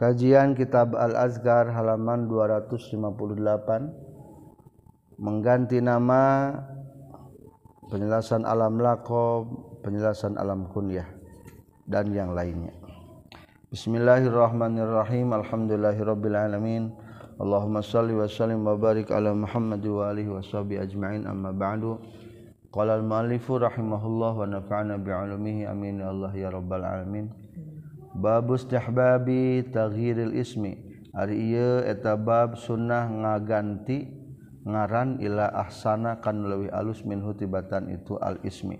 Kajian 0.00 0.56
Kitab 0.56 0.96
Al-Azkar 0.96 1.76
halaman 1.76 2.24
258 2.24 5.20
mengganti 5.20 5.76
nama 5.84 6.56
penjelasan 7.92 8.48
alam 8.48 8.80
lakob, 8.80 9.44
penjelasan 9.84 10.40
alam 10.40 10.72
kunyah 10.72 11.04
dan 11.84 12.16
yang 12.16 12.32
lainnya. 12.32 12.72
Bismillahirrahmanirrahim. 13.68 15.36
Alhamdulillahirabbil 15.36 16.36
alamin. 16.48 16.96
Allahumma 17.36 17.84
shalli 17.84 18.16
wa 18.16 18.24
sallim 18.24 18.64
wa 18.64 18.80
barik 18.80 19.12
ala 19.12 19.36
Muhammad 19.36 19.84
wa 19.84 20.16
alihi 20.16 20.32
wa 20.32 20.40
sahbihi 20.40 20.80
ajma'in 20.80 21.28
amma 21.28 21.52
ba'du. 21.52 22.00
Qala 22.72 22.96
al-muallifu 22.96 23.60
rahimahullah 23.60 24.32
wa 24.32 24.48
nafa'ana 24.48 24.96
bi'ulumihi 24.96 25.68
amin 25.68 26.00
ya 26.00 26.08
Allah 26.08 26.32
ya 26.32 26.48
rabbal 26.48 26.88
alamin. 26.88 27.39
babustahbabi 28.14 29.70
taghiril 29.70 30.34
ismi. 30.34 30.76
Ari 31.10 31.54
ieu 31.54 31.82
eta 31.82 32.14
bab 32.14 32.54
sunnah 32.54 33.10
ngaganti 33.10 34.06
ngaran 34.62 35.18
ila 35.18 35.50
ahsana 35.50 36.22
kan 36.22 36.46
leuwih 36.46 36.70
alus 36.70 37.02
min 37.02 37.18
hutibatan 37.18 37.90
itu 37.90 38.14
al 38.22 38.38
ismi. 38.46 38.78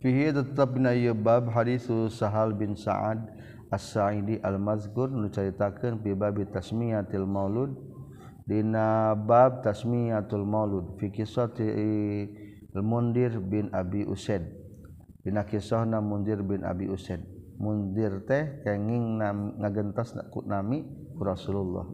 Fihi 0.00 0.32
tetap 0.32 0.76
na 0.80 0.92
bab 1.12 1.52
hadisu 1.52 2.08
Sahal 2.08 2.56
bin 2.56 2.72
Sa'ad 2.72 3.20
As-Sa'idi 3.70 4.40
al-Mazkur 4.42 5.12
nu 5.12 5.30
caritakeun 5.30 6.02
bi 6.02 6.16
bab 6.16 6.40
tasmiyatil 6.50 7.28
maulud. 7.28 7.76
Dina 8.48 9.14
bab 9.14 9.62
tasmiyatul 9.62 10.42
maulud 10.42 10.98
fi 10.98 11.12
kisati 11.12 11.64
al-Mundir 12.74 13.38
bin 13.38 13.70
Abi 13.70 14.02
Usaid. 14.02 14.42
Dina 15.22 15.46
kisahna 15.46 16.02
Mundir 16.02 16.42
bin 16.42 16.66
Abi 16.66 16.90
Usaid. 16.90 17.39
mundir 17.60 18.24
teh 18.24 18.64
kenging 18.64 19.20
ngagentas 19.60 20.16
nami 20.48 20.82
ku 21.12 21.22
Rasulullah. 21.22 21.84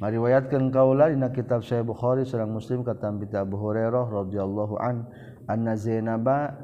Mariwayatkan 0.00 0.72
kaula 0.72 1.12
dina 1.12 1.30
kitab 1.30 1.62
Sahih 1.62 1.86
Bukhari 1.86 2.26
sareng 2.26 2.50
Muslim 2.50 2.82
kata 2.82 3.12
Abu 3.38 3.54
Hurairah 3.60 4.08
radhiyallahu 4.08 4.74
an 4.80 5.06
anna 5.46 5.78
Zainaba 5.78 6.58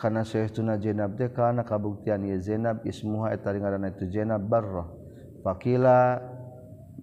kana 0.00 0.24
sayyiduna 0.24 0.80
Zainab 0.80 1.20
teh 1.20 1.28
kana 1.28 1.62
kabuktian 1.62 2.24
ye 2.24 2.40
Zainab 2.40 2.80
ismuha 2.88 3.36
eta 3.36 3.52
ngaranna 3.52 3.92
itu 3.92 4.08
Zainab 4.08 4.48
barrah. 4.48 4.88
Fakila 5.44 6.18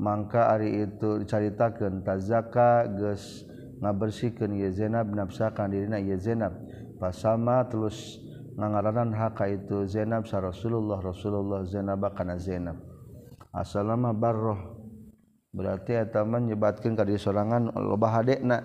mangka 0.02 0.50
ari 0.50 0.90
itu 0.90 1.22
dicaritakeun 1.22 2.02
tazaka 2.02 2.90
geus 2.90 3.46
ngabersihkeun 3.86 4.66
ye 4.66 4.74
Zainab 4.74 5.14
nafsakana 5.14 5.70
dirina 5.70 6.02
ye 6.02 6.18
Zainab. 6.18 6.58
Pasama 6.98 7.62
terus 7.70 8.18
ngaranan 8.58 9.16
haka 9.16 9.48
itu 9.48 9.88
Zainab 9.88 10.28
sa 10.28 10.42
Rasulullah 10.42 11.00
Rasulullah 11.00 11.64
Zainab 11.64 12.04
kana 12.16 12.36
Zainab. 12.36 12.80
Asalama 13.52 14.12
barroh. 14.16 14.80
Berarti 15.52 16.00
eta 16.00 16.24
menyebatkeun 16.24 16.96
ka 16.96 17.04
sorangan 17.20 17.76
loba 17.76 18.08
hadekna. 18.16 18.64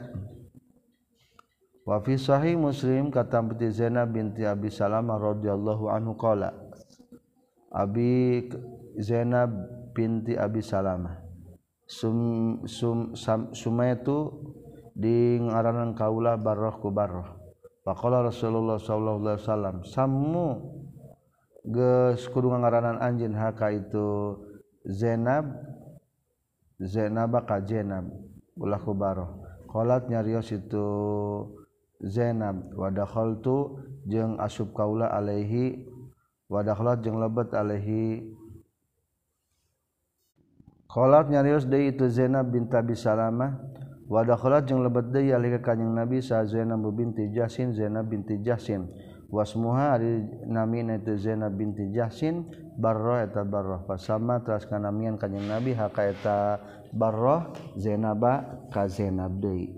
Wa 1.87 2.03
fi 2.03 2.19
sahih 2.19 2.59
Muslim 2.59 3.15
kata 3.15 3.43
binti 3.43 3.71
Zainab 3.71 4.11
binti 4.11 4.43
Abi 4.43 4.71
Salamah 4.71 5.23
radhiyallahu 5.23 5.87
anhu 5.87 6.19
qala 6.19 6.51
Abi 7.71 8.43
Zainab 8.99 9.55
binti 9.95 10.35
Abi 10.35 10.67
Salamah 10.67 11.27
sum 11.87 12.19
sum 12.67 13.15
sumaitu 13.55 14.35
di 14.91 15.39
ngaranan 15.39 15.95
kaula 15.95 16.35
barroh 16.35 16.75
ku 16.83 16.91
barroh 16.91 17.36
Faqala 17.87 18.27
Rasulullah 18.27 18.83
sallallahu 18.83 19.23
alaihi 19.23 19.47
wasallam 19.47 19.77
sammu 19.87 20.49
geus 21.71 22.27
kudu 22.35 22.51
ngaranan 22.51 22.99
anjeun 22.99 23.31
haka 23.31 23.71
itu 23.71 24.35
Zainab 24.83 25.47
Zainab 26.83 27.47
ka 27.47 27.63
Zainab 27.63 28.11
ulah 28.59 28.83
kubaroh. 28.83 29.39
Qalat 29.71 30.11
nyarios 30.11 30.51
itu 30.51 30.87
Zainab 32.03 32.75
wa 32.75 32.91
dakhaltu 32.91 33.79
jeung 34.03 34.35
asub 34.43 34.75
kaula 34.75 35.07
alaihi 35.15 35.87
wa 36.51 36.67
jeung 36.99 37.23
lebet 37.23 37.55
alaihi. 37.55 38.35
Qalat 40.91 41.31
nyarios 41.31 41.71
deui 41.71 41.95
itu 41.95 42.11
Zainab 42.11 42.51
bint 42.51 42.75
Abi 42.75 42.99
Wadakholat 44.07 44.71
jeung 44.71 44.87
lebet 44.87 45.11
deui 45.11 45.35
alika 45.35 45.73
kanjing 45.73 45.91
Nabi 45.91 46.23
sa 46.23 46.47
Zainab 46.47 46.87
binti 46.95 47.27
Jahsin 47.35 47.75
Zainab 47.75 48.07
binti 48.07 48.39
Jahsin 48.39 48.87
wasmuha 49.27 49.99
ari 49.99 50.23
namina 50.47 50.95
itu 50.95 51.19
Zainab 51.19 51.59
binti 51.59 51.91
Jahsin 51.91 52.47
barra 52.79 53.27
eta 53.27 53.43
barra 53.43 53.83
fasama 53.83 54.39
teras 54.47 54.63
kanamian 54.63 55.19
kanjing 55.19 55.51
Nabi 55.51 55.75
haka 55.75 56.07
eta 56.07 56.37
Barrah 56.95 57.51
Zainaba 57.75 58.63
ka 58.71 58.87
Zainab 58.87 59.43
deui. 59.43 59.75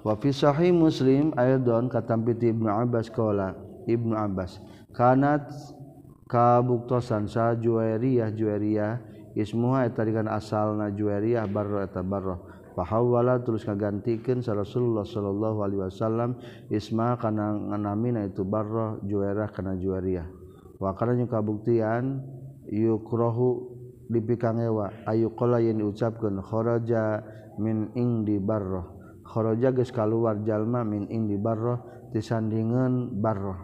Wa 0.00 0.16
fi 0.16 0.32
sahih 0.32 0.72
Muslim 0.72 1.36
ayadon 1.36 1.92
katampi 1.92 2.32
Ibnu 2.32 2.70
Abbas 2.70 3.12
qala 3.12 3.52
Ibnu 3.84 4.16
Abbas 4.16 4.62
kanat 4.96 5.52
kabuktosan 6.30 7.28
sa 7.28 7.52
Juwairiyah 7.52 8.32
Juwairiyah 8.32 8.92
ismuha 9.36 9.84
eta 9.84 10.06
dikana 10.06 10.40
asalna 10.40 10.88
Juwairiyah 10.94 11.44
barra 11.50 11.84
eta 11.84 12.00
barra 12.00 12.47
pahawala 12.78 13.42
terus 13.42 13.66
ngagantikan 13.66 14.38
sa 14.38 14.54
Rasulullah 14.54 15.02
sallallahu 15.02 15.66
alaihi 15.66 15.82
wasallam 15.82 16.38
isma 16.70 17.18
kana 17.18 17.58
nganamina 17.74 18.30
itu 18.30 18.46
barrah 18.46 19.02
juara 19.02 19.50
kana 19.50 19.74
juariah. 19.74 20.30
Wa 20.78 20.94
kana 20.94 21.18
kabuktian 21.26 22.22
yukrohu 22.70 23.74
dipikangewa 24.06 24.94
ayu 25.10 25.34
qala 25.34 25.58
yang 25.58 25.82
diucapkeun 25.82 26.38
kharaja 26.38 27.26
min 27.58 27.90
indi 27.98 28.38
barrah 28.38 28.86
kharaja 29.26 29.74
geus 29.74 29.90
kaluar 29.90 30.38
jalma 30.46 30.86
min 30.86 31.10
indi 31.10 31.34
barrah 31.34 31.82
disandingan 32.14 33.18
barrah 33.18 33.58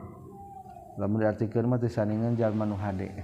lamun 0.98 1.22
diartikeun 1.22 1.70
mah 1.70 1.78
disandingan 1.78 2.34
jalma 2.34 2.66
nu 2.66 2.74
hade. 2.74 3.14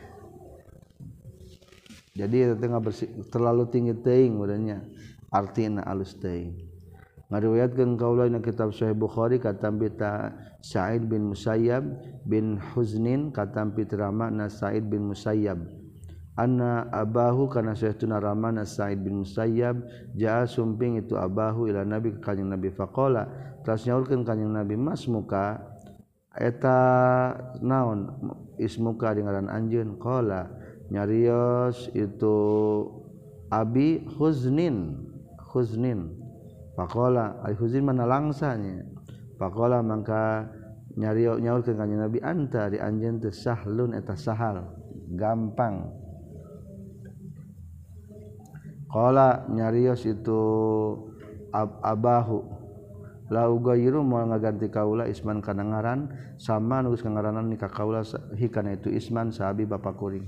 Jadi 2.10 2.36
itu 2.42 2.54
tengah 2.58 2.82
bersih, 2.82 3.06
terlalu 3.30 3.70
tinggi 3.70 3.94
teing 4.02 4.38
udahnya 4.38 4.82
artina 5.30 5.86
alus 5.86 6.18
ngariwayatkan 7.30 7.94
kaula 7.94 8.26
na 8.26 8.42
kitab 8.42 8.74
Sahih 8.74 8.98
Bukhari 8.98 9.38
katampi 9.38 9.86
ta 9.94 10.34
Sa'id 10.60 11.06
bin 11.06 11.30
Musayyab 11.30 11.86
bin 12.26 12.58
Huznin 12.58 13.30
katampi 13.30 13.86
ramana 13.86 14.50
Sa'id 14.50 14.90
bin 14.90 15.14
Musayyab. 15.14 15.62
Anna 16.34 16.90
abahu 16.90 17.46
kana 17.46 17.78
sayyiduna 17.78 18.18
ramana 18.18 18.66
Sa'id 18.66 18.98
bin 19.06 19.22
Musayyab 19.22 19.78
jaa 20.18 20.42
sumping 20.42 20.98
itu 20.98 21.14
abahu 21.14 21.70
ila 21.70 21.86
nabi 21.86 22.18
ka 22.18 22.34
kanjing 22.34 22.50
nabi. 22.50 22.74
Faqala 22.74 23.30
tas 23.62 23.86
nyaurkeun 23.86 24.26
kanjing 24.26 24.50
nabi 24.50 24.74
masmuka 24.74 25.62
eta 26.34 26.78
naon 27.62 28.10
ismuka 28.58 29.14
dengaran 29.14 29.46
anjeun? 29.46 30.02
Qala 30.02 30.50
nyarios 30.90 31.94
itu 31.94 32.36
abi 33.54 34.02
huznin. 34.18 35.09
Huznin 35.50 36.14
pakola 36.78 37.42
al 37.42 37.58
Huzin 37.58 37.82
mana 37.82 38.06
langsanya 38.06 38.86
pakola 39.34 39.82
mangka 39.82 40.46
nyari 40.94 41.26
nyaur 41.38 41.62
ke 41.62 41.74
kanjeng 41.74 42.02
Nabi 42.02 42.18
anta 42.22 42.66
di 42.70 42.78
anjen 42.78 43.22
teh 43.22 43.34
sahlun 43.34 43.94
eta 43.94 44.18
sahal. 44.18 44.66
Gampang. 45.10 45.90
Kala 48.90 49.46
nyarios 49.50 50.02
itu 50.06 50.42
ab 51.54 51.78
abahu. 51.82 52.42
Lauga 53.30 53.78
yiru 53.78 54.02
mau 54.02 54.26
ngaganti 54.26 54.66
kaula 54.74 55.06
isman 55.06 55.38
kana 55.38 55.62
ngaran 55.62 56.10
sama 56.34 56.82
nulis 56.82 57.06
ngaranan 57.06 57.46
nikah 57.46 57.70
kaula 57.70 58.02
hikana 58.34 58.74
itu 58.74 58.90
isman 58.90 59.30
sahabi 59.30 59.70
bapak 59.70 59.94
kuring. 59.94 60.26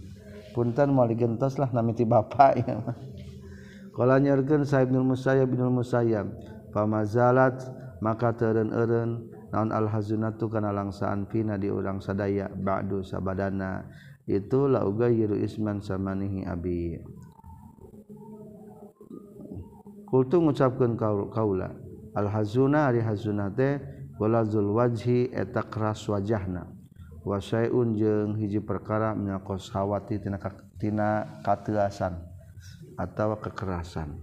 Punten 0.55 0.95
mau 0.95 1.11
digentos 1.11 1.59
lah 1.59 1.67
nami 1.75 1.99
ti 1.99 2.07
bapak 2.07 2.63
ya 2.63 2.79
mah. 2.79 2.95
Kala 3.93 4.17
nyergen 4.17 4.65
Saib 4.65 4.89
bin 4.89 5.05
Musayyab 5.05 5.53
bin 5.53 5.69
Musayyab 5.69 6.33
pamazalat 6.73 7.61
maka 8.01 8.33
teren-eren 8.33 9.29
naon 9.53 9.69
al-hazunatu 9.69 10.49
kana 10.49 10.73
langsaan 10.73 11.29
fina 11.29 11.61
di 11.61 11.69
urang 11.69 12.01
sadaya 12.01 12.49
ba'du 12.49 13.05
sabadana. 13.05 13.85
Itu 14.25 14.65
la 14.65 14.89
ugayiru 14.89 15.37
isman 15.37 15.85
samanihi 15.85 16.49
abi. 16.49 16.97
Kultu 20.09 20.41
ngucapkeun 20.41 20.97
kaula 21.29 21.77
al-hazuna 22.17 22.89
ari 22.89 23.05
hazuna 23.05 23.53
teh 23.53 23.77
walazul 24.17 24.73
wajhi 24.73 25.29
eta 25.37 25.69
keras 25.69 26.09
wajahna. 26.09 26.65
Wa 27.29 27.37
syai'un 27.45 27.93
jeung 27.93 28.41
hiji 28.41 28.65
perkara 28.65 29.13
minaqos 29.13 29.69
khawati 29.69 30.17
tina 30.17 30.41
tina 30.81 31.29
kateuasan 31.45 32.32
atau 33.03 33.35
kekerasan. 33.43 34.15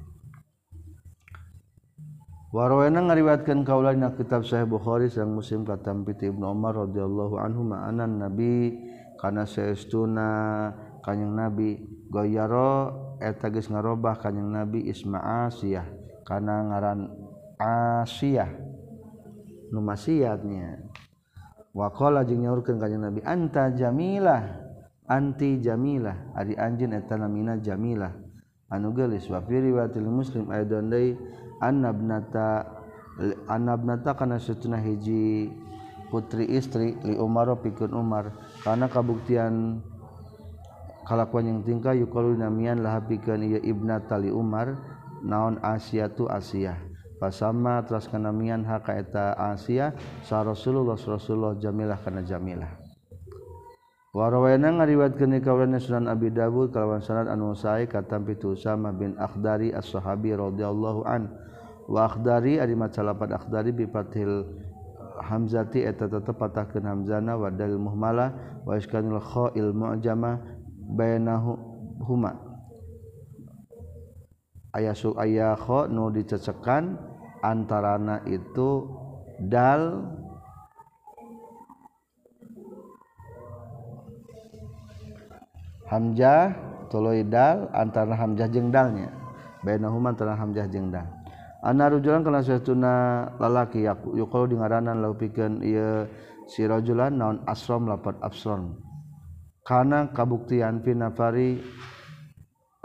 Warna 2.49 3.05
ngariwatkan 3.05 3.61
kaulanya 3.61 4.17
kitab 4.17 4.41
Sahih 4.41 4.65
Bukhari 4.65 5.05
sang 5.05 5.37
musim 5.37 5.61
katam 5.61 6.01
piti 6.01 6.33
Ibnu 6.33 6.49
Umar 6.49 6.73
radhiyallahu 6.81 7.37
anhu 7.37 7.61
ma'anan 7.61 8.25
nabi 8.25 8.73
kana 9.21 9.45
saestuna 9.45 10.73
kanyang 11.05 11.37
nabi. 11.37 11.77
Goyaro 12.09 12.89
eta 13.21 13.53
geus 13.53 13.69
ngarobah 13.69 14.17
kanyang 14.17 14.49
nabi 14.49 14.89
Isma 14.89 15.45
Asiyah 15.45 15.85
kana 16.25 16.73
ngaran 16.73 17.05
Asiyah. 17.61 18.49
Numasiatnya 19.69 20.89
wakola 21.77 22.25
jeung 22.25 22.41
nyaurkeun 22.41 22.81
kanjing 22.81 23.05
Nabi 23.05 23.21
anta 23.21 23.69
jamilah 23.69 24.41
anti 25.05 25.61
jamilah. 25.61 26.33
Ari 26.33 26.57
anjeun 26.57 26.97
eta 26.97 27.13
namina 27.13 27.61
jamilah. 27.61 28.28
anu 28.69 28.93
gelis 28.93 29.25
wa 29.29 29.41
fi 29.41 29.57
riwayatil 29.57 30.09
muslim 30.09 30.49
aidan 30.53 30.89
deui 30.89 31.17
annabnata 31.59 32.79
annabnata 33.49 34.15
kana 34.15 34.39
satuna 34.39 34.79
hiji 34.79 35.51
putri 36.09 36.49
istri 36.49 36.97
li 37.05 37.15
Umar 37.19 37.53
pikeun 37.61 37.93
Umar. 37.93 38.33
Karena 38.65 38.89
kabuktian 38.89 39.79
kalakuan 41.05 41.47
yang 41.47 41.61
tingkah 41.63 41.93
yukalu 41.93 42.35
namian 42.35 42.81
lah 42.81 42.99
pikeun 43.05 43.45
ieu 43.45 43.61
ibnata 43.61 44.17
li 44.17 44.33
Umar 44.33 44.75
naon 45.21 45.61
Asia 45.61 46.09
tu 46.09 46.25
Asia. 46.25 46.75
Pasama 47.19 47.83
teras 47.83 48.07
kanamian 48.07 48.63
hak 48.63 48.87
eta 48.95 49.35
Asia 49.35 49.91
sa 50.23 50.39
Rasulullah 50.39 50.95
Rasulullah 50.95 51.59
jamilah 51.59 51.99
kana 51.99 52.23
jamilah. 52.23 52.78
Warwana 54.09 54.73
ngariwatkeun 54.73 55.37
kaulana 55.37 55.77
Sunan 55.77 56.09
Abi 56.09 56.33
Dawud 56.33 56.73
kalawan 56.73 56.97
sanad 56.97 57.29
anu 57.29 57.53
sae 57.53 57.85
katampi 57.85 58.41
tu 58.41 58.57
Usama 58.57 58.89
bin 58.89 59.13
Akhdari 59.21 59.69
as-Sahabi 59.69 60.33
radhiyallahu 60.33 61.05
an. 61.05 61.29
Wa 61.85 62.09
Akhdari 62.09 62.57
ari 62.57 62.73
maca 62.73 63.05
lapat 63.05 63.29
Akhdari 63.29 63.69
bi 63.69 63.85
fathil 63.85 64.49
hamzati 65.21 65.85
eta 65.85 66.09
tetep 66.09 66.41
patahkeun 66.41 66.89
hamzana 66.89 67.37
wa 67.37 67.53
dal 67.53 67.77
muhmala 67.77 68.33
wa 68.65 68.73
iskanul 68.73 69.21
kha'il 69.21 69.77
mu'jama 69.77 70.41
bainahu 70.97 71.53
huma. 72.01 72.33
Aya 74.73 74.97
su 74.97 75.13
aya 75.21 75.53
kha 75.53 75.85
nu 75.85 76.09
dicecekan 76.09 76.97
antarana 77.45 78.25
itu 78.25 78.89
dal 79.37 80.01
hamzah 85.89 86.53
toloidal 86.93 87.67
antara 87.73 88.13
hamzah 88.13 88.47
jeung 88.47 88.69
dalnya. 88.69 89.09
Bainahuma 89.65 90.13
antara 90.13 90.37
hamzah 90.37 90.69
jeung 90.69 90.93
dal. 90.93 91.09
Ana 91.59 91.91
rajulan 91.91 92.23
kana 92.23 92.39
satuna 92.39 93.27
lalaki 93.35 93.83
yuqalu 94.15 94.53
di 94.53 94.55
ngaranan 94.55 95.03
lahu 95.03 95.19
pikeun 95.19 95.59
ieu 95.59 96.07
si 96.47 96.63
rajulan 96.63 97.11
naon 97.11 97.43
asram 97.43 97.83
lapat 97.83 98.15
absron. 98.23 98.79
Kana 99.67 100.07
kabuktian 100.15 100.79
fi 100.79 100.95
nafari 100.95 101.59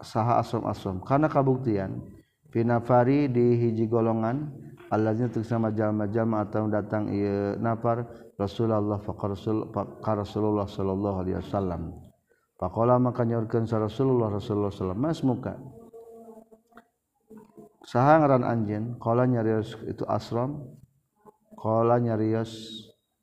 saha 0.02 0.42
asram 0.42 0.66
asram 0.66 0.98
kana 1.06 1.30
kabuktian 1.30 2.02
fi 2.50 2.66
nafari 2.66 3.30
di 3.30 3.56
hiji 3.56 3.86
golongan 3.86 4.50
allazina 4.90 5.30
tuksama 5.30 5.70
jalma-jalma 5.72 6.44
atau 6.44 6.66
datang 6.68 7.08
ieu 7.14 7.56
nafar 7.62 8.04
Rasulullah 8.34 8.98
faqar 9.00 10.18
Rasulullah 10.18 10.66
sallallahu 10.66 11.16
alaihi 11.22 11.38
wasallam 11.38 11.94
Pakola 12.64 12.96
maka 12.96 13.28
nyorkan 13.28 13.68
sa 13.68 13.76
Rasulullah 13.76 14.32
Rasulullah 14.32 14.72
SAW 14.72 14.96
mas 14.96 15.20
muka. 15.20 15.52
Saha 17.84 18.24
ngaran 18.24 18.40
anjen. 18.40 18.96
Kola 18.96 19.28
nyarios 19.28 19.76
itu 19.84 20.00
asram. 20.08 20.64
Kola 21.52 22.00
nyarios 22.00 22.56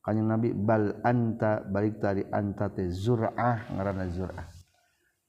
kanyang 0.05 0.37
Nabi 0.37 0.53
bal 0.53 1.01
anta 1.01 1.65
balik 1.65 1.97
tadi 1.97 2.21
anta 2.29 2.69
te 2.69 2.85
zur'ah 2.93 3.65
ngaran 3.73 4.13
zur'ah. 4.13 4.45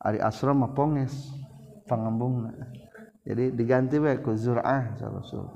Ari 0.05 0.20
asram 0.20 0.61
mah 0.61 0.76
ponges 0.76 1.32
pangembungna. 1.88 2.53
Jadi 3.25 3.56
diganti 3.56 3.97
we 3.97 4.12
ku 4.20 4.37
zur'ah 4.37 4.93
sa 4.93 5.09
Rasul. 5.09 5.49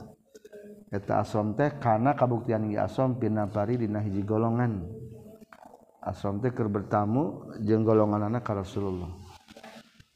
Eta 0.88 1.20
asram 1.20 1.52
teh 1.52 1.76
kana 1.76 2.16
kabuktian 2.16 2.72
di 2.72 2.80
asram 2.80 3.20
pinapari 3.20 3.76
dina 3.76 4.00
hiji 4.00 4.24
golongan. 4.24 4.80
asram 6.06 6.38
teker 6.38 6.70
bertamu 6.70 7.50
jeung 7.66 7.82
golongan 7.82 8.30
anak 8.30 8.46
ka 8.46 8.54
Rasulullah. 8.54 9.10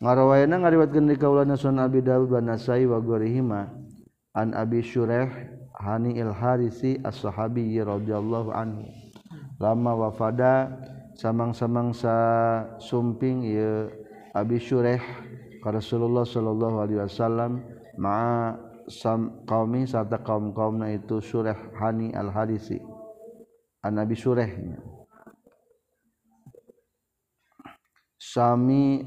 Ngarawayana 0.00 0.62
ngariwatkeun 0.62 1.10
di 1.10 1.19
kaulana 1.19 1.58
Sunan 1.58 1.84
Abi 1.84 2.00
Dawud 2.00 2.32
wa 2.32 2.40
Nasai 2.40 2.88
wa 2.88 3.02
gorihima 3.02 3.69
an 4.32 4.54
Abi 4.56 4.81
Syurah 4.81 5.28
Hani 5.76 6.16
il 6.16 6.32
Harisi 6.32 6.96
as-Sahabi 7.04 7.76
radhiyallahu 7.82 8.48
anhu. 8.48 8.88
Lama 9.60 9.92
wafada 9.92 10.72
samang-samang 11.20 11.92
sa 11.92 12.16
sumping 12.81 13.44
ieu 13.44 13.92
Abi 14.32 14.56
Syurah 14.56 15.02
ka 15.60 15.69
Rasulullah 15.69 16.25
sallallahu 16.25 16.81
alaihi 16.81 17.00
wasallam 17.04 17.60
ma'a 18.00 18.56
sam 18.88 19.44
qaumi 19.44 19.84
sarta 19.84 20.16
kaum-kaumna 20.22 20.96
itu 20.96 21.20
Syurah 21.20 21.58
Hani 21.76 22.16
al-Harisi. 22.16 22.81
An 23.84 24.00
Abi 24.00 24.16
Syurahnya 24.16 25.00
sami 28.30 29.02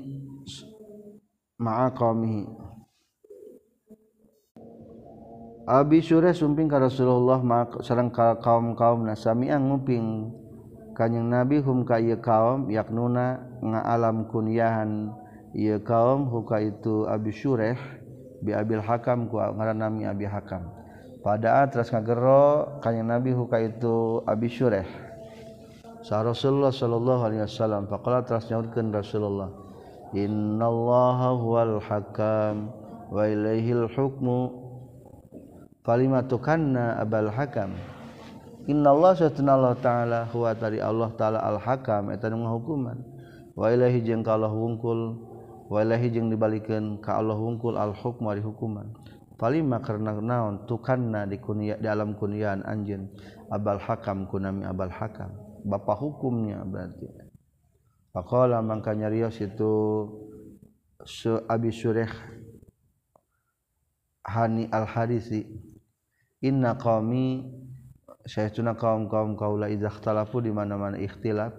ma'a 1.55 1.95
qaumihi 1.95 2.43
Abi 5.63 6.03
Syurah 6.03 6.35
sumping 6.35 6.67
ka 6.67 6.75
Rasulullah 6.75 7.39
sareng 7.79 8.11
ka 8.11 8.35
kaum-kaum 8.43 9.07
nasami 9.07 9.47
ang 9.47 9.71
ngumping 9.71 10.27
kanjing 10.91 11.31
Nabi 11.31 11.63
hum 11.63 11.87
ka 11.87 12.03
ieu 12.03 12.19
kaum 12.19 12.67
yaknuna 12.67 13.39
ngaalam 13.63 14.27
kunyahan 14.27 15.15
ieu 15.55 15.79
kaum 15.79 16.27
huka 16.27 16.59
itu 16.59 17.07
Abi 17.07 17.31
Syurah 17.31 17.79
bi 18.43 18.51
Abil 18.51 18.83
Hakam 18.83 19.31
ku 19.31 19.39
ngaranami 19.39 20.03
Abi 20.03 20.27
Hakam. 20.27 20.67
Padaat 21.23 21.71
teras 21.71 21.95
ngagero 21.95 22.83
kanjing 22.83 23.07
Nabi 23.07 23.31
huka 23.31 23.63
itu 23.63 24.19
Abi 24.27 24.51
Syurah. 24.51 25.12
sa 26.03 26.19
Rasulullah 26.19 26.75
sallallahu 26.75 27.21
Alaihi 27.23 27.47
Wasallam 27.47 27.87
faqala 27.87 28.27
teras 28.27 28.51
nyaurkeun 28.51 28.91
Rasulullah 28.91 29.47
innallaha 30.11 31.31
huwal 31.39 31.79
hakam 31.79 32.69
wa 33.07 33.23
ilaihil 33.23 33.87
hukmu. 33.87 34.61
Falimatukanna 35.83 36.95
abal 37.03 37.27
hakam? 37.27 37.75
Innallaha 38.71 39.27
satunallahu 39.27 39.83
ta'ala 39.83 40.31
huwa 40.31 40.55
tari 40.55 40.79
Allah 40.79 41.11
ta'ala 41.19 41.43
al 41.43 41.59
hakam 41.59 42.07
eta 42.07 42.31
nu 42.31 42.47
hukuman. 42.47 43.03
Wa 43.51 43.67
ilaihi 43.67 43.99
jeung 43.99 44.23
ka 44.23 44.39
Allah 44.39 44.55
wungkul 44.55 45.19
wa 45.67 45.77
ilaihi 45.83 46.07
jeung 46.15 46.31
dibalikeun 46.31 47.03
ka 47.03 47.19
Allah 47.19 47.35
wungkul 47.35 47.75
al 47.75 47.91
hukmu 47.91 48.31
ari 48.31 48.39
hukuman. 48.39 48.95
Palima 49.35 49.83
karena 49.83 50.15
naon 50.15 50.63
tukanna 50.63 51.27
di 51.27 51.35
kunia 51.35 51.75
di 51.75 51.91
alam 51.91 52.15
kuniaan 52.15 52.63
anjeun 52.63 53.11
abal 53.51 53.75
hakam 53.75 54.23
kunami 54.31 54.63
abal 54.63 54.87
hakam? 54.87 55.35
Bapak 55.63 55.97
hukumnya 55.99 56.59
berarti. 56.67 57.07
Pakola 58.13 58.61
makanya 58.61 59.09
rios 59.09 59.41
itu 59.41 60.05
Abi 61.49 61.73
Sureh 61.73 62.11
Hani 64.23 64.69
al 64.69 64.85
Harisi 64.85 65.41
Inna 66.43 66.77
qaumi 66.77 67.41
saya 68.23 68.51
tuna 68.51 68.75
kaum 68.75 69.11
kaum 69.11 69.35
kaula 69.35 69.67
idah 69.67 69.95
talafu 69.99 70.39
di 70.39 70.51
mana 70.51 70.79
mana 70.79 70.95
ikhtilaf 70.95 71.51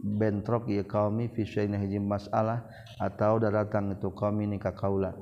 bentrok 0.00 0.68
ya 0.68 0.84
kaumi 0.84 1.28
fi 1.32 1.44
syai'in 1.44 2.04
masalah 2.04 2.68
atau 3.00 3.40
datang 3.40 3.96
itu 3.96 4.08
kaum 4.12 4.36
ini 4.40 4.56
ka 4.60 4.72
kaula 4.72 5.12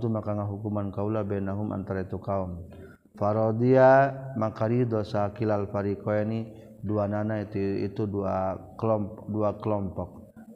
tu 0.00 0.08
maka 0.12 0.36
hukuman 0.44 0.92
kaula 0.92 1.24
bainahum 1.24 1.72
antara 1.72 2.04
itu 2.04 2.20
kaum. 2.20 2.68
Farodia 3.16 4.14
maka 4.36 4.68
ridho 4.68 5.02
sakilal 5.02 5.66
fariqaini 5.72 6.67
dua 6.88 7.04
nana 7.04 7.44
itu 7.44 7.84
itu 7.84 8.08
dua 8.08 8.56
kelompok 8.80 9.28
dua 9.28 9.50
kelompok. 9.60 10.08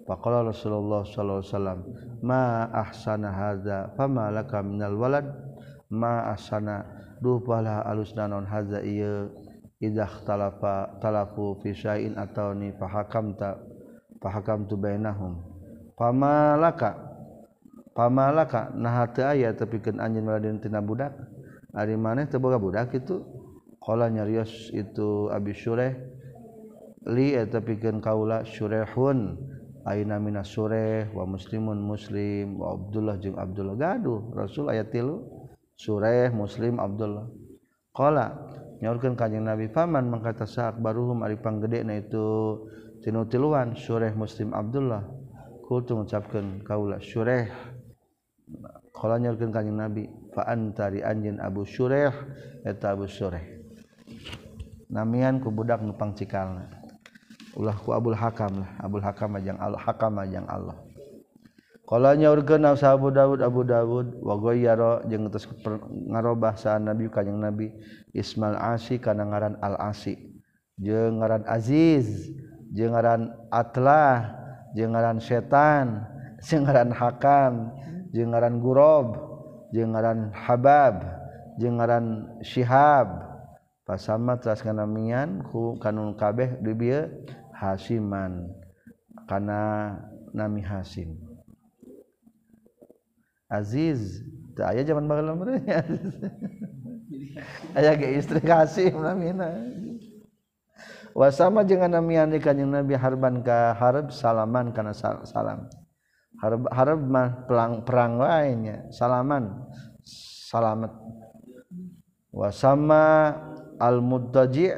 Faqala 0.09 0.49
Rasulullah 0.49 1.05
sallallahu 1.05 1.41
alaihi 1.45 1.53
wasallam 1.53 1.81
ma 2.25 2.67
ahsana 2.73 3.29
hadza 3.31 3.93
fama 3.95 4.33
laka 4.33 4.65
minal 4.65 4.97
walad? 4.97 5.29
Ma 5.93 6.33
ahsana 6.33 6.89
duh 7.21 7.39
pala 7.45 7.85
alus 7.85 8.17
nanon 8.17 8.49
hadza 8.49 8.81
ieu 8.81 9.29
idah 9.79 10.11
talafa 10.25 10.97
talafu 10.99 11.61
fi 11.61 11.77
syai'in 11.77 12.17
atau 12.17 12.57
ni 12.57 12.73
fahakamta 12.75 13.61
fahakamtu 14.19 14.75
bainahum. 14.81 15.39
Fama 15.95 16.57
laka 16.57 16.97
fama 17.93 18.33
laka 18.33 18.73
nah 18.73 19.05
teu 19.13 19.29
aya 19.29 19.53
tepikeun 19.53 20.01
anjeun 20.01 20.25
meladen 20.25 20.59
tina 20.59 20.81
budak? 20.81 21.13
Ari 21.77 21.95
maneh 21.95 22.27
teu 22.27 22.41
boga 22.41 22.57
budak 22.59 22.91
itu. 22.97 23.23
Qala 23.83 24.07
nyarios 24.07 24.71
itu 24.71 25.27
Abi 25.35 25.59
Syureh 25.59 25.99
li 27.11 27.35
eta 27.35 27.59
pikeun 27.59 27.99
kaula 27.99 28.47
surehun 28.47 29.35
ayeuna 29.83 30.23
mina 30.23 30.47
sureh 30.47 31.11
wa 31.11 31.27
muslimun 31.27 31.83
muslim 31.83 32.63
wa 32.63 32.79
abdullah 32.79 33.19
jeung 33.19 33.35
abdullah. 33.35 33.75
Gaduh 33.75 34.31
rasul 34.35 34.71
ayat 34.71 34.95
3 34.95 35.19
sureh 35.75 36.31
muslim 36.31 36.79
abdullah. 36.79 37.27
Qala 37.91 38.31
nyaurkeun 38.79 39.19
ka 39.19 39.27
jeung 39.27 39.51
nabi 39.51 39.67
paman 39.67 40.07
mangkata 40.07 40.47
saak 40.47 40.79
baruhum 40.79 41.27
ari 41.27 41.35
panggedena 41.39 41.99
itu? 41.99 42.63
Tinu 43.03 43.27
tiluan 43.27 43.75
sureh 43.75 44.15
muslim 44.15 44.55
abdullah. 44.55 45.03
Kultu 45.67 45.99
ngucapkeun 45.99 46.63
kaula 46.63 47.03
sureh 47.03 47.51
qala 48.95 49.19
nyaurkeun 49.19 49.51
ka 49.51 49.67
jeung 49.67 49.83
nabi 49.83 50.07
fa 50.31 50.47
antari 50.47 51.03
anjeun 51.03 51.43
abu 51.43 51.67
sureh 51.67 52.15
eta 52.63 52.95
abu 52.95 53.11
sureh 53.11 53.43
namian 54.93 55.41
ku 55.41 55.51
budak 55.51 55.83
nu 55.83 55.97
pangcikalna. 55.97 56.82
ulahku 57.57 57.93
Abul 57.93 58.17
Hakam 58.17 58.65
lah. 58.65 58.71
Abul 58.81 59.05
Hakam 59.05 59.37
yang 59.41 59.59
Allah 59.61 59.81
Hakam 59.81 60.17
yang 60.29 60.47
Allah. 60.49 60.77
Kalanya 61.83 62.33
nyaurkeun 62.33 62.65
sa 62.79 62.97
Abu 62.97 63.13
Dawud 63.13 63.45
Abu 63.45 63.69
Dawud 63.69 64.17
wa 64.25 64.35
goyaro 64.41 65.05
jeung 65.13 65.29
ngarobah 66.09 66.57
sa 66.57 66.81
Nabi 66.81 67.11
kanjing 67.13 67.37
Nabi 67.37 67.69
Ismail 68.17 68.57
Asy 68.57 68.97
kana 68.97 69.29
ngaran 69.29 69.61
Al 69.61 69.77
Asi. 69.77 70.17
Jeung 70.81 71.21
ngaran 71.21 71.45
Aziz 71.45 72.33
jeung 72.73 72.97
ngaran 72.97 73.29
Atlah 73.53 74.33
jeung 74.73 74.97
ngaran 74.97 75.21
setan 75.21 76.09
jeung 76.49 76.65
ngaran 76.65 76.97
Hakam 76.97 77.77
jeung 78.17 78.33
ngaran 78.33 78.57
Gurob 78.63 79.09
jeung 79.77 79.93
ngaran 79.93 80.33
Habab 80.33 80.97
jeung 81.61 81.77
ngaran 81.77 82.25
Syihab. 82.41 83.33
Pasama 83.83 84.39
teras 84.39 84.63
kanamian 84.63 85.43
ku 85.51 85.77
kanun 85.77 86.15
kabeh 86.17 86.57
di 86.63 86.73
bieu 86.73 87.05
Hasiman 87.63 88.51
kana 89.31 89.95
nami 90.35 90.67
Hasim. 90.67 91.15
Aziz 93.47 94.19
tak 94.59 94.75
ayah 94.75 94.83
zaman 94.83 95.07
bagal 95.07 95.39
merenya 95.39 95.79
ayah 97.79 97.95
ke 97.95 98.19
istri 98.19 98.43
Hasim 98.43 98.99
namina 98.99 99.63
wasama 101.15 101.63
jangan 101.63 102.03
namian 102.03 102.35
kanjeng 102.43 102.73
Nabi 102.73 102.99
harban 102.99 103.45
ka 103.47 103.79
harb 103.79 104.11
salaman 104.11 104.75
kana 104.75 104.91
salam. 104.97 105.71
Harb 106.43 106.67
harb 106.75 107.01
mah 107.07 107.47
pelang 107.47 107.87
perang 107.87 108.19
lainnya 108.19 108.91
salaman 108.91 109.53
salamat 110.51 110.91
wasama 112.35 113.37
al 113.79 114.03
mudaji' 114.03 114.73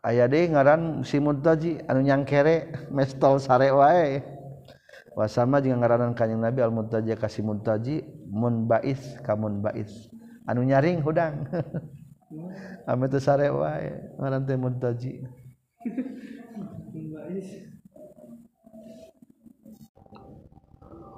aya 0.00 0.24
deh 0.28 0.48
ngaran 0.48 1.04
si 1.04 1.20
mudtaji 1.20 1.84
anu 1.88 2.00
nyangkere 2.04 2.88
mestol 2.92 3.40
sare 3.40 3.68
wae. 3.72 4.20
Wasama 5.18 5.58
jeung 5.60 5.82
ngaranan 5.82 6.14
kanjing 6.14 6.40
Nabi 6.40 6.62
al 6.62 6.72
mudtaji 6.72 7.12
ka 7.18 7.28
si 7.28 7.42
mun 7.42 8.68
bais 8.68 9.02
ka 9.26 9.34
munbais 9.34 10.08
anu 10.46 10.62
nyaring 10.64 11.02
hudang. 11.02 11.44
Ame 12.90 13.10
teu 13.10 13.18
sare 13.18 13.50
wae 13.50 14.14
ngaran 14.18 14.46
teh 14.46 14.54
muntaji 14.54 15.12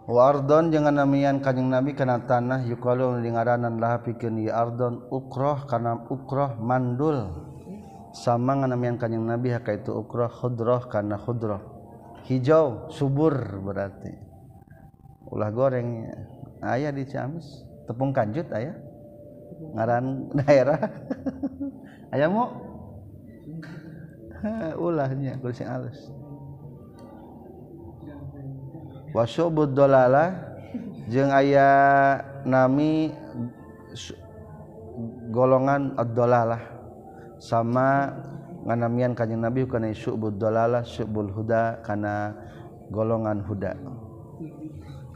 Wardon 0.02 0.74
jangan 0.74 0.98
namian 0.98 1.38
kanjeng 1.38 1.70
Nabi 1.70 1.94
kana 1.94 2.26
tanah 2.26 2.66
yukalu 2.66 3.22
ngaranan 3.22 3.78
lah 3.78 4.02
pikeun 4.02 4.40
ieu 4.42 4.50
Ardon 4.50 5.06
ukroh 5.14 5.62
kana 5.70 6.04
ukroh 6.10 6.58
mandul. 6.58 7.51
sama 8.12 8.60
nganamian 8.60 9.00
kanyang 9.00 9.24
nabi 9.24 9.52
haka 9.56 9.76
itu 9.76 9.92
ukroh 9.92 10.28
khudroh 10.28 10.84
karena 10.88 11.16
khudroh 11.16 11.60
hijau 12.28 12.92
subur 12.92 13.34
berarti. 13.64 14.12
Ulah 15.32 15.48
goreng 15.48 16.12
ayah 16.60 16.92
di 16.92 17.08
Ciamis. 17.08 17.64
Tepung 17.88 18.12
kanjut 18.12 18.46
ayah. 18.52 18.76
Ngaran 19.74 20.04
daerah. 20.44 20.80
Ayah 22.12 22.28
mau 22.28 22.52
ulahnya 24.84 25.40
kulit 25.40 25.64
alus 25.64 26.12
wasobud 29.12 29.76
dolala 29.76 30.32
jeung 31.08 31.30
ayah 31.30 32.20
nami 32.48 33.12
golongan 35.32 35.96
ad-dolalah. 36.00 36.81
sama 37.42 38.14
nganamian 38.62 39.18
kanyang 39.18 39.50
nabi 39.50 39.66
kana 39.66 39.90
syu'bud 39.90 40.38
dalalah 40.38 40.86
syu'bul 40.86 41.26
huda 41.34 41.82
kana 41.82 42.38
golongan 42.94 43.42
huda. 43.42 43.74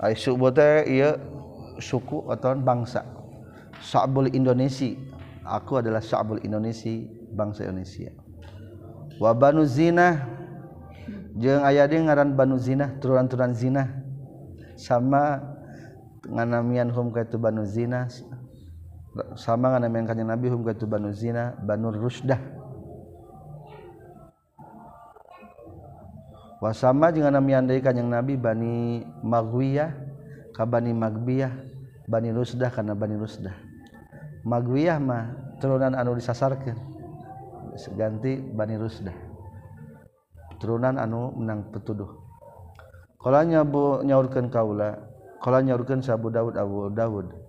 Ai 0.02 0.18
syu'bu 0.18 0.50
teh 0.50 0.83
ieu 0.90 1.14
suku 1.78 2.26
atau 2.26 2.59
bangsa. 2.59 3.06
Sya'bul 3.78 4.35
indonesia 4.35 4.99
aku 5.47 5.78
adalah 5.78 6.02
sya'bul 6.02 6.42
indonesia 6.42 7.06
bangsa 7.30 7.71
indonesia. 7.71 8.11
Wa 9.23 9.30
banu 9.30 9.62
zinah. 9.62 10.35
Jeung 11.37 11.62
aya 11.62 11.85
deui 11.85 12.00
ngaran 12.00 12.33
banu 12.35 12.59
zinah 12.59 12.97
turunan-turunan 12.99 13.54
zinah. 13.54 13.88
Sama 14.75 15.38
nganamian 16.26 16.90
hum 16.90 17.14
ka 17.14 17.23
itu 17.23 17.38
banu 17.38 17.62
zinah 17.62 18.11
sama 19.37 19.73
ngan 19.73 19.88
yang 19.88 20.04
kanya 20.04 20.25
Nabi 20.37 20.52
hum 20.52 20.61
katu 20.64 20.85
banu 20.85 21.12
zina 21.12 21.56
banu 21.61 21.92
rusdah. 21.92 22.38
Wasama 26.56 27.12
jeung 27.12 27.28
nami 27.28 27.52
andai 27.52 27.85
kanjing 27.85 28.08
Nabi 28.08 28.40
bani 28.40 29.04
magwiyah 29.20 29.92
ka 30.56 30.64
bani 30.64 30.96
magbiyah 30.96 31.52
bani 32.08 32.32
rusdah 32.32 32.73
kana 32.73 32.96
bani 32.96 33.20
rusdah. 33.20 33.52
Magwiyah 34.46 34.96
mah 34.96 35.37
turunan 35.61 35.92
anu 35.92 36.16
disasarkeun 36.16 36.76
ganti 37.96 38.40
bani 38.40 38.80
rusdah. 38.80 39.12
Turunan 40.56 40.96
anu 40.96 41.37
menang 41.37 41.68
petuduh. 41.68 42.08
Kalau 43.20 43.42
nyabu 43.44 44.00
nyaurkeun 44.00 44.49
kaula 44.49 44.96
kalau 45.44 45.61
nyaurkeun 45.61 46.00
sabu 46.00 46.32
Daud 46.32 46.56
Abu 46.56 46.88
Daud. 46.88 47.45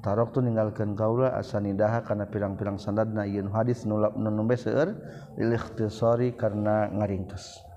tarok 0.00 0.32
tu 0.32 0.40
ninggalkan 0.40 0.96
gaula 0.96 1.36
asanidaha 1.36 2.04
karena 2.04 2.24
pirang-pirang 2.24 2.80
sanad 2.80 3.12
na 3.12 3.28
yun 3.28 3.52
hadis 3.52 3.84
nulap 3.84 4.16
nunombe 4.16 4.56
te 4.56 4.72
lilikhtisori 5.36 6.34
karena 6.36 6.88
ngaringkes 6.92 7.70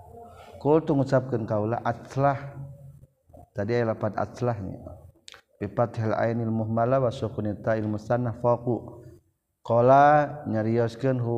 kul 0.64 0.80
tu 0.80 0.96
ngucapkan 0.96 1.44
kaula 1.44 1.84
atlah. 1.84 2.56
Tadi 3.54 3.70
ayat 3.76 3.94
lapan 3.94 4.16
atlahnya 4.18 4.80
bifathil 5.62 6.16
ainil 6.16 6.50
muhmala 6.50 7.04
wa 7.04 7.12
sukunita 7.12 7.76
ilmu 7.76 8.00
musanna 8.00 8.32
faqu. 8.40 9.04
Kala 9.62 10.44
nyarioskeun 10.48 11.20
hu 11.20 11.38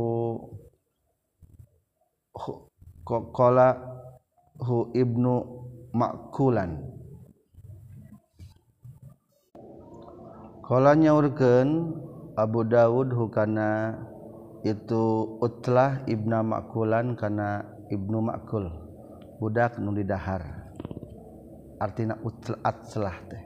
kala 3.34 3.68
hu 4.62 4.94
ibnu 4.94 5.34
makulan. 5.92 6.95
Kala 10.66 10.98
nyaurkeun 10.98 11.94
Abu 12.34 12.66
Dawud 12.66 13.14
hukana 13.14 14.02
itu 14.66 15.38
utlah 15.38 16.02
Ibna 16.10 16.42
Makulan 16.42 17.14
kana 17.14 17.70
Ibnu 17.94 18.18
Makul. 18.26 18.74
Budak 19.38 19.78
nu 19.78 19.94
didahar. 19.94 20.42
Artina 21.78 22.18
utlah 22.26 22.58
atlah 22.66 23.14
teh. 23.30 23.46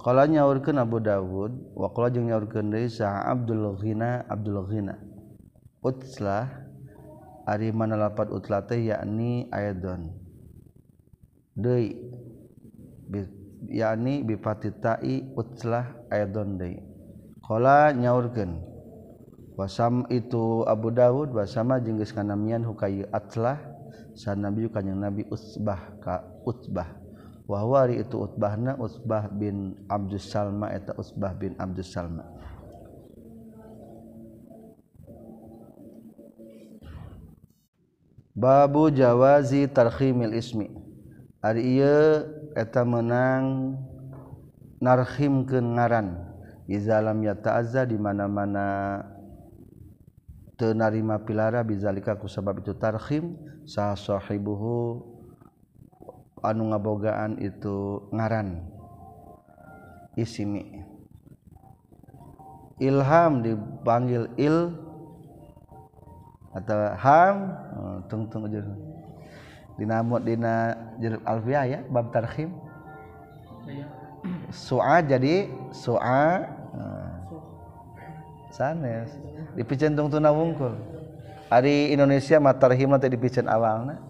Kala 0.00 0.24
nyaurkeun 0.24 0.80
Abu 0.80 1.04
Dawud 1.04 1.76
wa 1.76 1.92
kala 1.92 2.08
jeung 2.08 2.32
nyaurkeun 2.32 2.72
deui 2.72 2.88
sa 2.88 3.28
Abdul 3.28 3.76
Ghina 3.76 4.24
Abdul 4.24 4.64
Ghina. 4.72 4.96
Utlah 5.84 6.48
ari 7.44 7.76
mana 7.76 8.00
lapat 8.00 8.32
utlah 8.32 8.64
teh 8.64 8.80
yakni 8.80 9.52
aidon 9.52 10.16
deui 11.52 11.92
yakni 13.68 14.24
bi 14.24 14.40
fathi 14.40 14.72
utlah 15.36 16.01
ayadon 16.12 16.60
deui. 16.60 16.84
Qala 17.40 17.96
nyaurkeun 17.96 18.60
wasam 19.56 20.04
itu 20.12 20.62
Abu 20.68 20.92
Dawud 20.92 21.32
wasama 21.32 21.80
jeung 21.80 21.96
geus 21.96 22.12
kanamian 22.12 22.62
hukayu 22.62 23.08
atlah 23.10 23.58
san 24.12 24.44
nabi 24.44 24.68
kanjing 24.68 25.00
nabi 25.00 25.24
Utsbah 25.32 25.96
ka 26.04 26.22
Utsbah. 26.44 27.00
Wa 27.48 27.66
wari 27.66 27.98
itu 27.98 28.20
Utbahna 28.20 28.78
Utsbah 28.78 29.26
bin 29.32 29.74
Abdus 29.90 30.30
Salma 30.30 30.70
eta 30.70 30.94
Utsbah 30.94 31.34
bin 31.34 31.58
Abdus 31.58 31.90
Salma. 31.90 32.22
Babu 38.32 38.88
Jawazi 38.88 39.68
tarkhimil 39.68 40.32
ismi. 40.32 40.72
Ari 41.44 41.82
ieu 41.82 42.24
eta 42.54 42.86
menang 42.86 43.76
narhimkeun 44.82 45.78
ngaran. 45.78 46.18
Izalam 46.66 47.22
yata'azza 47.22 47.86
di 47.86 47.94
mana-mana 47.94 48.98
teu 50.58 50.74
narima 50.74 51.22
pilara 51.22 51.62
bizalika 51.62 52.18
ku 52.18 52.26
sabab 52.26 52.58
itu 52.58 52.74
tarhim. 52.74 53.38
Sah 53.62 53.94
sahibuhu 53.94 54.98
anu 56.42 56.74
ngabogaan 56.74 57.38
itu 57.38 58.10
ngaran. 58.10 58.66
Isimi. 60.18 60.82
Ilham 62.82 63.46
dipanggil 63.46 64.26
il 64.34 64.74
atau 66.52 66.78
ham 67.00 67.36
oh, 67.80 67.96
tung 68.12 68.28
tung 68.28 68.44
aja 68.44 68.60
dinamutdina 69.80 70.76
jeruk 71.00 71.24
Alvia 71.24 71.64
ya 71.64 71.80
bab 71.88 72.12
tarhim 72.12 72.52
soa 74.54 75.02
jadi 75.02 75.50
soa 75.74 76.46
sanes 78.52 79.10
dipicentung 79.56 80.12
tuna 80.12 80.30
wungkul. 80.30 80.76
Hari 81.52 81.92
Indonesia 81.92 82.40
matarhim 82.40 82.92
nanti 82.92 83.08
dipicen 83.12 83.44
awalna. 83.48 84.00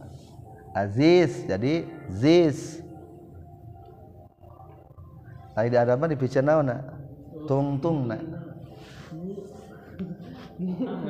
Aziz 0.75 1.42
jadi 1.47 1.87
ziz. 2.11 2.83
Ari 5.59 5.69
di 5.69 5.76
Arab 5.76 6.07
dipicen 6.07 6.47
naon 6.47 6.71
tung 7.50 7.78
tung 7.83 8.07
na 8.07 8.19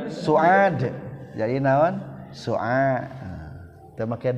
suad. 0.08 0.92
Jadi 1.32 1.56
naon? 1.60 2.00
Su'a. 2.32 3.08
Teu 3.96 4.08
make 4.08 4.32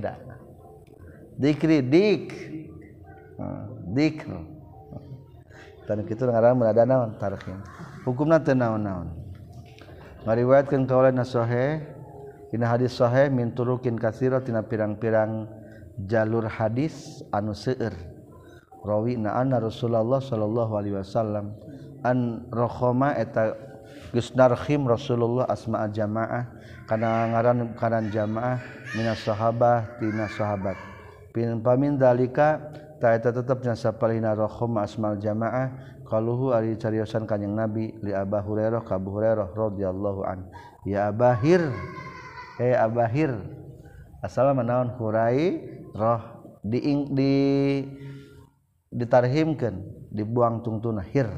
dikri 1.38 1.78
dik. 1.83 2.26
Dikr 3.94 4.54
dan 5.85 6.00
kitu 6.09 6.25
ngaran 6.29 6.57
munada 6.57 6.85
naon 6.88 7.17
tarikhin 7.21 7.61
hukumna 8.05 8.38
teu 8.38 8.55
naon-naon. 8.55 9.09
Ngariwayatkeun 10.25 10.88
kaula 10.88 11.12
sahih 11.25 11.85
dina 12.53 12.69
hadis 12.73 12.97
sahih 12.97 13.29
min 13.33 13.53
turukin 13.53 13.97
katsira 14.00 14.41
tina 14.41 14.64
pirang-pirang 14.64 15.49
jalur 16.09 16.49
hadis 16.49 17.25
anu 17.33 17.53
seueur. 17.57 17.93
Rawi 18.85 19.17
na 19.17 19.41
anna 19.41 19.61
Rasulullah 19.61 20.21
sallallahu 20.21 20.73
alaihi 20.76 21.00
wasallam 21.00 21.57
an 22.05 22.45
rokhoma 22.53 23.17
eta 23.17 23.57
geus 24.12 24.37
narhim 24.37 24.85
Rasulullah 24.85 25.49
asma'a 25.49 25.88
jamaah 25.88 26.45
kana 26.85 27.33
ngaran 27.33 27.73
kanan 27.81 28.12
jamaah 28.12 28.61
minas 28.93 29.25
sahabah 29.25 29.97
tina 29.97 30.29
sahabat. 30.29 30.76
Pin 31.33 31.64
pamin 31.64 31.97
dalika 31.97 32.61
eta 33.13 33.29
tetap 33.29 33.61
nyasa 33.61 33.93
palina 33.93 34.33
rohom 34.33 34.81
asmal 34.81 35.21
jamaah 35.21 36.01
kaluhu 36.09 36.57
ari 36.57 36.79
cariosan 36.81 37.29
kanjeng 37.29 37.53
nabi 37.53 37.93
li 38.01 38.17
Abah 38.17 38.41
Hurairah 38.41 38.81
ka 38.81 38.97
Abu 38.97 39.13
Hurairah 39.13 39.53
radhiyallahu 39.53 40.25
an. 40.25 40.49
Ya 40.89 41.13
Abahir 41.13 41.61
eh 42.57 42.73
Abahir 42.73 43.37
asal 44.25 44.49
manaon 44.57 44.97
hurai 44.97 45.61
roh 45.93 46.23
di 46.65 46.81
di 47.13 47.35
ditarhimkeun 48.89 50.09
dibuang 50.09 50.65
tungtuna 50.65 51.05
hir. 51.05 51.29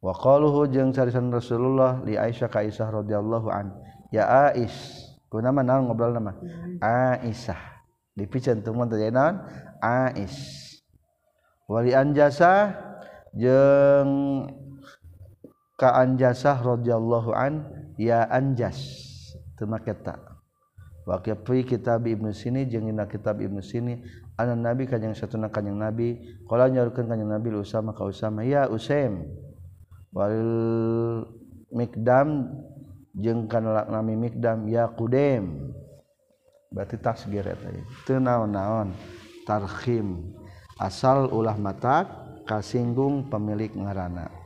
Wa 0.00 0.16
qaluhu 0.16 0.70
jeung 0.72 0.94
cariosan 0.94 1.28
Rasulullah 1.28 2.00
li 2.06 2.16
Aisyah 2.16 2.48
ka 2.48 2.64
Aisyah 2.64 3.04
radhiyallahu 3.04 3.48
an. 3.52 3.76
Ya 4.08 4.48
Ais 4.48 5.04
kuna 5.28 5.50
manaon 5.50 5.90
ngobrol 5.90 6.14
nama 6.14 6.32
Aisyah 6.78 7.73
teu 8.14 8.72
mun 8.74 8.86
teh 8.86 9.10
naon? 9.10 9.42
Aish 9.82 10.80
wali 11.66 11.92
anjasa 11.92 12.72
jeung 13.34 14.46
ka 15.74 15.98
anjasah 15.98 16.62
radhiyallahu 16.62 17.34
an 17.34 17.66
ya 17.98 18.22
anjas. 18.30 18.78
Teu 19.58 19.66
make 19.66 19.90
ta 20.02 20.18
wa 21.04 21.20
kitab 21.20 22.06
Ibnu 22.06 22.32
Sini 22.32 22.64
jeung 22.70 22.86
dina 22.86 23.04
kitab 23.10 23.42
Ibnu 23.42 23.60
Sini 23.60 24.00
anan 24.38 24.62
nabi 24.62 24.86
kanjing 24.86 25.12
satuna 25.18 25.50
kanjing 25.50 25.76
nabi. 25.76 26.22
Qala 26.46 26.70
nyaurkeun 26.70 27.10
kanjing 27.10 27.28
nabi 27.28 27.50
Usama 27.54 27.92
ka 27.92 28.06
Usama. 28.06 28.46
Ya 28.46 28.70
Usaim. 28.70 29.26
Wal 30.14 30.38
mikdam 31.74 32.54
jeung 33.18 33.50
kana 33.50 33.86
nami 33.90 34.14
mikdam 34.14 34.70
ya 34.70 34.86
qudem 34.94 35.74
berarti 36.74 36.98
tasgir 36.98 37.46
eta 37.46 37.70
teu-naon-naontarhim 38.10 40.34
asal 40.82 41.30
ulah 41.30 41.54
mata 41.54 42.26
kasinggung 42.44 43.30
pemilik 43.30 43.70
ngarana. 43.70 44.42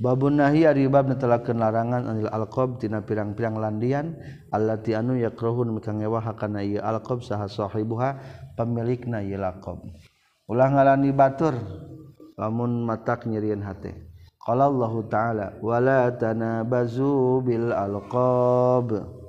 Babun 0.00 0.40
nahi 0.40 0.64
ari 0.64 0.88
bab 0.88 1.12
netelakeun 1.12 1.60
larangan 1.60 2.08
anil 2.08 2.32
alqab 2.32 2.80
tina 2.80 3.04
pirang-pirang 3.04 3.60
landian 3.60 4.16
allati 4.48 4.96
anu 4.96 5.20
yakrahun 5.20 5.76
mikangewa 5.76 6.24
kana 6.40 6.64
ieu 6.64 6.80
alqab 6.80 7.20
saha 7.20 7.44
sahibuha 7.44 8.16
pemilikna 8.56 9.20
ieu 9.20 9.36
laqab. 9.36 9.76
Ulah 10.48 10.72
ngalani 10.72 11.12
batur 11.12 11.52
lamun 12.40 12.88
matak 12.88 13.28
nyirieun 13.28 13.60
hate. 13.60 14.08
Qala 14.40 14.72
Allah 14.72 14.92
taala 15.04 15.46
wala 15.60 16.08
tanabazu 16.16 17.44
bil 17.44 17.68
alqab. 17.68 19.19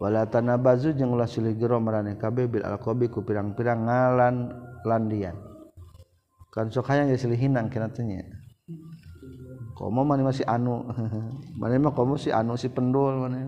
Wala 0.00 0.24
tanabazu 0.24 0.96
jeung 0.96 1.12
ulah 1.12 1.28
silih 1.28 1.52
gero 1.60 1.76
kabeh 2.16 2.48
bil 2.48 2.64
alqabi 2.64 3.12
ku 3.12 3.20
pirang-pirang 3.20 3.84
ngalan 3.84 4.48
landian. 4.88 5.36
Kan 6.50 6.72
sok 6.72 6.88
hayang 6.90 7.12
geus 7.12 7.28
hinang 7.28 7.68
kana 7.68 7.92
teh 7.92 8.02
nya. 8.02 8.24
Komo 9.76 10.02
mana 10.02 10.26
masih 10.26 10.48
anu. 10.48 10.82
Mana 11.60 11.78
mah 11.78 11.92
komo 11.92 12.18
si 12.18 12.32
anu 12.32 12.58
si 12.58 12.72
pendul 12.72 13.22
mana 13.22 13.46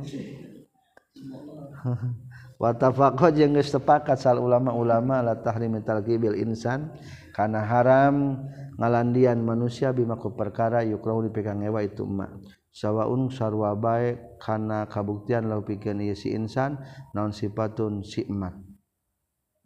watafaqo 2.63 3.35
jeung 3.35 3.59
geus 3.59 3.75
sepakat 3.75 4.23
sal 4.23 4.39
ulama-ulama 4.39 5.19
la 5.19 5.35
tahrimi 5.35 5.83
talqibil 5.83 6.39
insan 6.39 6.95
kana 7.35 7.59
haram 7.67 8.39
ngalandian 8.79 9.43
manusia 9.43 9.91
bima 9.91 10.15
ku 10.15 10.31
perkara 10.31 10.87
yukrahu 10.87 11.27
dipegang 11.27 11.59
ngewa 11.59 11.83
itu 11.83 12.07
emak 12.07 12.31
sawaun 12.73 13.29
sarwa 13.29 13.77
bae 13.77 14.17
kana 14.41 14.89
kabuktian 14.89 15.47
lau 15.47 15.61
pikeun 15.61 16.01
si 16.17 16.33
insan 16.33 16.81
naon 17.13 17.31
sifatun 17.31 18.01
si 18.01 18.25
emat 18.27 18.73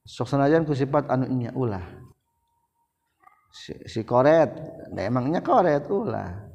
sok 0.07 0.31
sanajan 0.31 0.63
ku 0.63 0.71
sifat 0.71 1.11
anu 1.11 1.27
ulah. 1.59 1.83
Si, 3.51 3.75
si 3.91 4.07
koret 4.07 4.55
nah 4.95 5.03
emangnya 5.03 5.43
koret 5.43 5.91
ulah. 5.91 6.47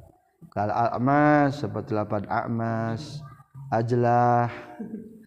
Kalau 0.48 0.72
a'mas 0.72 1.60
seperti 1.60 1.92
lapan 1.92 2.24
a'mas 2.28 3.20
ajlah 3.68 4.48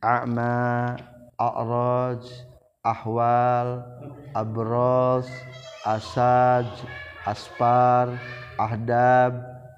a'ma 0.01 0.53
a'raj 1.37 2.25
ahwal 2.85 3.81
abros 4.33 5.29
asaj 5.85 6.67
aspar 7.25 8.13
ahdab 8.57 9.33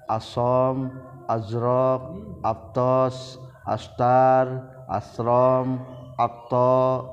asom 0.08 0.92
azrok 1.28 2.16
aptos 2.40 3.36
astar 3.68 4.64
asrom 4.88 5.84
akto 6.16 7.04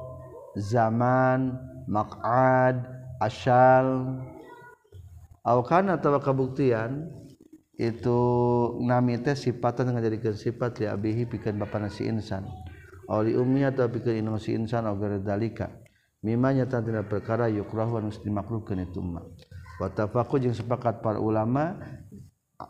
zaman 0.55 1.59
maqad 1.85 2.79
asyal 3.19 4.17
awkan 5.43 5.91
atau 5.91 6.15
kabuktian 6.23 7.11
itu 7.75 8.19
nami 8.87 9.19
teh 9.19 9.35
sifatan 9.35 9.91
ngajadikeun 9.91 10.39
sifat 10.39 10.79
li 10.79 10.87
abihi 10.87 11.27
pikeun 11.27 11.59
bapana 11.59 11.91
si 11.91 12.07
insan. 12.07 12.47
Oli 13.11 13.35
ummi 13.35 13.67
atau 13.67 13.91
pikeun 13.91 14.15
inung 14.15 14.39
si 14.39 14.55
insan 14.55 14.87
agar 14.87 15.19
dalika. 15.19 15.75
Mimma 16.23 16.55
nyata 16.55 16.79
tina 16.79 17.03
perkara 17.03 17.51
yukrah 17.51 17.85
wa 17.85 17.99
dimakruhkeun 17.99 18.79
itu 18.79 19.03
mah 19.03 19.27
wa 19.79 19.91
tafaqu 19.91 20.39
jeung 20.39 20.55
sepakat 20.55 21.03
para 21.03 21.19
ulama 21.19 21.75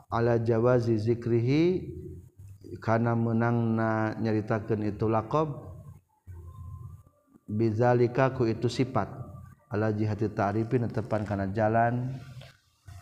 ala 0.10 0.42
jawazi 0.42 0.98
zikrihi 0.98 1.94
kana 2.82 3.14
meunangna 3.14 4.18
nyaritakeun 4.18 4.90
itu 4.90 5.06
laqab 5.06 5.54
bizalika 7.46 8.34
ku 8.34 8.50
itu 8.50 8.66
sifat. 8.70 9.08
Ala 9.70 9.92
jihati 9.92 10.30
ta'rifin 10.32 10.88
tepan 10.88 11.26
kana 11.26 11.50
jalan 11.52 12.16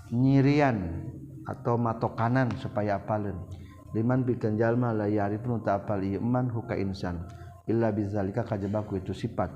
nyirian 0.10 1.06
atau 1.43 1.76
mato 1.76 2.15
kanan 2.15 2.50
supaya 2.56 2.98
apalin 2.98 3.36
liman 3.93 4.24
bikin 4.24 4.56
jalma 4.56 4.96
la 4.96 5.06
yari 5.12 5.38
pun 5.38 5.60
tak 5.62 5.86
apal 5.86 6.02
iman 6.02 6.50
huka 6.50 6.76
insan. 6.80 7.24
Illa 7.67 7.96
bizalika 7.96 8.43
kajabaku 8.43 9.00
itu 9.00 9.15
sifat. 9.15 9.52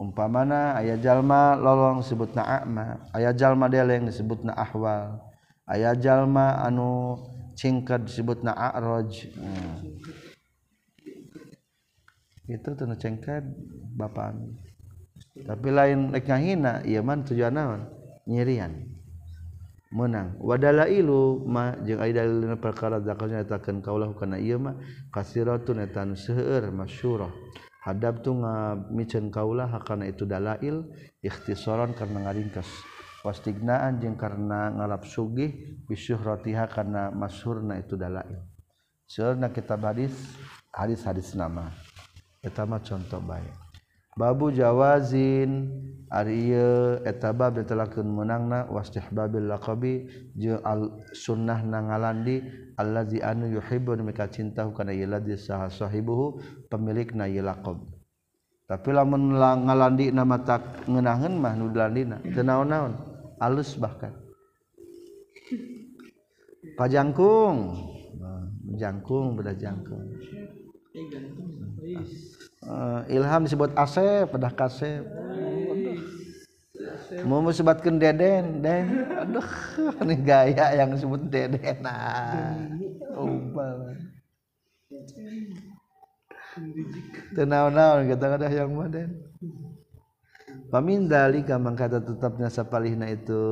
Umpamana 0.00 0.74
ayat 0.80 0.98
jalma 1.04 1.54
lolong 1.54 2.02
sebut 2.02 2.32
na 2.34 2.42
akma 2.42 3.06
ayat 3.14 3.38
jalma 3.38 3.70
deleng 3.70 4.08
disebut 4.08 4.42
na 4.42 4.56
ahwal 4.56 5.31
aya 5.72 5.96
jalma 5.96 6.60
anu 6.60 7.16
cingkat 7.56 8.04
disebut 8.04 8.44
na 8.44 8.52
a'raj 8.52 9.32
hmm. 9.32 9.76
itu 12.52 12.68
tuh 12.76 12.86
cengkat 13.00 13.48
bapak 13.96 14.36
tapi 15.32 15.68
lain 15.72 16.12
lek 16.12 16.28
ngahina 16.28 16.84
ieu 16.84 17.00
man 17.00 17.24
tujuan 17.24 17.56
naon? 17.56 17.88
Nyirian 18.28 18.84
menang. 19.92 20.36
Wadala 20.36 20.88
ilu 20.92 21.40
ma 21.48 21.72
jeung 21.80 22.04
ai 22.04 22.12
dalilna 22.12 22.60
perkara 22.60 23.00
zakalnya 23.00 23.40
nyatakeun 23.40 23.80
kaulah 23.80 24.12
kana 24.12 24.36
ieu 24.36 24.60
mah 24.60 24.76
kasiratun 25.08 25.80
eta 25.80 26.04
seueur 26.12 26.68
masyhurah. 26.68 27.32
Hadap 27.82 28.22
tu 28.22 28.36
ngamiceun 28.36 29.32
kaulah 29.32 29.66
hakana 29.66 30.06
itu 30.06 30.28
dalail 30.28 30.86
ikhtisaran 31.24 31.96
karena 31.96 32.28
ngaringkas. 32.28 32.68
wastignaan 33.22 34.02
jeung 34.02 34.18
karena 34.18 34.70
ngalap 34.74 35.06
sugih 35.06 35.78
bisyuh 35.86 36.18
rotiha 36.18 36.66
karena 36.68 37.10
masyhurna 37.10 37.78
itu 37.78 37.94
dalail. 37.98 38.42
Seurna 39.06 39.50
kitab 39.50 39.82
hadis 39.86 40.14
hadis-hadis 40.74 41.34
nama. 41.38 41.70
Etama 42.42 42.82
contoh 42.82 43.22
baik 43.22 43.62
babu 44.12 44.52
jawazin 44.52 45.72
ari 46.12 46.52
eta 47.08 47.32
bab 47.32 47.56
menangna 47.56 48.04
meunangna 48.04 48.58
wastihbabil 48.68 49.48
laqabi 49.48 50.04
jeung 50.36 50.60
al 50.66 51.00
sunnah 51.16 51.64
nangalandi 51.64 52.44
allazi 52.76 53.24
anu 53.24 53.48
yuhibbu 53.48 53.96
mika 54.04 54.28
cintahu 54.28 54.76
kana 54.76 54.92
ieu 54.92 55.08
saha 55.40 55.72
sahibuhu 55.72 56.40
pemilikna 56.68 57.24
ieu 57.28 57.40
laqab. 57.40 57.80
Tapi 58.68 58.88
lamun 58.92 59.36
ngalandi 59.36 60.12
nama 60.12 60.40
tak 60.40 60.88
ngeunaheun 60.88 61.34
mah 61.36 61.52
nu 61.56 61.68
dilandina 61.68 62.16
teu 62.24 62.40
naon-naon? 62.40 63.11
Alus 63.42 63.74
bahkan. 63.74 64.14
Pajangkung 66.78 67.74
jangkung. 68.78 69.34
Beda 69.34 69.52
jangkung 69.58 70.06
uh, 72.68 73.00
ilham 73.08 73.42
disebut 73.44 73.70
asep 73.74 74.28
pedah 74.30 74.52
kasep. 74.52 75.04
Mau 77.28 77.44
sebatkan 77.52 78.00
deden 78.00 78.64
den. 78.64 79.06
Aduh 79.16 79.50
ini 80.02 80.14
gaya 80.22 80.74
yang 80.76 80.94
disebut 80.94 81.28
deden. 81.28 81.76
Nah 81.82 82.56
umpal 83.16 83.96
tenau-nau 87.32 88.04
kita 88.04 88.36
ada 88.36 88.48
yang 88.52 88.76
maden 88.76 89.08
pamin 90.72 91.04
dalika 91.04 91.60
mangkata 91.60 92.00
tetapnya 92.00 92.48
sapalihna 92.48 93.12
itu 93.12 93.44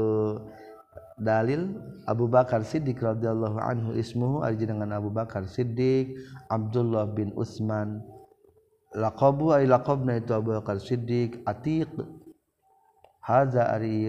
dalil 1.21 1.77
Abu 2.09 2.25
Bakar 2.27 2.65
Siddiq 2.65 2.97
radhiyallahu 2.97 3.61
anhu 3.61 3.93
ismuhu 3.93 4.41
arji 4.41 4.65
dengan 4.65 4.97
Abu 4.97 5.13
Bakar 5.13 5.45
Siddiq 5.45 6.17
Abdullah 6.49 7.05
bin 7.13 7.37
Utsman. 7.37 8.01
Laqabu 8.97 9.55
ay 9.55 9.69
laqabna 9.69 10.19
itu 10.19 10.33
Abu 10.33 10.57
Bakar 10.57 10.81
Siddiq 10.81 11.45
Atiq. 11.45 11.93
Hadza 13.21 13.69
ari 13.69 14.09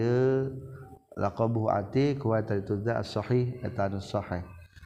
laqabu 1.14 1.68
Atiq 1.68 2.24
wa 2.24 2.40
itu 2.40 2.80
sahih 3.04 3.60
eta 3.60 3.92
sahih. 4.00 4.42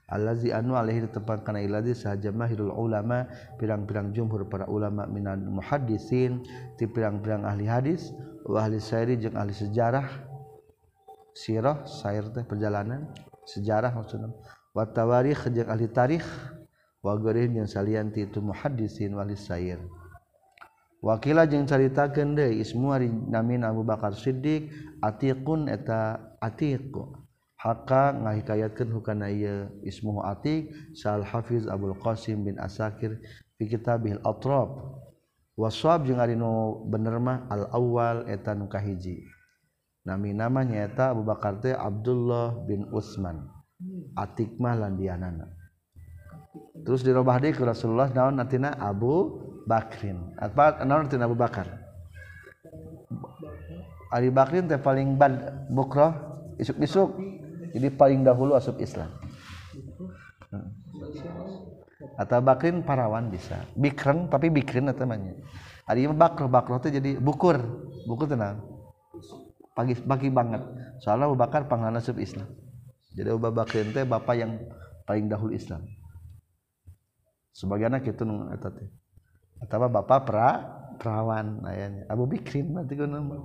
Allazi 0.07 0.55
anu 0.55 0.79
alaihi 0.79 1.07
ditempatkan 1.11 1.59
iladi 1.59 1.95
sahaja 1.95 2.31
mahirul 2.31 2.71
ulama 2.71 3.27
pirang-pirang 3.59 4.15
jumhur 4.15 4.47
para 4.47 4.67
ulama 4.71 5.07
minan 5.07 5.43
muhaddisin 5.51 6.47
ti 6.79 6.87
pirang-pirang 6.87 7.43
ahli 7.43 7.67
hadis 7.67 8.15
wa 8.47 8.63
ahli 8.63 8.79
syairi 8.79 9.19
jeung 9.19 9.35
ahli 9.35 9.55
sejarah. 9.55 10.37
Sirah 11.37 11.85
sair 11.85 12.25
teh 12.33 12.49
perjalanan 12.49 13.13
sejarah 13.45 13.93
maksudnya 13.93 14.33
wa 14.73 14.89
tawarikh 14.89 15.53
jeung 15.53 15.69
ahli 15.69 15.85
tarikh 15.93 16.25
wa 17.05 17.13
geureun 17.13 17.61
yang 17.61 17.69
salianti 17.69 18.25
itu 18.25 18.41
muhaddisin 18.41 19.13
wali 19.13 19.37
sair 19.37 19.77
wakila 21.05 21.45
jeung 21.45 21.69
caritakeun 21.69 22.33
deui 22.41 22.65
ismu 22.65 22.89
ari 22.89 23.13
namin 23.13 23.69
Abu 23.69 23.85
Bakar 23.85 24.17
Siddiq 24.17 24.73
atiqun 25.05 25.69
eta 25.69 26.33
atiq 26.41 26.89
Haka 27.67 28.15
ngahikayatkan 28.15 28.95
hukana 28.95 29.27
ieu. 29.27 29.67
Ismuhu 29.83 30.23
atik 30.23 30.71
sal 30.95 31.27
Hafiz 31.27 31.67
Abdul 31.67 31.99
Qasim 31.99 32.47
bin 32.47 32.63
Asakir 32.63 33.19
Fi 33.59 33.67
kitabih 33.67 34.23
al-atrab 34.23 35.03
Waswab 35.57 36.05
jeung 36.05 36.21
ari 36.21 36.37
nu 36.37 36.85
bener 36.87 37.17
mah 37.17 37.49
al 37.49 37.67
awal 37.73 38.29
eta 38.29 38.53
nu 38.53 38.69
kahiji. 38.69 39.25
Nami 40.05 40.37
namanya 40.37 40.85
eta 40.85 41.11
Abu 41.11 41.25
Bakar 41.27 41.59
teh 41.59 41.73
Abdullah 41.73 42.55
bin 42.69 42.87
Utsman. 42.93 43.49
Atik 44.15 44.61
mah 44.61 44.77
landianana 44.77 45.57
Terus 46.85 47.03
dirobah 47.03 47.41
deui 47.41 47.53
ke 47.57 47.65
Rasulullah 47.65 48.13
naon 48.13 48.37
natina? 48.39 48.77
Abu 48.77 49.43
Bakrin. 49.67 50.37
Apa 50.39 50.85
naon 50.85 51.09
artina 51.09 51.27
Abu 51.27 51.35
Bakar? 51.35 51.67
Ari 54.13 54.31
Bakrin 54.31 54.71
teh 54.71 54.79
paling 54.79 55.19
bad 55.19 55.67
bukroh 55.73 56.15
isuk-isuk. 56.61 57.17
Jadi 57.77 57.93
paling 57.93 58.25
dahulu 58.25 58.57
asup 58.57 58.81
Islam. 58.81 59.13
Atau 62.17 62.41
Bakrin 62.41 62.81
parawan 62.81 63.29
bisa. 63.29 63.61
Bikren 63.77 64.33
tapi 64.33 64.49
Bikrin 64.49 64.89
atau 64.89 65.05
namanya 65.05 65.37
Ari 65.85 66.09
Bakro 66.09 66.49
Bakro 66.49 66.81
teh 66.81 66.89
jadi 66.89 67.21
bukur. 67.21 67.61
Bukur 68.09 68.25
tenang 68.25 68.77
pagi-pagi 69.77 70.33
banget. 70.33 70.65
Soalnya 71.05 71.29
Abu 71.29 71.37
Bakar 71.37 71.69
panglana 71.69 72.01
sub 72.01 72.17
Islam. 72.17 72.49
Jadi 73.13 73.29
Abu 73.29 73.53
Bakar 73.53 73.85
itu 73.85 74.01
bapak 74.09 74.35
yang 74.41 74.57
paling 75.05 75.29
dahulu 75.29 75.53
Islam. 75.53 75.85
Sebagian 77.53 77.93
anak 77.93 78.09
itu 78.09 78.25
eta 78.57 78.73
teh. 78.73 78.89
Atau 79.61 79.77
bapak 79.85 80.25
pra 80.25 80.49
perawan 80.97 81.61
ayahnya. 81.69 82.09
Abu 82.09 82.25
Bikrin 82.25 82.73
berarti 82.73 82.97
nama. 83.05 83.37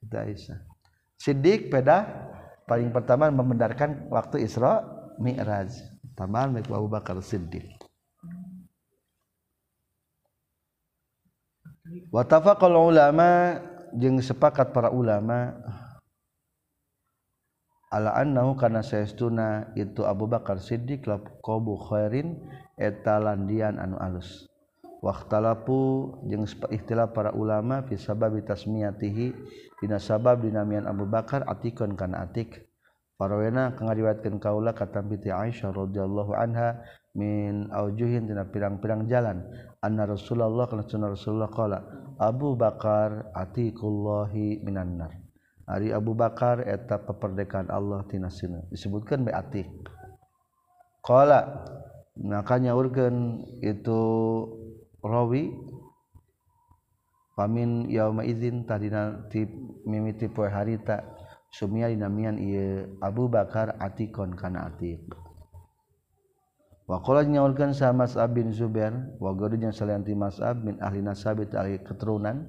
Siti 0.00 0.16
Aisyah. 0.16 0.58
Siddiq 1.18 1.68
peda 1.68 2.06
paling 2.68 2.92
pertama 2.92 3.32
membenarkan 3.32 4.12
waktu 4.12 4.44
Isra 4.44 4.84
Mi'raj. 5.16 5.72
Tambahan 6.12 6.50
Miku 6.50 6.74
Abu 6.74 6.90
Bakar 6.90 7.16
Siddiq. 7.22 7.78
Watafa 12.12 12.58
kalau 12.60 12.92
ulama 12.92 13.56
jeng 13.96 14.20
sepakat 14.20 14.76
para 14.76 14.92
ulama 14.92 15.56
ala 17.88 18.12
annahu 18.18 18.58
kana 18.58 18.84
saestuna 18.84 19.72
itu 19.72 20.04
Abu 20.04 20.28
Bakar 20.28 20.60
Siddiq 20.60 21.08
lab 21.08 21.24
qabu 21.40 21.80
khairin 21.88 22.36
eta 22.76 23.16
landian 23.22 23.80
anu 23.80 23.96
alus. 23.96 24.47
waktalapu 24.98 26.10
jeung 26.26 26.46
istilah 26.46 27.10
para 27.14 27.30
ulama 27.34 27.86
fi 27.86 27.94
sabab 27.94 28.34
tasmiyatihi 28.42 29.26
dina 29.78 29.98
sabab 30.02 30.42
dinamian 30.42 30.86
Abu 30.90 31.06
Bakar 31.06 31.46
atikon 31.46 31.94
kana 31.94 32.26
atik. 32.26 32.66
Parawena 33.18 33.74
kang 33.74 33.90
ngariwayatkeun 33.90 34.38
kaula 34.38 34.78
kata 34.78 35.02
binti 35.02 35.34
Aisyah 35.34 35.74
radhiyallahu 35.74 36.38
anha 36.38 36.78
min 37.18 37.66
aujuhin 37.74 38.30
dina 38.30 38.46
pirang-pirang 38.46 39.10
jalan 39.10 39.42
anna 39.82 40.06
Rasulullah 40.06 40.70
kana 40.70 40.86
sunnah 40.86 41.10
Rasulullah 41.10 41.50
qala 41.50 41.82
Abu 42.22 42.54
Bakar 42.54 43.34
atikullahi 43.34 44.62
minan 44.62 45.02
nar. 45.02 45.10
Ari 45.66 45.90
Abu 45.90 46.14
Bakar 46.14 46.62
eta 46.62 47.02
peperdekaan 47.02 47.74
Allah 47.74 48.06
tina 48.06 48.30
sina. 48.30 48.62
Disebutkan 48.70 49.26
be 49.26 49.34
atik. 49.34 49.66
Qala 51.02 51.66
makanya 52.22 52.78
urgen 52.78 53.42
itu 53.66 54.00
rawi 55.02 55.54
pamin 57.38 57.86
yauma 57.86 58.26
idzin 58.26 58.66
tadina 58.66 59.30
ti 59.30 59.46
mimiti 59.86 60.26
poe 60.26 60.50
harita 60.50 61.06
sumia 61.54 61.88
dinamian 61.88 62.36
ieu 62.36 62.98
Abu 63.00 63.30
Bakar 63.30 63.78
atikon 63.78 64.34
kana 64.34 64.68
atiq. 64.68 65.06
Nyakan 66.88 67.76
sama 67.76 68.08
bin 68.32 68.48
Zuber 68.48 69.12
wa 69.20 69.36
salanti 69.76 70.16
masab 70.16 70.64
min 70.64 70.80
ahli 70.80 71.04
nasabit 71.04 71.52
ahli 71.52 71.84
keturunan 71.84 72.48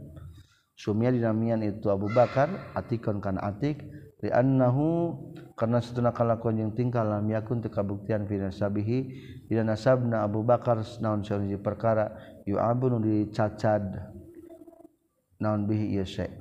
Sumia 0.79 1.11
dinamian 1.11 1.59
itu 1.59 1.91
Abu 1.91 2.07
Bakar 2.07 2.71
atikon 2.71 3.19
kana 3.19 3.51
atik 3.51 3.83
li'annahu 4.23 5.11
karena 5.59 5.83
setuna 5.83 6.15
kalakon 6.15 6.55
yang 6.55 6.71
tingkah 6.71 7.03
lam 7.03 7.27
yakun 7.27 7.59
teu 7.59 7.67
kabuktian 7.67 8.23
fi 8.31 8.39
nasabihi 8.39 8.97
dina 9.51 9.75
nasabna 9.75 10.23
Abu 10.23 10.39
Bakar 10.47 10.79
naon 11.03 11.19
sahiji 11.19 11.59
perkara 11.59 12.15
yu'abun 12.49 13.01
dicacad 13.05 13.85
naon 15.37 15.69
bihi 15.69 15.95
ieu 15.95 16.05
syai 16.05 16.33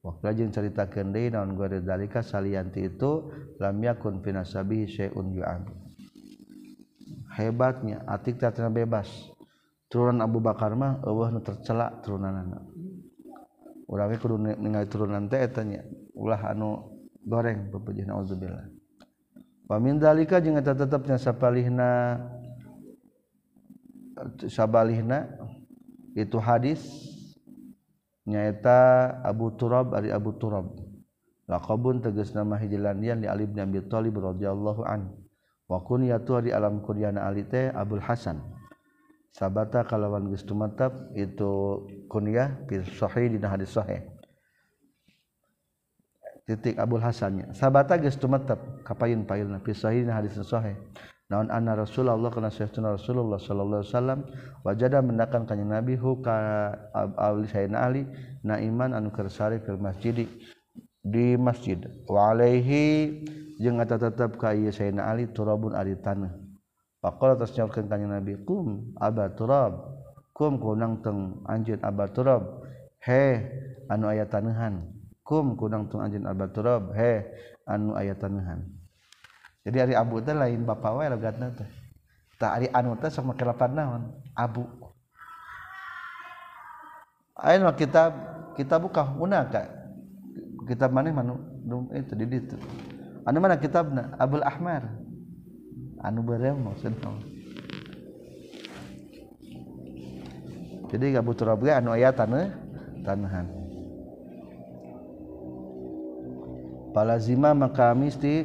Waktu 0.00 0.32
jeung 0.32 0.48
caritakeun 0.48 1.12
deui 1.12 1.28
naon 1.28 1.52
gua 1.52 1.68
dalika 1.68 2.24
salianti 2.24 2.88
itu 2.88 3.28
lam 3.60 3.76
yakun 3.84 4.24
fi 4.24 4.32
nasabihi 4.32 4.88
syai'un 4.88 5.28
yu'ab. 5.36 5.68
Hebatnya 7.36 8.08
atik 8.08 8.40
tatna 8.40 8.72
bebas. 8.72 9.08
Turunan 9.92 10.24
Abu 10.24 10.40
Bakar 10.40 10.72
mah 10.72 11.04
eueuh 11.04 11.28
nu 11.34 11.44
tercela 11.44 12.00
turunanna. 12.00 12.64
Urang 13.90 14.14
kudu 14.22 14.38
ningali 14.38 14.86
turunan 14.86 15.26
teh 15.26 15.42
eta 15.42 15.66
nya 15.66 15.82
ulah 16.14 16.54
anu 16.54 16.94
goreng 17.26 17.74
pepejih 17.74 18.06
naudzubillah. 18.06 18.70
Wa 19.66 19.76
min 19.82 19.98
dalika 19.98 20.38
jeung 20.38 20.56
eta 20.56 20.78
tetepnya 20.78 21.18
sapalihna 21.18 22.22
sabalihna 24.48 25.30
itu 26.14 26.36
hadis 26.42 26.82
nyaeta 28.26 29.10
Abu 29.24 29.54
Turab 29.54 29.94
ari 29.94 30.10
Abu 30.12 30.34
Turab. 30.36 30.70
Laqabun 31.50 31.98
tegas 31.98 32.30
nama 32.30 32.54
hijilandian 32.54 33.18
di 33.18 33.26
Ali 33.26 33.42
bin 33.50 33.58
Abi 33.58 33.82
Thalib 33.82 34.22
radhiyallahu 34.22 34.86
an. 34.86 35.10
Wa 35.66 35.82
kunyatu 35.82 36.38
di 36.46 36.54
alam 36.54 36.78
kuryana 36.78 37.26
Ali 37.26 37.42
teh 37.42 37.74
Abdul 37.74 38.02
Hasan. 38.02 38.38
Sabata 39.34 39.82
kalawan 39.86 40.30
geus 40.30 40.42
tumatap 40.42 40.94
itu 41.14 41.82
kunyah 42.10 42.66
fil 42.70 42.86
sahih 42.86 43.30
dina 43.30 43.50
hadis 43.50 43.74
sahih. 43.74 44.02
Titik 46.46 46.78
Abdul 46.78 47.02
Hasannya. 47.02 47.54
Sabata 47.54 47.98
geus 47.98 48.18
tumatap 48.18 48.58
kapayin 48.86 49.26
pailna 49.26 49.58
fil 49.62 49.74
sahih 49.74 50.06
dina 50.06 50.18
hadis 50.18 50.38
sahih. 50.38 50.78
naon 51.30 51.46
anna 51.54 51.78
Rasulullah 51.78 52.28
kana 52.34 52.50
sayyidina 52.50 52.98
Rasulullah 52.98 53.38
sallallahu 53.38 53.86
alaihi 53.86 53.94
wasallam 53.94 54.20
wajada 54.66 54.98
mendakan 54.98 55.46
kanjeng 55.46 55.70
Nabi 55.70 55.94
huka 55.94 56.34
Ali 57.14 57.46
Sayyidina 57.46 57.78
Ali 57.78 58.02
naiman 58.42 58.90
anu 58.90 59.14
kersari 59.14 59.62
fil 59.62 59.78
masjid 59.78 60.26
di 61.06 61.38
masjid. 61.38 61.78
Wa 62.10 62.34
alaihi 62.34 63.22
jeung 63.62 63.78
eta 63.78 63.94
tetep 63.94 64.42
ka 64.42 64.52
ieu 64.58 64.74
Sayyidina 64.74 65.06
Ali 65.06 65.30
turabun 65.30 65.70
ari 65.78 65.94
tanah. 66.02 66.34
Faqala 66.98 67.38
tas 67.38 67.54
nyaurkeun 67.54 67.86
kanjeng 67.86 68.10
Nabi 68.10 68.34
kum 68.42 68.90
aba 68.98 69.30
turab. 69.30 69.86
Kum 70.34 70.58
kunang 70.58 70.98
teng 70.98 71.46
anjeun 71.46 71.78
aba 71.86 72.10
turab. 72.10 72.66
He 73.06 73.38
anu 73.86 74.10
aya 74.10 74.26
tanehan. 74.26 74.82
Kum 75.22 75.54
kunang 75.54 75.86
teng 75.86 76.02
anjeun 76.02 76.26
aba 76.26 76.50
turab. 76.50 76.90
He 76.92 77.22
anu 77.70 77.94
aya 77.94 78.18
tanehan. 78.18 78.79
Jadi 79.66 79.76
hari 79.84 79.94
abu 79.96 80.22
teh 80.24 80.32
lain 80.32 80.64
bapak 80.64 80.92
wae 80.96 81.08
logatna 81.12 81.52
teh. 81.52 81.68
Tak 82.40 82.50
hari 82.56 82.68
anu 82.72 82.96
teh 82.96 83.12
sok 83.12 83.32
make 83.32 83.44
lapan 83.44 83.70
naon? 83.76 84.02
Abu. 84.32 84.64
Ayo 87.40 87.64
mah 87.64 87.76
kitab 87.76 88.12
kita 88.56 88.80
buka 88.80 89.04
una 89.16 89.44
ka. 89.48 89.68
Kitab 90.64 90.92
mana 90.92 91.12
manu 91.12 91.36
itu 91.92 92.12
di 92.16 92.24
ditu. 92.24 92.56
Anu 93.28 93.40
mana 93.40 93.60
kitabna 93.60 94.16
Abul 94.16 94.44
Ahmar. 94.44 94.88
Anu 96.00 96.24
berem 96.24 96.64
maksudna 96.64 97.30
jadi 100.90 101.22
Abu 101.22 101.38
Turab 101.38 101.62
anu 101.62 101.94
aya 101.94 102.10
tanah 102.10 102.50
tanahan. 103.06 103.46
Palazima 106.90 107.54
maka 107.54 107.94
mesti 107.94 108.42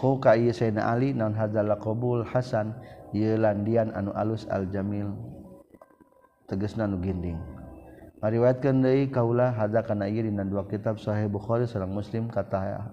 Ali 0.00 1.12
non 1.12 1.36
hadzal 1.36 1.68
qbul 1.78 2.24
Hasan 2.24 2.74
Yelandian 3.12 3.92
anu 3.92 4.10
alus 4.16 4.48
Al-jamil. 4.48 5.12
Nu 6.52 7.00
ginding 7.00 7.40
meriwayatkan 8.22 8.84
deui 8.84 9.08
kaulah 9.10 9.50
hadza 9.56 9.82
kana 9.82 10.06
ieu 10.06 10.22
dina 10.22 10.46
dua 10.46 10.68
kitab 10.68 11.00
Sahih 11.00 11.26
Bukhari 11.26 11.66
sareng 11.66 11.90
Muslim 11.90 12.30
kata 12.30 12.92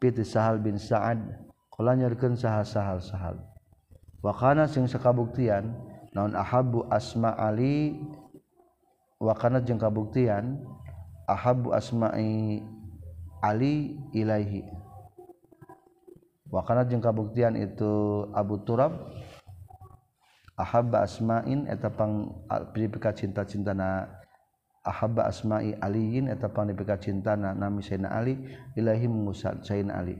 piti 0.00 0.24
Sahal 0.24 0.62
bin 0.62 0.80
Sa'ad 0.80 1.18
qala 1.74 1.98
nyaurkeun 1.98 2.38
sahal 2.38 2.64
sahal 2.64 3.02
sahal. 3.02 3.36
Wa 4.24 4.32
kana 4.32 4.70
sing 4.70 4.88
sakabuktian 4.88 5.74
naon 6.16 6.32
ahabbu 6.32 6.88
asma 6.88 7.34
Ali 7.34 7.98
wa 9.20 9.36
kana 9.36 9.60
jeung 9.60 9.76
kabuktian 9.76 10.62
ahabbu 11.28 11.76
asma'i 11.76 12.64
Ali 13.44 14.00
ilaihi. 14.16 14.79
Wakana 16.50 16.84
jeung 16.86 17.02
kabuktian 17.02 17.54
itu 17.56 18.26
Abu 18.34 18.60
Turab 18.66 19.10
ahabba 20.58 21.06
asma'in 21.06 21.70
eta 21.70 21.88
pang 21.88 22.44
cinta-cintana. 23.16 24.20
Ahabba 24.80 25.28
asma'i 25.28 25.76
aliyin 25.76 26.32
eta 26.32 26.48
pang 26.48 26.64
dipika 26.64 26.96
cintana 26.96 27.52
nami 27.52 27.84
Sayyidina 27.84 28.16
Ali 28.16 28.40
ilahi 28.80 29.12
mengusat 29.12 29.60
Sayyidina 29.60 29.92
Ali. 30.00 30.16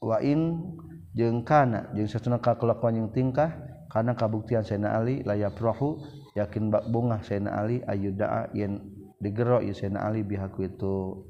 Wa 0.00 0.16
in 0.24 0.64
jeung 1.12 1.44
kana 1.44 1.92
jeung 1.92 2.08
satuna 2.08 2.40
kelakuan 2.40 2.96
yang 2.96 3.12
tingkah 3.12 3.52
karena 3.92 4.16
kabuktian 4.16 4.64
Sayyidina 4.64 4.96
Ali 4.96 5.20
layak 5.28 5.60
rohu 5.60 6.00
yakin 6.32 6.72
bak 6.72 6.88
bunga 6.88 7.20
Sayyidina 7.20 7.52
Ali 7.52 7.84
ayuda'a 7.84 8.56
yen 8.56 8.80
digero 9.20 9.60
ya 9.60 9.76
Sayyidina 9.76 10.00
Ali 10.00 10.24
bihaku 10.24 10.64
itu 10.64 11.20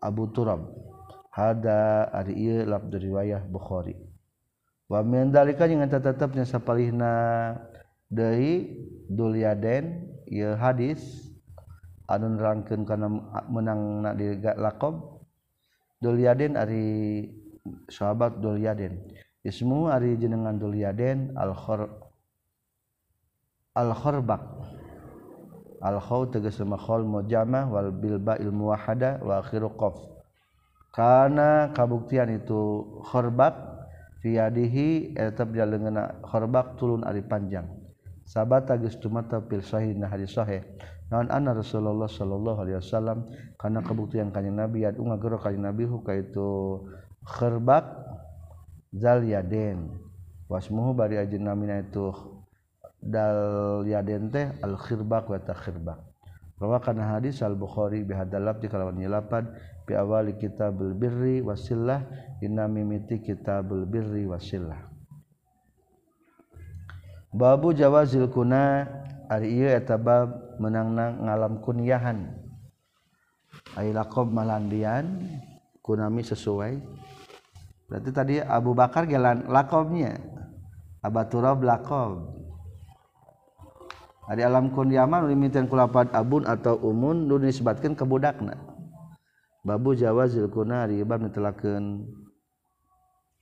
Abu 0.00 0.32
Turab 0.32 0.64
ada 1.36 2.08
ari 2.16 2.64
lab 2.64 2.88
riwayah 2.88 3.44
Bukhari. 3.44 3.92
Wa 4.88 5.04
min 5.04 5.28
dalika 5.28 5.68
jeung 5.68 5.84
eta 5.84 6.00
tetepnya 6.00 6.48
sapalihna 6.48 7.52
deui 8.08 8.72
dulyaden 9.12 10.08
ieu 10.30 10.56
hadis 10.56 11.26
anu 12.06 12.38
nerangkeun 12.38 12.86
kana 12.86 13.10
menangna 13.50 14.14
di 14.14 14.38
laqab 14.40 15.20
dulyaden 15.98 16.54
ari 16.54 16.86
sahabat 17.90 18.38
dulyaden 18.38 19.02
ismu 19.42 19.90
ari 19.90 20.14
jenengan 20.14 20.54
dulyaden 20.54 21.34
al 21.34 21.50
khor 21.50 21.90
al 23.74 23.90
khorbak 23.90 24.42
al 25.82 25.98
khaw 25.98 26.30
tegas 26.30 26.62
lemah 26.62 26.78
khol 26.78 27.02
mujamah 27.02 27.66
wal 27.66 27.90
bilba 27.90 28.38
ilmu 28.38 28.70
wahada 28.70 29.18
wa 29.18 29.42
akhiru 29.42 29.74
qaf 29.74 30.15
karena 30.96 31.76
kabuktian 31.76 32.32
itu 32.32 32.88
khorbak 33.04 33.52
fiadihi 34.24 35.12
etab 35.12 35.52
eh, 35.52 35.60
jalengena 35.60 36.16
khorbak 36.24 36.80
tulun 36.80 37.04
ari 37.04 37.20
panjang. 37.20 37.68
Sahabat 38.24 38.72
agus 38.72 38.96
tumata 38.96 39.44
fil 39.44 39.60
sahih 39.60 39.92
na 39.92 40.08
hadis 40.08 40.32
sahih. 40.32 40.64
Naon 41.12 41.28
anna 41.28 41.52
rasulullah 41.52 42.08
sallallahu 42.08 42.58
alaihi 42.64 42.80
wasallam 42.80 43.28
karena 43.60 43.84
kabuktian 43.84 44.32
kanjeng 44.32 44.56
nabi 44.56 44.88
adu 44.88 45.04
ngagero 45.04 45.36
kanjeng 45.38 45.68
nabi 45.68 45.84
hukaitu 45.84 46.80
khorbak 47.28 47.84
zal 48.96 49.20
yaden. 49.20 50.00
Wasmuhu 50.48 50.96
bari 50.96 51.20
ajin 51.20 51.44
namina 51.44 51.84
itu 51.84 52.08
dal 53.04 53.84
yaden 53.84 54.32
teh 54.32 54.48
al 54.64 54.80
khirbak 54.80 55.28
wa 55.28 55.38
ta 55.44 55.52
khirbak. 55.52 56.05
Rawakan 56.56 57.00
hadis 57.00 57.40
al 57.44 57.54
bukhari 57.54 58.02
bihadalab 58.04 58.60
di 58.60 58.66
kalawan 58.68 58.96
nyelapan 58.96 59.48
awali 59.86 60.34
kita 60.34 60.74
berbirri 60.74 61.38
wasillah 61.44 62.02
inna 62.42 62.66
mimiti 62.66 63.22
kita 63.22 63.62
berbirri 63.62 64.26
wasillah 64.26 64.90
babu 67.30 67.70
jawazil 67.70 68.26
kuna 68.32 68.88
ari 69.30 69.54
ieu 69.62 69.70
eta 69.70 69.94
bab 69.94 70.58
menangna 70.58 71.14
ngalam 71.22 71.62
kunyahan 71.62 72.34
ai 73.76 73.92
laqab 73.92 74.30
malandian 74.32 75.22
kunami 75.86 76.26
sesuai. 76.26 76.82
Berarti 77.86 78.10
tadi 78.10 78.34
Abu 78.42 78.74
Bakar 78.74 79.06
jalan 79.06 79.46
laqabnya. 79.46 80.18
Abaturab 81.06 81.62
laqab 81.62 82.34
Ari 84.26 84.42
alam 84.42 84.74
kun 84.74 84.90
yaman 84.90 85.30
dimintin 85.30 85.70
abun 85.70 86.42
atau 86.50 86.74
umun 86.82 87.30
nu 87.30 87.38
disebatkeun 87.38 87.94
ka 87.94 88.02
budakna. 88.02 88.58
Babu 89.62 89.94
jawazil 89.94 90.50
kunari 90.50 90.98
bab 91.06 91.22
nitelakeun 91.22 92.06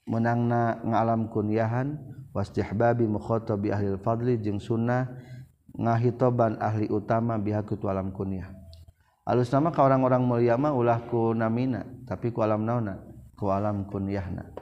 menangna 0.05 0.81
ngalam 0.85 1.33
kunyahan 1.33 1.97
wastihbabi 2.37 3.09
mukhatabi 3.09 3.73
ahli 3.73 3.97
fadli 3.97 4.37
jeung 4.37 4.61
sunnah 4.61 5.09
ngahitoban 5.73 6.61
ahli 6.61 6.93
utama 6.93 7.41
biha 7.41 7.65
ku 7.65 7.77
alam 7.89 8.13
kunyah. 8.13 8.53
Alus 9.25 9.49
nama 9.49 9.73
ka 9.73 9.81
orang-orang 9.81 10.21
mulia 10.21 10.61
mah 10.61 10.77
ulah 10.77 11.01
ku 11.09 11.33
namina 11.33 11.89
tapi 12.05 12.29
ku 12.29 12.45
alam 12.45 12.61
nauna 12.61 13.01
ku 13.41 13.49
alam 13.49 13.89
kunyahna. 13.89 14.53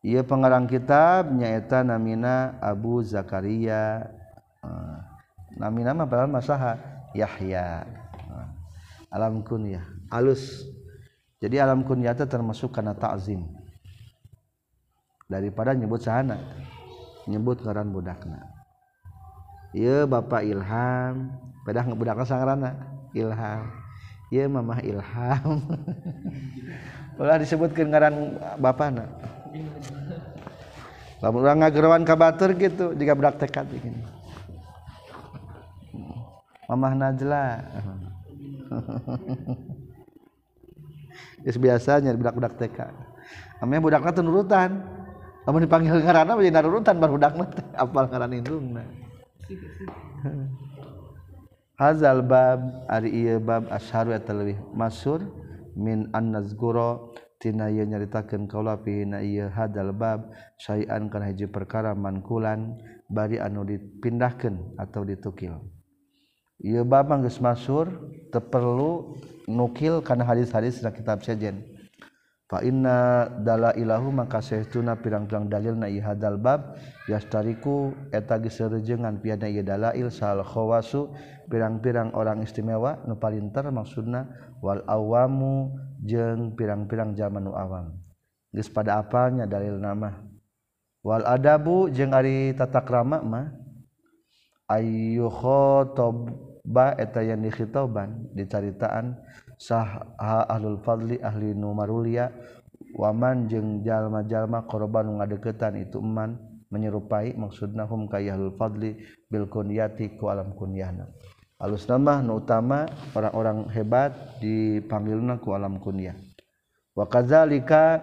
Ieu 0.00 0.24
pengarang 0.24 0.64
kitab 0.64 1.28
nyaeta 1.28 1.84
namina 1.84 2.56
Abu 2.64 3.04
Zakaria. 3.04 4.08
Uh, 4.64 5.07
namina 5.58 5.92
mah 5.92 6.06
padahal 6.06 6.30
masaha 6.30 6.78
Yahya. 7.12 7.84
Alam 9.08 9.40
kunyah 9.40 9.82
alus 10.12 10.68
jadi 11.38 11.62
alam 11.62 11.84
kunyata 11.86 12.24
termasuk 12.24 12.74
karena 12.74 12.94
ta'zim. 12.94 13.44
Daripada 15.28 15.76
nyebut 15.76 16.00
sahana 16.00 16.40
nyebut 17.28 17.60
ngaran 17.60 17.92
budakna. 17.92 18.40
Iya 19.76 20.08
bapak 20.08 20.46
ilham. 20.46 21.36
Pedah 21.68 21.84
budakna 21.84 22.24
sangarana 22.24 22.70
ilham. 23.12 23.68
Iya 24.32 24.48
mamah 24.48 24.80
ilham. 24.80 25.58
Ulah 27.20 27.36
disebutkan 27.36 27.90
ngaran 27.90 28.14
bapana 28.62 29.04
lamun 31.18 31.42
urang 31.42 31.58
ngagerowan 31.62 32.06
ka 32.06 32.14
batur 32.14 32.54
gitu 32.54 32.94
jika 32.94 33.12
budak 33.18 33.42
tekad 33.42 33.66
begini 33.66 34.02
Mamah 36.68 36.92
Najla 36.92 37.64
Is 41.48 41.56
biasanya 41.56 42.12
budak-budak 42.14 42.60
TK. 42.60 42.78
Amnya 43.64 43.80
budakna 43.80 44.12
teu 44.12 44.22
nurutan. 44.22 44.84
Lamun 45.48 45.64
dipanggil 45.64 46.04
ngaranna 46.04 46.36
jadi 46.36 46.60
nurutan 46.60 47.00
bar 47.00 47.08
budakna 47.08 47.48
teh 47.48 47.64
apal 47.72 48.04
ngaran 48.10 48.36
indungna. 48.36 48.84
Hazal 51.80 52.26
bab 52.26 52.60
ari 52.90 53.14
ieu 53.14 53.38
bab 53.38 53.70
asharu 53.70 54.12
eta 54.12 54.34
leuwih 54.34 54.58
masyhur 54.74 55.22
min 55.78 56.10
annazguro 56.10 57.14
tina 57.38 57.70
ieu 57.70 57.86
nyaritakeun 57.86 58.50
kaula 58.50 58.74
fi 58.82 59.06
na 59.06 59.22
ieu 59.22 59.46
hadal 59.46 59.94
bab 59.94 60.34
syai'an 60.58 61.06
kana 61.06 61.30
hiji 61.30 61.46
perkara 61.46 61.94
mankulan 61.94 62.74
bari 63.06 63.38
anu 63.38 63.62
dipindahkeun 63.62 64.74
atau 64.76 65.06
ditukil. 65.06 65.54
Ieu 66.58 66.82
bab 66.82 67.06
mah 67.06 67.22
geus 67.22 67.38
masyhur 67.38 67.86
teu 68.34 68.42
perlu 68.42 69.14
nukil 69.46 70.02
kana 70.02 70.26
hadis-hadis 70.26 70.82
na 70.82 70.90
kitab 70.90 71.22
sejen. 71.22 71.62
Fa 72.50 72.64
inna 72.66 73.28
dalailahu 73.44 74.10
maka 74.10 74.42
sahtuna 74.42 74.98
pirang-pirang 74.98 75.46
dalil 75.46 75.76
na 75.78 75.86
hadal 75.86 76.34
bab 76.40 76.74
yastariku 77.06 77.94
eta 78.10 78.42
geus 78.42 78.58
sareujeungan 78.58 79.22
piana 79.22 79.46
ieu 79.46 79.62
dalail 79.62 80.10
sal 80.10 80.42
khawasu 80.42 81.14
pirang-pirang 81.46 82.10
orang 82.18 82.42
istimewa 82.42 83.06
nu 83.06 83.14
palinter 83.20 83.70
maksudna 83.70 84.26
wal 84.58 84.82
awamu 84.90 85.78
jeung 86.02 86.58
pirang-pirang 86.58 87.14
zaman 87.14 87.46
nu 87.46 87.54
awam. 87.54 87.94
Geus 88.50 88.66
pada 88.66 88.98
apalnya 88.98 89.46
dalil 89.46 89.78
nama. 89.78 90.26
Wal 91.06 91.22
adabu 91.22 91.86
jeung 91.86 92.10
ari 92.10 92.50
tatakrama 92.50 93.22
mah 93.22 93.46
ayyukhotob 94.72 96.47
ba 96.68 96.92
eta 97.00 97.24
yang 97.24 97.40
dikhitoban 97.40 98.28
dicaritaan 98.36 99.16
sah 99.56 100.04
ahlul 100.20 100.84
fadli 100.84 101.16
ahli 101.24 101.56
numarulia 101.56 102.28
waman 102.92 103.48
jeung 103.48 103.80
jalma-jalma 103.80 104.68
korban 104.68 105.08
ngadeketan 105.16 105.80
itu 105.80 105.96
eman 105.98 106.36
menyerupai 106.68 107.32
maksudna 107.32 107.88
hum 107.88 108.06
kayahlul 108.12 108.52
fadli 108.60 109.00
bil 109.32 109.48
kunyati 109.48 110.20
ku 110.20 110.28
alam 110.28 110.52
kunyahna. 110.52 111.08
Alus 111.58 111.90
nama 111.90 112.22
nu 112.22 112.38
utama 112.38 112.86
orang-orang 113.18 113.66
hebat 113.74 114.14
dipanggilna 114.38 115.42
ku 115.42 115.56
alam 115.56 115.82
kunyah. 115.82 116.14
Wa 116.94 117.10
kadzalika 117.10 117.98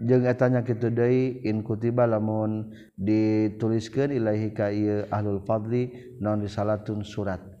jeung 0.00 0.26
etanya 0.26 0.66
kitu 0.66 0.90
deui 0.90 1.38
in 1.46 1.62
kutiba 1.62 2.02
lamun 2.02 2.74
dituliskeun 2.98 4.10
ilahi 4.10 4.50
ka 4.50 4.74
ieu 4.74 5.06
ahlul 5.12 5.44
fadli 5.46 6.16
non 6.18 6.42
risalatun 6.42 7.06
surat. 7.06 7.55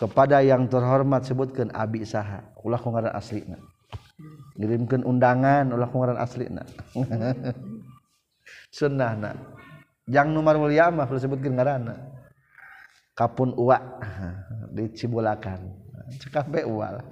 Kepada 0.00 0.40
yang 0.40 0.64
terhormat 0.64 1.28
sebutkan 1.28 1.68
abi 1.76 2.08
saha. 2.08 2.40
Ulah 2.64 2.80
kungaran 2.80 3.12
aslina 3.12 3.60
ngirimkan 4.60 5.00
undangan 5.08 5.72
ulah 5.72 5.88
kungaran 5.88 6.20
aslina 6.20 6.60
sunnahna 8.76 9.32
jang 10.04 10.36
nomor 10.36 10.60
mulia 10.60 10.92
mah 10.92 11.08
perlu 11.08 11.16
sebutkan 11.20 11.56
ngaranna 11.56 11.96
kapun 13.16 13.56
uwa. 13.56 13.80
Dicibulakan 14.76 15.66
cekap 16.22 16.46
be 16.46 16.62
uwa 16.62 16.94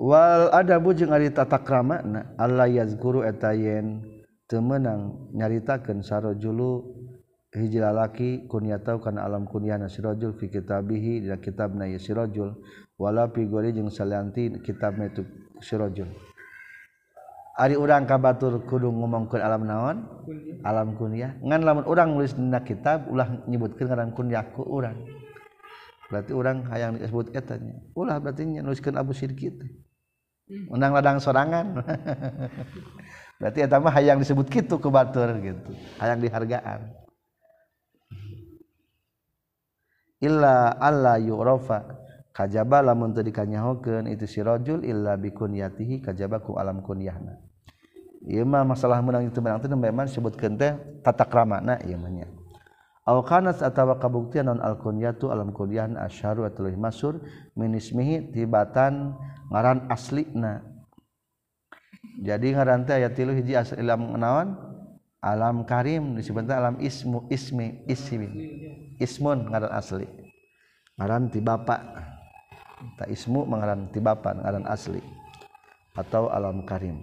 wal 0.00 0.48
adabu 0.56 0.96
jeung 0.96 1.12
ari 1.12 1.28
tata 1.28 1.60
krama 1.60 2.00
Allah 2.40 2.64
yazkuru 2.64 3.20
etayen 3.28 4.00
temenang 4.54 5.34
nyaritakan 5.34 6.06
sarojulu 6.06 6.94
hiji 7.50 7.82
lalaki 7.82 8.46
kunya 8.46 8.78
tahu 8.78 9.02
kana 9.02 9.26
alam 9.26 9.50
kunyana 9.50 9.90
sirojul 9.90 10.38
fi 10.38 10.46
kitabihi 10.46 11.26
dina 11.26 11.42
kitabna 11.42 11.90
ya 11.90 11.98
sirojul 11.98 12.54
wala 12.94 13.26
fi 13.34 13.50
gori 13.50 13.74
jeung 13.74 13.90
salanti 13.90 14.62
kitabna 14.62 15.10
itu 15.10 15.26
sirajul 15.58 16.06
Ari 17.54 17.78
urang 17.78 18.02
ka 18.02 18.18
batur 18.18 18.66
kudu 18.66 18.90
ngomongkeun 18.90 19.38
alam 19.38 19.62
naon? 19.62 19.96
Alam 20.66 20.98
kunyah. 20.98 21.38
Ngan 21.38 21.62
lamun 21.62 21.86
urang 21.86 22.10
nulis 22.10 22.34
dina 22.34 22.66
kitab 22.66 23.06
ulah 23.06 23.30
nyebutkeun 23.46 23.94
ngaran 23.94 24.10
kunyah 24.10 24.50
ku 24.50 24.66
urang. 24.66 24.98
Berarti 26.10 26.34
urang 26.34 26.66
hayang 26.66 26.98
disebut 26.98 27.30
eta 27.30 27.54
nya. 27.62 27.78
Ulah 27.94 28.18
berarti 28.18 28.42
nuliskeun 28.42 28.98
Abu 28.98 29.14
Syirki 29.14 29.54
teh. 29.54 29.70
Hmm. 30.50 30.74
Menang 30.74 30.98
ladang 30.98 31.22
sorangan. 31.22 31.78
berarti 33.40 33.58
eta 33.64 33.82
mah 33.82 33.92
hayang 33.92 34.18
disebut 34.22 34.46
kitu 34.48 34.78
ku 34.78 34.88
batur 34.88 35.34
gitu. 35.42 35.74
Hayang 35.98 36.22
dihargaan. 36.22 37.04
Illa 40.24 40.72
alla 40.80 41.20
yu'rafa. 41.20 42.04
Kajaba 42.34 42.82
lamun 42.82 43.14
teu 43.14 43.22
dikanyahokeun 43.22 44.10
itu 44.10 44.26
si 44.26 44.42
rajul 44.42 44.82
illa 44.82 45.14
bikunyatihi 45.14 46.02
kajaba 46.02 46.42
ku 46.42 46.58
alam 46.58 46.82
kunyahna. 46.82 47.38
Ieu 48.26 48.42
mah 48.42 48.66
masalah 48.66 48.98
menang 49.04 49.30
itu 49.30 49.38
menang 49.38 49.62
teh 49.62 49.70
memang 49.70 50.10
disebutkeun 50.10 50.58
teh 50.58 50.74
tatakramana 51.06 51.78
ieu 51.86 51.94
mah 51.94 52.10
nya. 52.10 52.26
Aw 53.06 53.20
kanat 53.22 53.62
atawa 53.62 54.02
kabuktian 54.02 54.50
non 54.50 54.58
al 54.58 54.80
kunyatu 54.82 55.30
alam 55.30 55.54
kunyahna 55.54 56.10
asyharu 56.10 56.48
atau 56.48 56.66
masyhur 56.74 57.22
min 57.54 57.76
ismihi 57.78 58.34
tibatan 58.34 59.14
ngaran 59.54 59.86
aslina. 59.86 60.73
Jadi 62.24 62.54
ngaranti 62.54 62.94
ayat 62.94 63.12
tilu 63.18 63.34
hiji 63.34 63.58
naon? 63.82 64.54
Alam 65.24 65.64
karim 65.64 66.20
disebut 66.20 66.44
alam 66.52 66.76
ismu 66.84 67.24
ismi 67.32 67.80
ismi 67.88 68.28
ismun 69.00 69.48
ngaran 69.48 69.72
asli. 69.72 70.04
Ngaran 71.00 71.32
ti 71.32 71.40
bapak 71.40 71.80
tak 73.00 73.08
ismu 73.08 73.48
mengaran 73.48 73.88
ti 73.88 74.04
bapak 74.04 74.36
ngaran 74.40 74.68
asli. 74.68 75.00
Atau 75.96 76.28
alam 76.28 76.62
karim. 76.68 77.00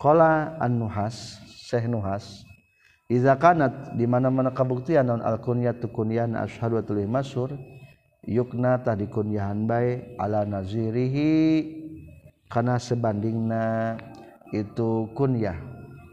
Qala 0.00 0.56
an-nuhas 0.56 1.36
syekh 1.68 1.84
nuhas 1.84 2.42
iza 3.12 3.36
kanat 3.36 3.92
di 3.92 4.08
mana-mana 4.08 4.50
kabuktian 4.50 5.04
naon? 5.04 5.20
Al 5.20 5.36
kunyatu 5.38 5.92
kunyan 5.92 6.36
asyhadu 6.40 6.80
wa 6.80 7.20
masur 7.20 7.52
yukna 8.24 8.80
tadi 8.80 9.04
kunyahan 9.04 9.68
bae 9.68 10.16
ala 10.16 10.48
nazirihi 10.48 11.32
kana 12.48 12.80
sebandingna 12.80 13.96
itu 14.54 15.10
kunyah 15.18 15.58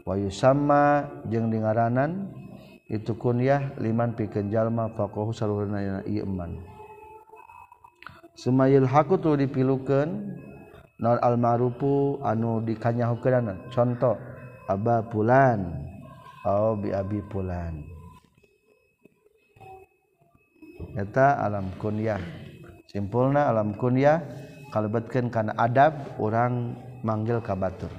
wayu 0.02 0.26
sama 0.34 1.06
jeung 1.30 1.46
dingaranan 1.46 2.26
itu 2.90 3.14
kunyah 3.14 3.70
liman 3.78 4.18
pikeun 4.18 4.50
jalma 4.50 4.90
faqahu 4.98 5.30
saluhurna 5.30 6.02
ieu 6.02 6.26
iman 6.26 6.58
sumayil 8.34 8.90
haku 8.90 9.14
tu 9.22 9.38
dipilukeun 9.38 10.34
non 11.02 11.18
almarupu 11.18 12.22
anu 12.22 12.62
dikanyahukeunana? 12.62 13.58
Contoh 13.74 14.14
aba 14.70 15.02
pulan. 15.10 15.90
Au 16.42 16.74
bi 16.74 16.90
abi 16.90 17.22
pulan. 17.30 17.86
Eta 20.98 21.38
alam 21.38 21.70
kunyah 21.78 22.18
simpulna 22.90 23.46
alam 23.46 23.78
kunyah 23.78 24.18
kalebetkeun 24.74 25.30
kana 25.30 25.54
adab 25.54 26.18
orang 26.18 26.74
manggil 27.06 27.38
ka 27.38 27.54
batur. 27.54 27.90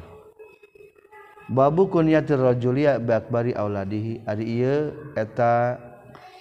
babu 1.49 1.89
kunyatirrajulia 1.91 2.99
bakbari 3.03 3.51
auladihi. 3.55 4.23
Ari 4.27 4.45
ieu 4.47 4.79
eta 5.17 5.79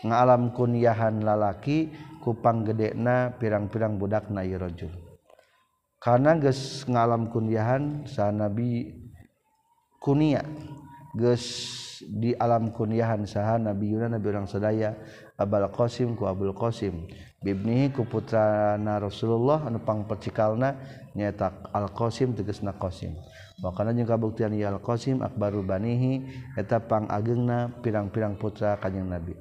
ngalam 0.03 0.55
kunyahan 0.55 1.23
lalaki 1.23 1.91
kupang 2.23 2.62
gedekna 2.62 3.35
pirang-pirang 3.38 3.99
budakna 3.99 4.47
ieu 4.47 4.59
rajul. 4.59 4.93
Kana 6.03 6.35
geus 6.38 6.83
ngalam 6.91 7.31
kunyahan 7.31 8.07
sa 8.11 8.31
nabi 8.35 8.91
kunia. 10.03 10.43
Geus 11.12 11.45
di 12.03 12.35
alam 12.35 12.75
kunyahan 12.75 13.29
saha 13.29 13.62
nabi 13.62 13.95
Yunus 13.95 14.11
nabi 14.11 14.27
urang 14.27 14.49
sadaya 14.51 14.97
Abul 15.38 15.71
Qasim 15.71 16.19
ku 16.19 16.27
Abul 16.27 16.51
Qasim. 16.55 17.07
Bibnihi 17.43 17.95
ku 17.95 18.07
putrana 18.07 18.99
Rasulullah 18.99 19.67
anu 19.67 19.83
pangpercikalna 19.83 20.79
nyaeta 21.15 21.71
Al 21.71 21.91
Qasim 21.95 22.35
tegasna 22.35 22.75
Qasim. 22.75 23.15
Wakana 23.61 23.93
jeung 23.93 24.09
kabuktian 24.09 24.57
Al 24.65 24.81
Qasim 24.81 25.21
Akbaru 25.21 25.61
Banihi 25.61 26.25
eta 26.57 26.81
pang 26.81 27.05
agengna 27.12 27.69
pirang-pirang 27.85 28.41
putra 28.41 28.81
kanjeng 28.81 29.12
Nabi. 29.12 29.37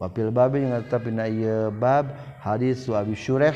Wapil 0.00 0.32
babi 0.32 0.64
yang 0.64 0.80
tetap 0.80 1.04
dina 1.04 1.28
ieu 1.28 1.68
bab 1.68 2.08
hadis 2.40 2.88
wa 2.88 3.04
Abi 3.04 3.12
Syurah 3.12 3.52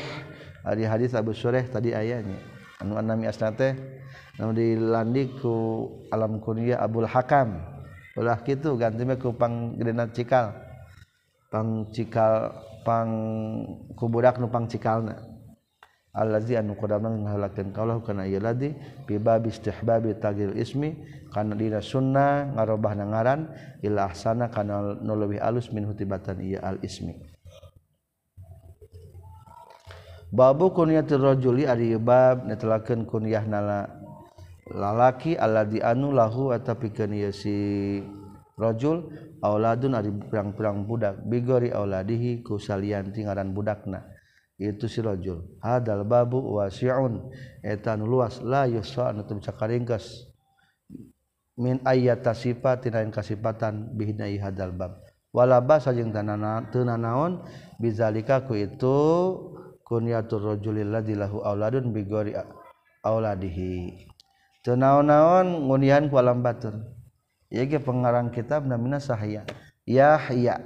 ari 0.61 0.85
hadis 0.85 1.17
Abu 1.17 1.33
Syurah 1.33 1.65
tadi 1.65 1.89
ayanya 1.89 2.37
Anu 2.77 3.01
anami 3.01 3.25
asna 3.25 3.49
teh 3.49 3.73
anu 4.37 4.53
dilandik 4.53 5.41
ku 5.41 5.89
alam 6.13 6.37
kunyah 6.43 6.77
Abul 6.83 7.09
Hakam. 7.09 7.55
Ulah 8.15 8.39
kitu 8.45 8.77
ganti 8.77 9.03
mah 9.03 9.17
ku 9.17 9.33
pang 9.33 9.73
gedena 9.79 10.05
cikal. 10.11 10.53
Pang 11.49 11.87
cikal 11.89 12.51
pang 12.85 13.09
kubudak 13.97 14.37
nu 14.37 14.51
pang 14.51 14.69
cikalna. 14.69 15.34
Allazi 16.15 16.55
anu 16.55 16.79
qadamna 16.79 17.11
ngahalakeun 17.11 17.75
kaulah 17.75 17.99
kana 17.99 18.23
ieu 18.23 18.39
ladi 18.39 18.71
bi 19.03 19.19
bab 19.19 19.43
istihbabi 19.43 20.15
tagil 20.15 20.55
ismi 20.55 20.95
kana 21.35 21.59
dina 21.59 21.83
sunnah 21.83 22.55
ngarobahna 22.55 23.03
ngaran 23.11 23.51
ila 23.83 24.07
ahsana 24.07 24.47
kana 24.47 24.95
nu 25.03 25.13
leuwih 25.13 25.43
alus 25.43 25.75
min 25.75 25.83
hutibatan 25.83 26.39
ieu 26.39 26.63
al 26.63 26.79
ismi. 26.79 27.19
Babu 30.31 30.71
kunyatir 30.71 31.19
rajuli 31.19 31.67
ari 31.67 31.95
bab 31.99 32.47
netelakeun 32.47 33.03
kunyahna 33.03 33.91
lalaki 34.71 35.35
alladzi 35.35 35.83
anu 35.83 36.15
lahu 36.15 36.55
atapikeun 36.55 37.11
ieu 37.11 37.35
si 37.35 37.55
rajul 38.55 39.11
auladun 39.43 39.99
ari 39.99 40.15
pirang-pirang 40.15 40.87
budak 40.87 41.19
bigori 41.27 41.75
auladihi 41.75 42.39
ku 42.39 42.55
salian 42.55 43.11
tinggalan 43.11 43.51
budakna 43.51 44.14
itu 44.55 44.87
sirojul 44.87 45.59
hadal 45.59 46.07
babu 46.07 46.39
wasiun. 46.59 47.27
Etan 47.59 48.03
luas. 48.07 48.39
La 48.39 48.63
yusa 48.65 49.11
anu 49.11 49.27
teu 49.27 49.39
cakaringkas 49.39 50.31
min 51.59 51.79
ayyata 51.83 52.35
sifat 52.35 52.87
tina 52.87 53.03
kasifatan 53.11 53.91
bihna 53.95 54.27
hadal 54.39 54.71
bab. 54.71 54.99
Wala 55.35 55.59
basa 55.59 55.91
jeung 55.91 56.15
tanana 56.15 56.71
teu 56.71 56.87
nanaon 56.87 57.43
bizalika 57.75 58.47
ku 58.47 58.55
itu 58.55 58.95
kunyatur 59.83 60.55
rajulil 60.55 60.87
ladzi 60.87 61.19
lahu 61.19 61.43
auladun 61.43 61.91
bigori 61.91 62.31
auladihi. 63.03 64.07
Teu 64.63 64.79
naon-naon 64.79 65.67
ngunian 65.67 66.07
ku 66.07 66.15
alam 66.15 66.39
batur. 66.39 66.79
Ieu 67.51 67.67
ge 67.67 67.77
pengarang 67.77 68.31
kitab 68.31 68.65
namina 68.65 68.97
Sahya 68.97 69.45
Yahya. 69.85 70.57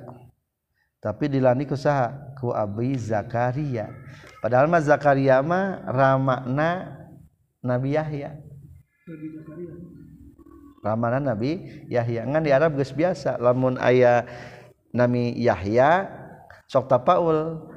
Tapi 1.01 1.27
dilani 1.27 1.65
ku 1.67 1.75
saha. 1.75 2.28
Ku 2.39 2.55
Abi 2.55 2.95
Zakaria. 2.95 3.91
Padahal 4.39 4.71
mah 4.71 4.79
Zakaria 4.79 5.43
mah 5.43 5.83
ramakna 5.85 6.95
Nabi 7.59 7.99
Yahya. 7.99 8.39
Ramanan 10.79 11.27
Nabi 11.27 11.83
Yahya. 11.91 12.23
Ngan 12.23 12.43
di 12.47 12.51
Arab 12.55 12.79
geus 12.79 12.95
biasa 12.95 13.35
lamun 13.35 13.75
aya 13.75 14.23
Nabi 14.95 15.35
Yahya 15.35 16.07
sok 16.71 16.87
tapaul 16.87 17.67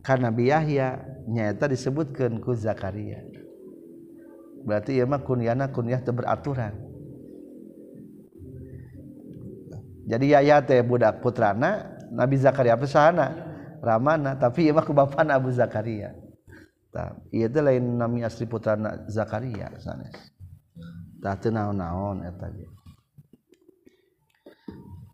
karena 0.00 0.32
Nabi 0.32 0.48
Yahya 0.48 0.88
nyata 1.28 1.68
disebutkan 1.68 2.40
ku 2.40 2.56
Zakaria. 2.56 3.20
Berarti 4.64 4.96
ieu 4.96 5.04
mah 5.04 5.20
kunyana 5.20 5.68
kunyah 5.68 6.00
teu 6.00 6.16
beraturan. 6.16 6.72
Jadi 10.08 10.32
Yahya 10.32 10.64
teh 10.64 10.80
budak 10.80 11.20
putrana 11.20 12.00
Nabi 12.08 12.40
Zakaria 12.40 12.80
pesana 12.80 13.47
Ramana 13.78 14.34
tapi 14.34 14.68
ibuk 14.68 14.90
bapana 14.90 15.38
Abu 15.38 15.50
Zakaria. 15.54 16.14
Tah 16.88 17.14
ieu 17.30 17.46
teh 17.46 17.62
lain 17.62 18.00
nami 18.00 18.24
asli 18.24 18.48
putrana 18.48 19.06
Zakaria 19.06 19.70
sanes. 19.78 20.14
Tah 21.22 21.34
teu 21.38 21.52
naon-naon 21.54 22.26
eta 22.26 22.46
ge. 22.50 22.66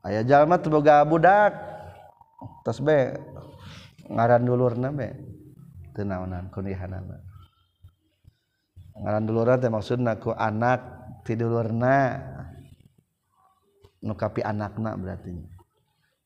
Aya 0.04 0.20
jalma 0.24 0.60
teu 0.60 0.72
boga 0.72 1.04
budak. 1.04 1.52
Tos 2.64 2.80
be 2.80 3.16
ngaran 4.08 4.44
dulurna 4.44 4.88
be 4.92 5.12
teu 5.96 6.04
naonan 6.04 6.52
kunihanana 6.52 7.20
ngaran 9.00 9.24
dulurna 9.24 9.56
teh 9.60 9.72
maksudna 9.72 10.20
ku 10.20 10.32
anak 10.32 10.80
ti 11.24 11.34
dulurna 11.34 12.20
nukapi 14.04 14.44
anakna 14.44 14.96
berarti 15.00 15.53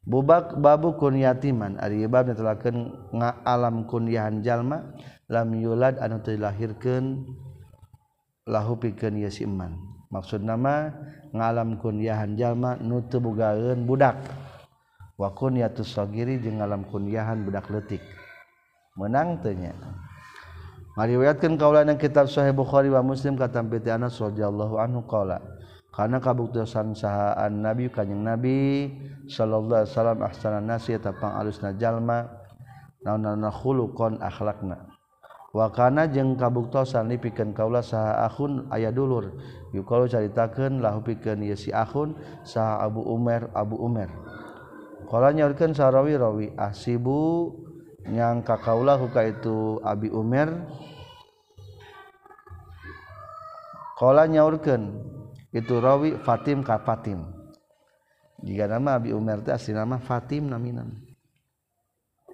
bubak 0.08 0.56
babu 0.56 0.96
kun 0.96 1.20
yatiman. 1.20 1.76
Ari 1.76 2.08
bab 2.08 2.32
netelakeun 2.32 2.96
ngaalam 3.12 3.84
kunyahan 3.84 4.40
jalma 4.40 4.96
lam 5.28 5.52
yulad 5.52 6.00
anu 6.00 6.24
teu 6.24 6.40
dilahirkeun 6.40 7.28
lahu 8.48 8.80
pikeun 8.80 9.20
ieu 9.20 9.28
si 9.28 9.44
iman 9.44 9.76
maksud 10.08 10.40
nama 10.40 10.88
ngalam 11.36 11.76
kunyahan 11.76 12.32
jalma 12.40 12.80
nu 12.80 13.04
teu 13.04 13.20
bogaeun 13.20 13.84
budak. 13.84 14.16
Wa 15.18 15.34
kunyatus 15.34 15.98
sagiri 15.98 16.38
jeung 16.38 16.62
ngalam 16.62 16.86
kunyahan 16.88 17.42
budak 17.42 17.66
leutik. 17.68 18.00
Menang 18.94 19.42
teu 19.42 19.50
nya. 19.50 19.74
Ngariwayatkeun 20.94 21.58
kaulana 21.58 21.94
kitab 21.94 22.26
sahih 22.26 22.54
bukhari 22.54 22.90
wa 22.90 23.02
muslim 23.02 23.38
katam 23.38 23.70
piti 23.70 23.90
anas 23.90 24.18
radhiyallahu 24.18 24.82
anhu 24.82 25.06
qala 25.06 25.38
karena 25.98 26.22
kabuktosan 26.22 26.94
sahaan 26.94 27.58
nabi 27.58 27.90
kanjing 27.90 28.22
nabi 28.22 28.86
sallallahu 29.26 29.82
alaihi 29.82 29.90
wasallam 29.90 30.18
ahsanan 30.22 30.64
nasi 30.70 30.94
tapang 30.94 31.34
pangalusna 31.34 31.74
jalma 31.74 32.30
naon-naonna 33.02 33.50
khuluqan 33.50 34.22
akhlakna. 34.22 34.78
Wa 35.50 35.74
kana 35.74 36.06
kabuktosan 36.06 36.38
kabuktiasan 36.38 37.04
lipikeun 37.10 37.50
kaula 37.50 37.82
saha 37.82 38.30
akhun 38.30 38.70
aya 38.70 38.94
dulur. 38.94 39.42
Yukalu 39.74 40.06
caritakeun 40.06 40.78
lahu 40.78 41.02
pikeun 41.02 41.42
ye 41.42 41.58
si 41.58 41.74
akhun 41.74 42.14
saha 42.46 42.86
Abu 42.86 43.02
Umar 43.02 43.50
Abu 43.50 43.74
Umar. 43.82 44.06
Kalau 45.10 45.34
nyaurkeun 45.34 45.74
sarawi 45.74 46.14
rawi 46.14 46.46
asibu 46.54 47.50
yang 48.06 48.46
kaula 48.46 48.94
huka 48.94 49.26
itu 49.26 49.82
Abi 49.82 50.14
Umar. 50.14 50.62
Kalau 53.98 54.24
nyaurkeun 54.30 55.17
itu 55.52 55.74
rawi 55.80 56.20
Fatim 56.20 56.60
ka 56.60 56.76
Fatim. 56.80 57.24
Jika 58.38 58.70
nama 58.70 59.00
Abi 59.00 59.10
Umar 59.10 59.42
itu 59.42 59.50
asli 59.50 59.74
nama 59.74 59.98
Fatim 59.98 60.46
naminam 60.46 61.08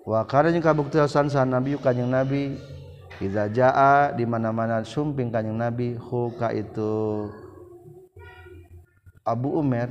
wakana 0.04 0.52
jeng 0.52 0.60
kabuktosan 0.60 1.32
saha 1.32 1.48
Nabi 1.48 1.74
kanyang 1.80 2.12
Nabi. 2.12 2.60
Iza 3.22 3.46
jaa 3.46 4.10
di 4.10 4.26
mana-mana 4.26 4.82
sumping 4.82 5.30
kanjing 5.30 5.54
Nabi 5.54 5.94
huka 5.94 6.50
itu 6.50 7.30
Abu 9.22 9.54
Umar. 9.54 9.86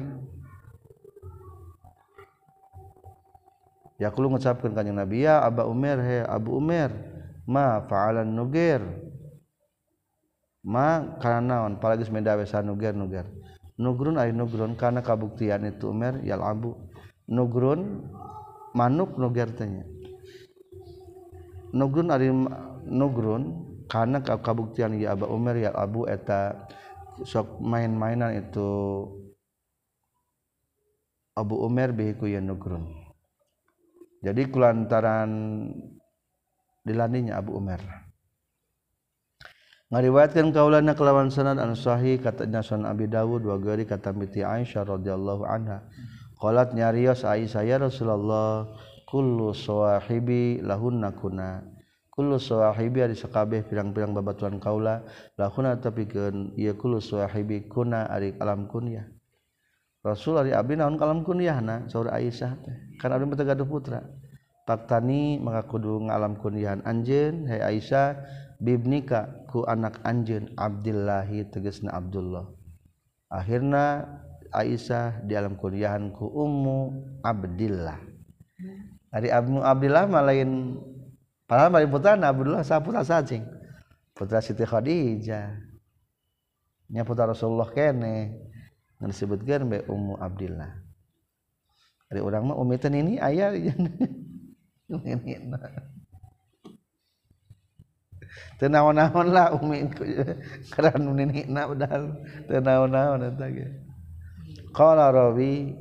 Ya 3.96 4.12
kulo 4.12 4.28
ngucapkeun 4.28 4.76
kanjing 4.76 5.00
Nabi 5.00 5.24
ya 5.24 5.40
Abu 5.40 5.64
Umar 5.72 6.04
he 6.04 6.20
Abu 6.28 6.60
Umar 6.60 6.92
ma 7.48 7.80
fa'alan 7.88 8.28
nugir 8.28 8.84
ma 10.64 11.20
kana 11.20 11.44
naon 11.44 11.80
palagi 11.80 12.08
medawe 12.08 12.44
sanuger 12.48 12.96
nuger 12.96 13.28
nugrun 13.76 14.16
ari 14.16 14.32
nugrun 14.32 14.80
kana 14.80 15.04
kabuktian 15.04 15.68
itu 15.68 15.92
Umar 15.92 16.24
yal 16.24 16.40
abu 16.40 16.76
nugrun 17.28 18.04
manuk 18.74 19.16
nuger 19.16 19.54
tanya. 19.54 19.86
Nugrun 21.74 22.10
ari 22.10 22.30
nugrun 22.86 23.44
karena 23.90 24.22
kabuktian 24.22 24.98
ya 24.98 25.14
Abu 25.14 25.30
Umar 25.30 25.58
ya 25.58 25.74
Abu 25.74 26.06
eta 26.10 26.70
sok 27.26 27.62
main-mainan 27.62 28.34
itu 28.38 28.70
Abu 31.34 31.62
Umar 31.62 31.94
bihiku 31.94 32.30
ya 32.30 32.42
nugrun. 32.42 32.90
Jadi 34.22 34.50
kulantaran 34.50 35.30
dilaninya 36.86 37.42
Abu 37.42 37.58
Umar 37.58 38.03
ngariwayatkan 39.94 40.50
kaulana 40.50 40.98
kelawan 40.98 41.30
sanad 41.30 41.62
an 41.62 41.78
sahih 41.78 42.18
kata 42.18 42.50
Nasan 42.50 42.82
Abi 42.82 43.06
Dawud 43.06 43.46
wa 43.46 43.62
gari 43.62 43.86
kata 43.86 44.10
Miti 44.10 44.42
Aisyah 44.42 44.90
radhiyallahu 44.90 45.46
anha. 45.46 45.86
Qalat 46.42 46.74
nyarios 46.74 47.22
Aisyah 47.22 47.62
ya 47.62 47.78
Rasulullah 47.78 48.74
kullu 49.06 49.54
sawahibi 49.54 50.66
lahunna 50.66 51.14
kuna. 51.14 51.62
Kullu 52.10 52.42
sawahibi 52.42 53.06
ari 53.06 53.14
sakabeh 53.14 53.70
pirang-pirang 53.70 54.18
babatuan 54.18 54.58
kaula 54.58 55.06
lahunna 55.38 55.78
tapikeun 55.78 56.58
ieu 56.58 56.74
kullu 56.74 56.98
sawahibi 56.98 57.70
kuna 57.70 58.10
ari 58.10 58.34
alam 58.42 58.66
kunyah. 58.66 59.06
Rasul 60.02 60.42
ari 60.42 60.58
abdi 60.58 60.74
naon 60.74 60.98
kalam 60.98 61.22
kunyahna? 61.22 61.86
Saur 61.86 62.10
Aisyah 62.10 62.52
teh. 62.66 62.98
Kan 62.98 63.14
abdi 63.14 63.30
teh 63.38 63.46
gaduh 63.46 63.70
putra. 63.70 64.02
Paktani 64.64 65.40
maka 65.40 65.68
kudu 65.68 66.08
ngalam 66.08 66.40
kunyahan 66.40 66.84
anjeun 66.88 67.48
hai 67.48 67.76
Aisyah 67.76 68.20
bibnika 68.60 69.48
ku 69.52 69.68
anak 69.68 70.00
anjeun 70.08 70.52
Abdillahi 70.56 71.48
tegasna 71.52 71.94
Abdullah 71.96 72.48
akhirna 73.32 74.08
Aisyah 74.54 75.24
di 75.28 75.36
alam 75.36 75.60
kunyahan 75.60 76.12
ku 76.16 76.28
ummu 76.28 76.80
Abdillah 77.22 78.00
ari 79.12 79.30
Abnu 79.30 79.60
Abdillah 79.62 80.04
mah 80.08 80.24
lain 80.24 80.80
Padahal 81.54 81.70
bari 81.70 81.86
putra 81.86 82.18
Abdullah 82.18 82.66
sa 82.66 82.82
putra 82.82 83.06
sacing. 83.06 83.46
Putra 84.16 84.42
Siti 84.42 84.66
Khadijah. 84.66 85.54
Nya 86.90 87.06
putra 87.06 87.30
Rasulullah 87.30 87.70
kene. 87.70 88.34
Ngan 88.98 89.10
disebutkeun 89.12 89.70
be 89.70 89.78
Ummu 89.86 90.18
Abdillah. 90.18 90.72
Ari 92.10 92.22
urang 92.26 92.50
mah 92.50 92.58
umi 92.58 92.78
ini 92.78 93.22
aya 93.22 93.54
Teu 93.54 93.70
naon-naon 98.70 99.28
lah 99.30 99.54
Rabi 105.14 105.76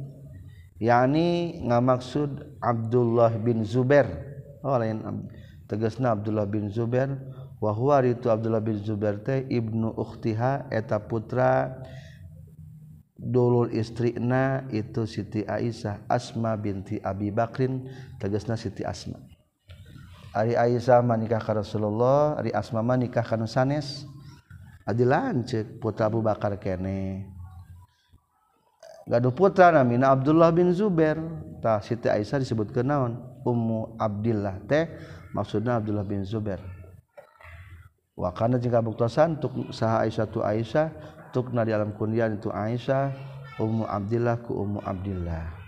yani 0.82 1.62
ngamaksud 1.62 2.58
Abdullah 2.58 3.32
bin 3.38 3.62
Zubair. 3.64 4.06
Oh, 4.62 4.76
lain 4.78 5.00
tegesna 5.70 6.12
Abdullah 6.12 6.44
bin 6.44 6.68
Zubair. 6.68 7.08
Wa 7.62 7.70
huwa 7.70 8.02
itu 8.02 8.26
Abdullah 8.26 8.58
bin 8.58 8.82
Zubair 8.82 9.22
teh 9.22 9.46
Ibnu 9.46 9.94
Ukhtiha 9.94 10.66
eta 10.74 10.98
putra 10.98 11.78
dulul 13.22 13.70
istrina 13.70 14.66
itu 14.74 15.06
Siti 15.06 15.46
Aisyah 15.46 16.10
Asma 16.10 16.58
binti 16.58 16.98
Abi 16.98 17.30
Bakrin 17.30 17.86
tegasna 18.18 18.58
Siti 18.58 18.82
Asma. 18.82 19.22
Ari 20.34 20.58
Aisyah 20.58 21.04
menikah 21.06 21.38
ka 21.38 21.54
Rasulullah 21.54 22.34
Ari 22.40 22.50
Asma 22.50 22.82
menikah 22.82 23.22
ka 23.22 23.38
sanes 23.46 24.02
Adi 24.82 25.06
lanceuk 25.06 25.78
putra 25.78 26.10
Abu 26.10 26.18
Bakar 26.18 26.58
kene. 26.58 27.30
Gaduh 29.06 29.30
putra 29.30 29.70
namina 29.70 30.10
Abdullah 30.10 30.50
bin 30.50 30.74
Zubair. 30.74 31.22
Tah 31.62 31.78
Siti 31.78 32.10
Aisyah 32.10 32.42
disebut 32.42 32.74
kenaon 32.74 33.22
Ummu 33.46 33.94
Abdillah 33.94 34.58
teh 34.66 34.90
maksudna 35.30 35.78
Abdullah 35.78 36.02
bin 36.02 36.26
Zubair. 36.26 36.58
Wa 38.18 38.34
kana 38.34 38.58
jika 38.58 38.82
kabuktosan 38.82 39.38
tuk 39.38 39.70
saha 39.70 40.02
Aisyah 40.02 40.26
tu 40.26 40.42
Aisyah 40.42 40.90
tuk 41.32 41.50
na 41.56 41.64
di 41.64 41.72
alam 41.72 41.96
kundian 41.96 42.36
itu 42.36 42.52
Aisyah 42.52 43.10
Ummu 43.56 43.88
Abdillah 43.88 44.36
ku 44.44 44.60
Ummu 44.60 44.84
Abdillah. 44.84 45.64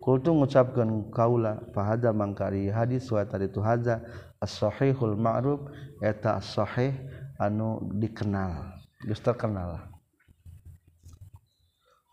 Kultu 0.00 0.32
ngucapkeun 0.32 1.12
kaula 1.12 1.60
fahada 1.76 2.08
mangkari 2.12 2.72
hadis 2.72 3.04
wa 3.12 3.20
tadi 3.20 3.52
tu 3.52 3.60
hadza 3.60 4.00
as-sahihul 4.40 5.12
ma'ruf 5.12 5.60
eta 6.00 6.40
sahih 6.40 6.96
anu 7.36 7.84
dikenal 8.00 8.80
geus 9.04 9.20
terkenal. 9.20 9.76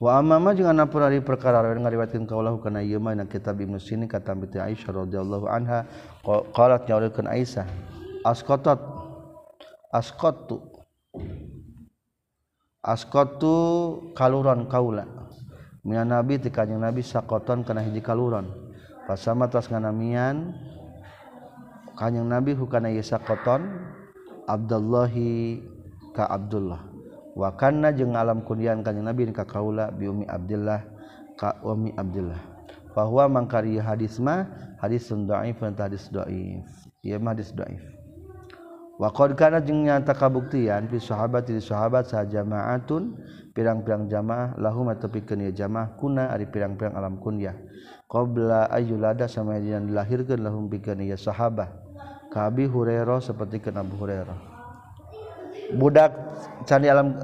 Wa 0.03 0.19
amma 0.19 0.51
jeung 0.51 0.67
anapun 0.67 0.99
ari 0.99 1.23
perkara 1.23 1.63
ngariwayatkeun 1.63 2.27
kaulah 2.27 2.53
kana 2.59 2.83
ieu 2.83 2.99
mah 2.99 3.15
kitab 3.25 3.55
Ibnu 3.57 3.79
Sini 3.79 4.05
kata 4.05 4.35
binti 4.35 4.59
Aisyah 4.59 5.07
radhiyallahu 5.07 5.47
anha. 5.47 5.87
Qalat 6.51 6.91
nyaurkeun 6.91 7.25
Aisyah 7.25 7.65
asqatat 8.27 8.83
asqatu 9.95 10.59
askotu 12.87 13.55
kaluran 14.15 14.63
kaula. 14.71 15.03
Mina 15.83 16.07
nabi 16.07 16.39
ti 16.39 16.47
kanjeng 16.47 16.79
nabi 16.79 17.03
sakoton 17.03 17.67
kana 17.67 17.83
hiji 17.83 17.99
kaluron 18.03 18.47
pasama 19.07 19.47
tas 19.47 19.71
nganamian 19.71 20.51
kanjeng 21.95 22.27
nabi 22.27 22.55
hukana 22.55 22.91
ieu 22.91 23.03
sakoton 23.03 23.67
Abdullahi 24.47 25.59
ka 26.15 26.27
Abdullah. 26.27 26.79
Wa 27.35 27.55
kana 27.59 27.91
jeung 27.91 28.15
alam 28.15 28.43
kundian 28.47 28.83
kanjeng 28.83 29.03
nabi 29.03 29.27
ka 29.35 29.43
kaula 29.43 29.91
bi 29.91 30.07
ummi 30.07 30.23
Abdullah 30.27 30.87
ka 31.35 31.59
ummi 31.63 31.91
Abdullah 31.95 32.39
bahwa 32.95 33.29
mangkari 33.29 33.77
hadis 33.77 34.17
mah 34.17 34.47
hadis 34.79 35.11
dhaif 35.11 35.59
hadis 35.59 36.07
dhaif. 36.09 36.67
Ieu 37.03 37.19
mah 37.19 37.31
hadis 37.35 37.51
dhaif. 37.53 37.96
Wa 38.97 39.13
qad 39.13 39.37
kana 39.37 39.61
jeung 39.61 39.85
nyata 39.85 40.17
kabuktian 40.17 40.89
fi 40.89 40.97
sahabat 40.97 41.45
di 41.45 41.61
sahabat 41.61 42.09
sa 42.09 42.25
jamaatun 42.25 43.13
pirang-pirang 43.53 44.05
jamaah 44.05 44.53
lahum 44.57 44.89
tepikeun 44.93 45.49
ieu 45.49 45.53
jamaah 45.53 45.93
kuna 45.97 46.29
ari 46.33 46.45
pirang-pirang 46.45 46.93
alam 46.93 47.17
kunyah. 47.17 47.57
Qabla 48.07 48.69
ayyulada 48.69 49.25
sama 49.25 49.57
yang 49.57 49.89
dilahirkeun 49.89 50.41
lahum 50.41 50.69
pikeun 50.69 51.01
ieu 51.01 51.17
sahabah. 51.17 51.73
Ka 52.33 52.49
Abi 52.49 52.69
Hurairah 52.69 53.17
saperti 53.17 53.57
kana 53.61 53.81
Abu 53.81 53.97
Hurairah. 53.97 54.37
Budak 55.77 56.11
can 56.69 56.85
di 56.85 56.89
alam 56.89 57.17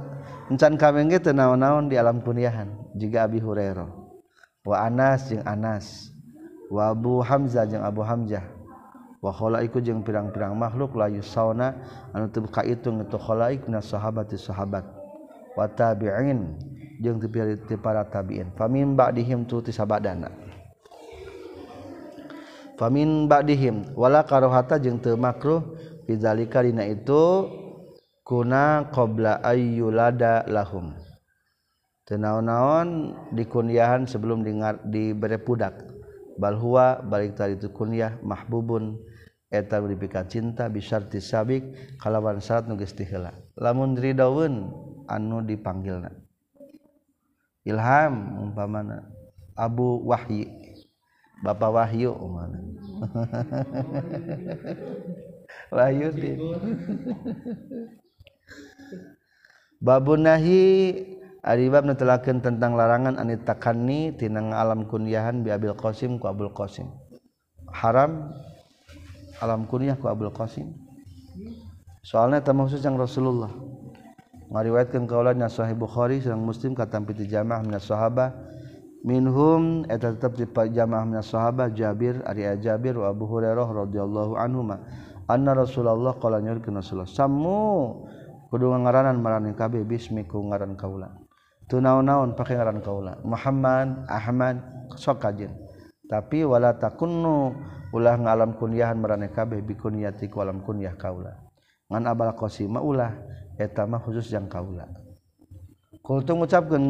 encan 0.50 0.78
kawin 0.78 1.08
ge 1.08 1.22
teu 1.22 1.32
naon-naon 1.32 1.88
di 1.88 1.96
alam 1.96 2.20
kunyahan 2.20 2.70
jiga 2.98 3.26
Abi 3.26 3.42
Hurairah. 3.42 3.90
Wa 4.66 4.90
Anas 4.90 5.30
jeung 5.30 5.46
Anas. 5.46 6.12
Wa 6.74 6.94
Abu 6.94 7.22
Hamzah 7.22 7.70
jeung 7.70 7.86
Abu 7.86 8.02
Hamzah 8.02 8.42
wa 9.24 9.32
khalaiku 9.32 9.80
jeung 9.80 10.04
pirang-pirang 10.04 10.52
makhluk 10.52 11.00
la 11.00 11.08
yusauna 11.08 11.80
anu 12.12 12.28
teu 12.28 12.44
kaitung 12.44 13.00
itu 13.00 13.16
khalaik 13.16 13.64
na 13.72 13.80
sahabati 13.80 14.36
sahabat 14.36 14.84
watabiin 15.56 16.60
jeung 17.00 17.24
ti 17.64 17.76
para 17.80 18.04
tabiin. 18.04 18.52
Famin 18.60 19.00
ba'dihim 19.00 19.48
tu 19.48 19.64
tisabadana. 19.64 20.28
Famin 22.76 23.32
ba'dihim 23.32 23.96
wala 23.96 24.28
karohata 24.28 24.76
jeung 24.76 25.00
teu 25.00 25.16
makruh 25.16 25.64
bidzalika 26.04 26.60
dina 26.60 26.84
itu 26.84 27.48
kuna 28.28 28.92
qabla 28.92 29.40
ayyulada 29.40 30.44
lahum. 30.52 30.92
Tenaon-naon 32.04 33.16
dikunyahan 33.32 34.04
sebelum 34.04 34.44
diberi 34.84 35.40
budak 35.40 35.80
bal 36.36 36.60
huwa 36.60 37.00
balik 37.00 37.40
tadi 37.40 37.56
itu 37.56 37.72
kunyah 37.72 38.20
mahbubun 38.20 39.00
eta 39.54 39.78
uripika 39.78 40.26
cinta 40.26 40.66
bisarti 40.66 41.22
sabik 41.22 41.62
kalawan 42.02 42.42
syarat 42.42 42.66
nu 42.66 42.74
geus 42.74 42.98
lamun 43.54 43.94
ridaweun 43.94 44.74
anu 45.06 45.46
dipanggilna. 45.46 46.10
Ilham 47.64 48.44
umpamana 48.44 49.08
Abu 49.56 50.02
Wahyi 50.04 50.50
Bapak 51.46 51.72
Wahyu 51.72 52.12
umpamana 52.12 52.60
wahyu 55.72 56.10
Babun 59.84 60.24
nahi 60.24 60.96
ari 61.44 61.68
bab 61.68 61.84
netelakeun 61.84 62.40
tentang 62.40 62.80
larangan 62.80 63.20
anit 63.20 63.44
takanni 63.44 64.16
tina 64.16 64.40
alam 64.56 64.88
kunyahan 64.88 65.44
bi 65.44 65.52
Abil 65.52 65.76
Qasim 65.76 66.16
ku 66.16 66.32
Abul 66.32 66.56
Qasim. 66.56 66.88
Haram 67.68 68.32
alam 69.42 69.66
kunyah 69.66 69.98
ku 69.98 70.12
Abdul 70.12 70.34
Qasim. 70.36 70.70
Soalnya 72.04 72.44
tema 72.44 72.68
khusus 72.68 72.84
yang 72.84 73.00
Rasulullah. 73.00 73.50
Ngariwayatkan 74.54 75.08
kaulannya 75.10 75.50
Sahih 75.50 75.74
Bukhari 75.74 76.22
sedang 76.22 76.44
Muslim 76.44 76.78
katampi 76.78 77.16
piti 77.16 77.32
jamaah 77.32 77.64
minas 77.64 77.90
sahabah. 77.90 78.36
Minhum 79.02 79.88
eta 79.90 80.14
tetap 80.14 80.38
di 80.38 80.46
jamaah 80.48 81.08
minas 81.08 81.32
sahabah 81.32 81.72
Jabir 81.72 82.22
ari 82.28 82.46
Jabir 82.62 83.00
wa 83.00 83.10
Abu 83.10 83.26
Hurairah 83.26 83.66
radhiyallahu 83.66 84.38
anhuma. 84.38 84.84
Anna 85.26 85.56
Rasulullah 85.56 86.20
qala 86.20 86.44
nyurkeun 86.44 86.78
Rasulullah 86.78 87.10
sammu! 87.10 87.64
Kudu 88.54 88.70
ngaranan 88.70 89.18
marani 89.18 89.58
kabeh 89.58 89.82
bismi 89.82 90.30
ku 90.30 90.38
ngaran 90.46 90.78
kaula. 90.78 91.10
Tu 91.66 91.82
naon-naon 91.82 92.38
pake 92.38 92.54
ngaran 92.54 92.86
kaula. 92.86 93.18
Muhammad 93.26 94.06
Ahmad 94.06 94.62
sok 94.94 95.26
kajin. 95.26 95.50
Tapi 96.10 96.44
wala 96.44 96.76
takunnu 96.76 97.56
ulah 97.94 98.16
ngalam 98.20 98.58
kunyahan 98.60 99.00
marane 99.00 99.32
kabeh 99.32 99.64
bikunyati 99.64 100.28
ku 100.28 100.42
alam 100.44 100.60
kunyah 100.66 100.98
kaula. 101.00 101.38
Ngan 101.88 102.04
abal 102.10 102.34
qasim 102.34 102.74
ulah 102.74 103.14
etama 103.56 104.02
khusus 104.02 104.34
yang 104.34 104.50
kaula. 104.50 104.90
Kultu 106.04 106.36
ngucapkeun 106.36 106.86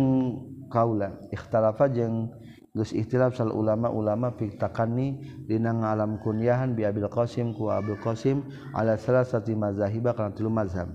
kaula 0.73 1.13
ikhtalafa 1.29 1.85
jeung 1.91 2.33
geus 2.73 2.89
ikhtilaf 2.89 3.37
sal 3.37 3.53
ulama-ulama 3.53 4.33
fi 4.33 4.49
takani 4.57 5.21
dina 5.45 5.69
ngalam 5.69 6.17
kunyahan 6.17 6.73
bi 6.73 6.81
Abil 6.81 7.05
Qasim 7.05 7.53
ku 7.53 7.69
Abdul 7.69 8.01
Qasim 8.01 8.41
ala 8.73 8.97
salasati 8.97 9.53
mazahiba 9.53 10.17
kana 10.17 10.33
tilu 10.33 10.49
mazhab. 10.49 10.89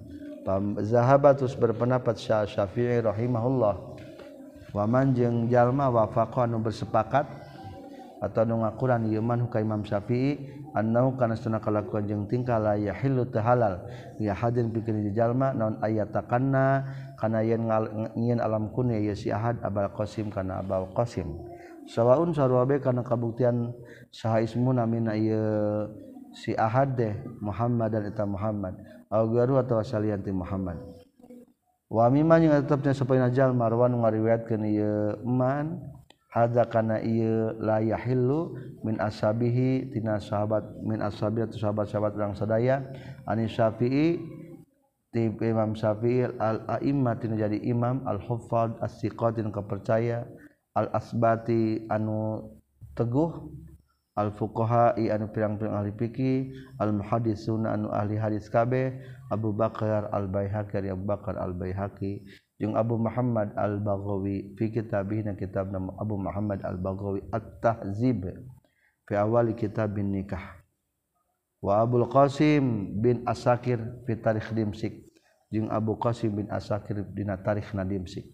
Zahabat 0.82 1.38
terus 1.38 1.54
berpendapat 1.54 2.18
Syafi'i 2.18 3.04
rahimahullah. 3.04 4.00
Waman 4.74 5.14
jeung 5.14 5.46
jalma 5.46 5.86
wafaqa 5.92 6.48
bersepakat 6.58 7.28
atau 8.18 8.42
nu 8.42 8.66
ngakuran 8.66 9.06
ieu 9.06 9.22
man 9.22 9.46
ka 9.46 9.62
Imam 9.62 9.86
Syafi'i 9.86 10.42
annahu 10.74 11.14
kana 11.14 11.38
sunah 11.38 11.62
kalakuan 11.62 12.06
jeung 12.10 12.26
tingkah 12.26 12.58
la 12.58 12.74
yahillu 12.74 13.30
tahalal 13.30 13.86
ya 14.18 14.34
hadin 14.34 14.74
pikeun 14.74 15.14
jalma 15.14 15.54
naon 15.54 15.78
ayatakanna 15.78 16.82
kana 17.14 17.46
yen 17.46 17.70
ngieun 18.18 18.42
alam 18.42 18.74
kun 18.74 18.90
ya 18.90 19.14
si 19.14 19.30
ahad 19.30 19.62
abal 19.62 19.90
qasim 19.94 20.34
kana 20.34 20.62
abal 20.62 20.90
qasim. 20.94 21.30
Sawaun 21.88 22.36
sarwabe 22.36 22.82
kana 22.84 23.00
kabuktian 23.00 23.72
saha 24.12 24.44
ismuna 24.44 24.84
min 24.84 25.08
ieu 25.14 25.88
si 26.36 26.52
ahad 26.52 27.00
deh 27.00 27.16
Muhammad 27.40 27.96
dan 27.96 28.04
eta 28.04 28.28
Muhammad. 28.28 28.76
Au 29.08 29.24
garu 29.32 29.56
atawa 29.56 29.80
salian 29.80 30.20
ti 30.20 30.28
Muhammad. 30.34 30.76
Wa 31.88 32.12
mimma 32.12 32.36
yang 32.36 32.60
tetepna 32.60 32.92
sapaina 32.92 33.32
jalma 33.32 33.64
marwan 33.64 33.96
ngariwayatkeun 33.96 34.62
ieu 34.68 35.16
man 35.24 35.80
hadza 36.44 36.64
kana 36.70 37.02
ieu 37.02 37.50
iya 37.54 37.58
la 37.58 37.78
yahillu 37.80 38.54
min 38.84 39.00
ashabihi 39.00 39.90
tina 39.90 40.20
sahabat 40.22 40.62
min 40.84 41.02
ashabi 41.02 41.42
atau 41.42 41.58
sahabat-sahabat 41.58 42.12
urang 42.14 42.34
sadaya. 42.38 42.84
Ani 43.26 43.50
syafi'i 43.50 44.20
ti 45.10 45.20
imam 45.28 45.74
syafi'i 45.74 46.30
al 46.38 46.62
a'immah 46.68 47.18
tina 47.18 47.34
jadi 47.34 47.58
imam 47.64 48.04
al 48.06 48.20
huffaz 48.22 48.76
as 48.84 49.00
siqat 49.00 49.40
tina 49.40 49.50
kepercaya 49.50 50.28
al 50.76 50.92
asbati 50.94 51.88
anu 51.90 52.46
teguh 52.94 53.50
al 54.18 54.34
fuqaha 54.34 54.98
anu 54.98 55.30
pirang-pirang 55.30 55.74
ahli 55.78 55.94
fikih 55.94 56.50
al 56.82 56.94
muhaddisuna 56.94 57.74
anu 57.78 57.88
ahli 57.94 58.18
hadis 58.18 58.50
kabeh 58.50 58.98
Abu 59.30 59.54
Bakar 59.54 60.10
al 60.10 60.26
Baihaqi 60.26 60.90
Abu 60.90 61.04
Bakar 61.06 61.38
al 61.38 61.54
Baihaqi 61.54 62.26
al-Baihaqi 62.58 62.74
Abu 62.74 62.94
Muhammad 62.98 63.54
al-baghawi 63.54 64.58
fi 64.58 64.74
kitabihna 64.74 65.38
kitab 65.38 65.70
nama 65.70 65.94
Abu 65.94 66.18
Muhammad 66.18 66.58
al-baghawi 66.66 67.22
at-tahzib 67.30 68.26
fi 69.06 69.14
awali 69.14 69.54
kitab 69.54 69.94
bin 69.94 70.10
nikah. 70.10 70.58
Wa 71.62 71.82
Abu 71.82 72.02
Qasim 72.10 72.98
bin 72.98 73.22
Asakir 73.26 73.78
fi 74.06 74.18
tarikh 74.18 74.50
Dimsik. 74.54 75.06
Jeung 75.54 75.70
Abu 75.70 75.94
Qasim 75.98 76.34
bin 76.34 76.46
Asakir 76.50 77.06
dina 77.14 77.38
tarikh 77.38 77.70
Dimsik. 77.74 78.26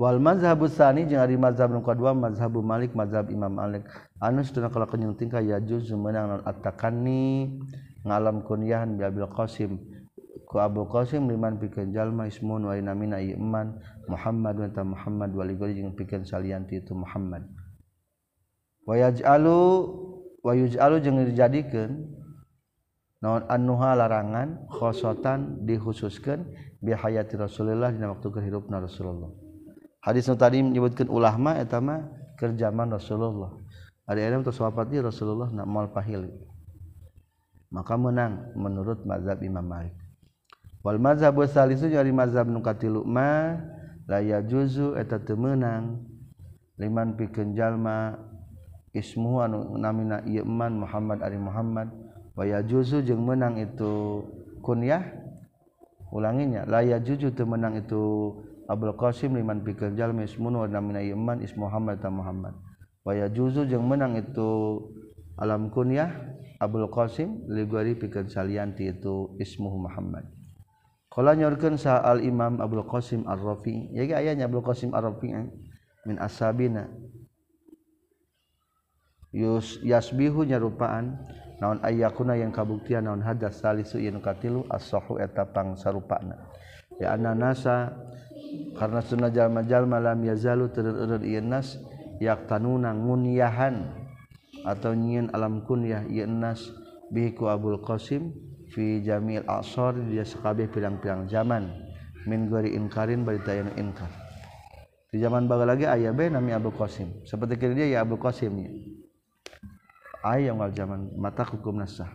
Wal 0.00 0.16
mazhab 0.16 0.64
tsani 0.72 1.04
jeung 1.04 1.20
ari 1.20 1.36
mazhab 1.36 1.68
nu 1.68 1.84
kadua 1.84 2.16
mazhab 2.16 2.56
Malik 2.64 2.96
mazhab 2.96 3.28
Imam 3.28 3.52
Malik. 3.52 3.84
Anu 4.16 4.40
seduna 4.40 4.72
kala 4.72 4.88
kenyung 4.88 5.20
tingkah 5.20 5.44
ya 5.44 5.60
juz 5.60 5.92
meunang 5.92 6.40
at-takanni. 6.48 7.60
Ngalam 8.08 8.40
kunyahan 8.48 8.96
bi 8.96 9.04
Abil 9.04 9.28
ku 10.50 10.58
Abu 10.58 10.82
Qasim 10.90 11.30
liman 11.30 11.62
pikeun 11.62 11.94
jalma 11.94 12.26
ismun 12.26 12.66
wa 12.66 12.74
inna 12.74 12.90
mina 12.90 13.22
iman. 13.22 13.78
Muhammad 14.10 14.58
wa 14.58 14.68
ta 14.74 14.82
Muhammad 14.82 15.30
wa 15.30 15.46
ligori 15.46 15.78
jeung 15.78 15.94
pikeun 15.94 16.26
salian 16.26 16.66
ti 16.66 16.82
itu 16.82 16.90
Muhammad. 16.90 17.46
Wa 18.82 18.98
yaj'alu 18.98 19.62
wa 20.42 20.50
yuj'alu 20.50 20.96
jeung 20.98 21.22
dijadikeun 21.22 22.18
naon 23.22 23.46
annuha 23.46 23.94
larangan 23.94 24.66
khosotan 24.66 25.62
dikhususkeun 25.62 26.42
bi 26.82 26.98
hayati 26.98 27.38
Rasulullah 27.38 27.94
dina 27.94 28.10
waktu 28.10 28.26
kehidupna 28.34 28.82
Rasulullah. 28.82 29.30
Hadis 30.02 30.26
nu 30.26 30.34
tadi 30.34 30.66
menyebutkeun 30.66 31.06
ulama 31.06 31.62
eta 31.62 31.78
mah 31.78 32.10
keur 32.34 32.58
zaman 32.58 32.90
Rasulullah. 32.90 33.54
Ari 34.10 34.26
eta 34.26 34.42
tos 34.42 34.58
wafatnya 34.58 35.06
Rasulullah 35.06 35.46
nak 35.54 35.70
moal 35.70 35.94
pahil 35.94 36.26
maka 37.70 37.94
menang 37.94 38.50
menurut 38.58 39.06
mazhab 39.06 39.38
Imam 39.46 39.62
Malik. 39.62 39.99
wal 40.80 40.98
mazhab 41.00 41.36
salisu 41.48 41.88
ari 41.92 42.12
mazhab 42.12 42.48
nu 42.48 42.60
katilu 42.64 43.04
ma 43.04 43.56
la 44.08 44.18
yajuzu 44.20 44.96
eta 44.96 45.20
teu 45.20 45.36
meunang. 45.36 46.02
Liman 46.80 47.12
pikeun 47.12 47.52
jalma 47.52 48.16
ismuhu 48.96 49.44
anu 49.44 49.76
namina 49.76 50.24
ieu 50.24 50.48
man 50.48 50.80
Muhammad 50.80 51.20
ari 51.20 51.36
Muhammad. 51.36 51.92
Wa 52.32 52.48
yajuzu 52.48 53.04
jeung 53.04 53.22
meunang 53.22 53.60
itu 53.60 54.24
kunyah 54.64 55.04
ulanginya 56.08 56.64
la 56.64 56.80
yajuzu 56.80 57.36
teu 57.36 57.44
meunang 57.44 57.76
itu 57.76 58.32
Abdul 58.70 58.96
Qasim 58.96 59.36
liman 59.36 59.66
pikeun 59.66 59.98
jalma 59.98 60.24
ismuhu 60.24 60.64
namina 60.70 61.04
ieu 61.04 61.18
man 61.18 61.44
is 61.44 61.52
Muhammad 61.58 62.00
ta 62.00 62.08
Muhammad. 62.08 62.54
Waya 63.00 63.32
juzu 63.32 63.64
jeung 63.64 63.88
menang 63.88 64.12
itu 64.20 64.76
alam 65.40 65.72
kunyah 65.72 66.12
Abdul 66.60 66.92
Qasim 66.92 67.48
ligori 67.48 67.96
pikeun 67.96 68.28
salianti 68.28 68.92
itu 68.92 69.34
ismuhu 69.40 69.88
Muhammad. 69.88 70.28
Kala 71.10 71.34
nyorkeun 71.34 71.74
sa 71.74 71.98
Al 71.98 72.22
Imam 72.22 72.62
Abdul 72.62 72.86
Qasim 72.86 73.26
Ar-Rafi, 73.26 73.90
ya 73.90 74.06
ge 74.06 74.14
aya 74.14 74.30
nya 74.38 74.46
Abdul 74.46 74.62
Qasim 74.62 74.94
Ar-Rafi 74.94 75.28
eh. 75.34 75.46
min 76.06 76.22
ashabina. 76.22 76.86
Yus 79.34 79.82
yasbihu 79.82 80.46
nyarupaan 80.46 81.18
naon 81.58 81.82
ayyakuna 81.82 82.38
yang 82.38 82.54
kabuktian 82.54 83.10
naon 83.10 83.26
hadas 83.26 83.58
salisu 83.58 83.98
yen 83.98 84.22
katilu 84.22 84.62
as-sahu 84.70 85.18
eta 85.18 85.50
pangsarupana. 85.50 86.46
Ya 87.02 87.18
anna 87.18 87.34
nasa 87.34 87.90
karena 88.78 89.02
sunnah 89.02 89.34
jalma-jalma 89.34 89.98
lam 89.98 90.22
yazalu 90.22 90.70
tereur 90.70 91.22
ieu 91.26 91.42
nas 91.42 91.74
yaktanuna 92.22 92.94
ngunyahan 92.94 93.98
atau 94.62 94.94
nyian 94.94 95.26
alam 95.34 95.66
kunyah 95.66 96.06
ieu 96.06 96.30
nas 96.30 96.70
bihi 97.10 97.34
ku 97.34 97.50
Abdul 97.50 97.82
Qasim 97.82 98.30
fi 98.70 99.02
jamil 99.02 99.44
asor 99.46 99.98
dia 100.10 100.22
sekabeh 100.22 100.70
pilang-pilang 100.70 101.26
zaman. 101.26 101.70
Min 102.28 102.52
gori 102.52 102.76
inkarin 102.76 103.24
berita 103.24 103.56
yang 103.56 103.72
inkar. 103.80 104.12
Di 105.10 105.18
zaman 105.18 105.48
baga 105.48 105.66
lagi 105.66 105.88
ayah 105.88 106.12
be 106.14 106.28
nami 106.28 106.52
Abu 106.52 106.70
Qasim. 106.70 107.24
Seperti 107.24 107.56
kira 107.56 107.72
dia 107.74 107.98
ya 107.98 107.98
Abu 108.04 108.20
Qasim 108.20 108.54
nya 108.60 108.70
ayah 110.20 110.52
wal 110.52 110.72
zaman 110.76 111.16
mata 111.16 111.48
hukum 111.48 111.80
nasah 111.80 112.12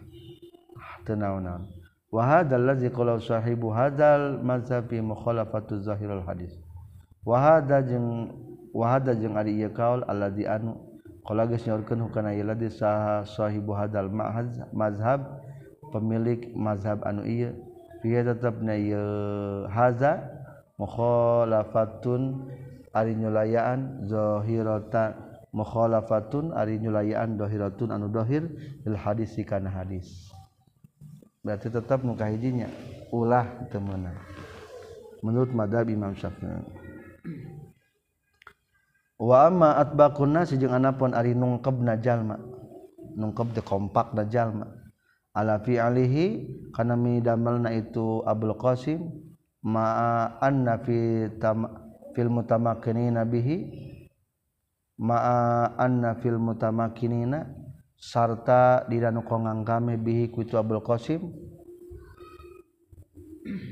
tenau-naun 1.10 1.66
wa 2.14 2.22
hadzal 2.22 2.70
qala 2.94 3.18
sahibu 3.18 3.74
hadzal 3.74 4.38
mazhab 4.46 4.86
fi 4.86 5.02
mukhalafatu 5.02 5.82
zahirul 5.82 6.22
hadis. 6.22 6.54
Wa 7.26 7.42
hadza 7.42 7.82
jeung 7.82 8.30
wa 8.70 8.94
hadza 8.94 9.18
jeung 9.18 9.34
ari 9.34 9.58
ieu 9.58 9.74
kaul 9.74 10.06
alladzi 10.06 10.46
anu 10.46 10.78
qala 11.26 11.50
geus 11.50 11.66
nyorkeun 11.66 12.06
hukana 12.06 12.38
ieu 12.38 12.46
ladzi 12.46 12.70
sahibu 13.26 13.74
mazhab 14.70 15.42
pemilik 15.96 16.52
mazhab 16.52 17.00
anu 17.08 17.24
iya 17.24 17.56
dia 18.04 18.20
tetap 18.28 18.60
na 18.60 18.76
haza 19.72 20.20
mukhalafatun 20.76 22.52
ari 22.92 23.16
nyulayaan 23.16 24.04
zahirata 24.04 25.16
mukhalafatun 25.56 26.52
ari 26.52 26.84
nyulayaan 26.84 27.40
dohiratun 27.40 27.96
anu 27.96 28.12
dohir 28.12 28.44
il 28.84 29.00
hadis 29.00 29.32
kana 29.48 29.72
hadis. 29.72 30.28
Berarti 31.40 31.72
tetap 31.72 32.04
muka 32.04 32.28
hijinya 32.28 32.68
ulah 33.16 33.48
temenan 33.72 34.20
menurut 35.24 35.56
madhab 35.56 35.88
Imam 35.88 36.12
Syafi'i. 36.12 36.62
Wa 39.16 39.48
amma 39.48 39.80
atbaqun 39.80 40.36
nasi 40.36 40.60
jeung 40.60 40.76
anapun 40.76 41.16
ari 41.16 41.32
nungkebna 41.32 41.98
jalma. 42.04 42.36
Nungkeb 43.16 43.56
de 43.56 43.64
kompak 43.64 44.12
na 44.12 44.28
jalma. 44.28 44.85
ala 45.36 45.60
fi 45.60 45.76
alihi 45.76 46.26
kana 46.72 46.96
midamelna 46.96 47.76
itu 47.76 48.24
Abdul 48.24 48.56
Qasim 48.56 49.12
ma'a 49.68 50.40
anna 50.40 50.80
fi 50.80 51.28
tam 51.38 51.68
fil 52.16 52.32
mutamakkinina 52.32 53.28
bihi 53.28 53.68
ma'a 55.04 55.76
anna 55.76 56.16
fil 56.24 56.40
mutamakkinina 56.40 57.52
sarta 58.00 58.88
diranu 58.88 59.28
kongang 59.28 59.68
kami 59.68 60.00
bihi 60.00 60.32
ku 60.32 60.48
itu 60.48 60.56
Abdul 60.56 60.80
Qasim. 60.80 61.22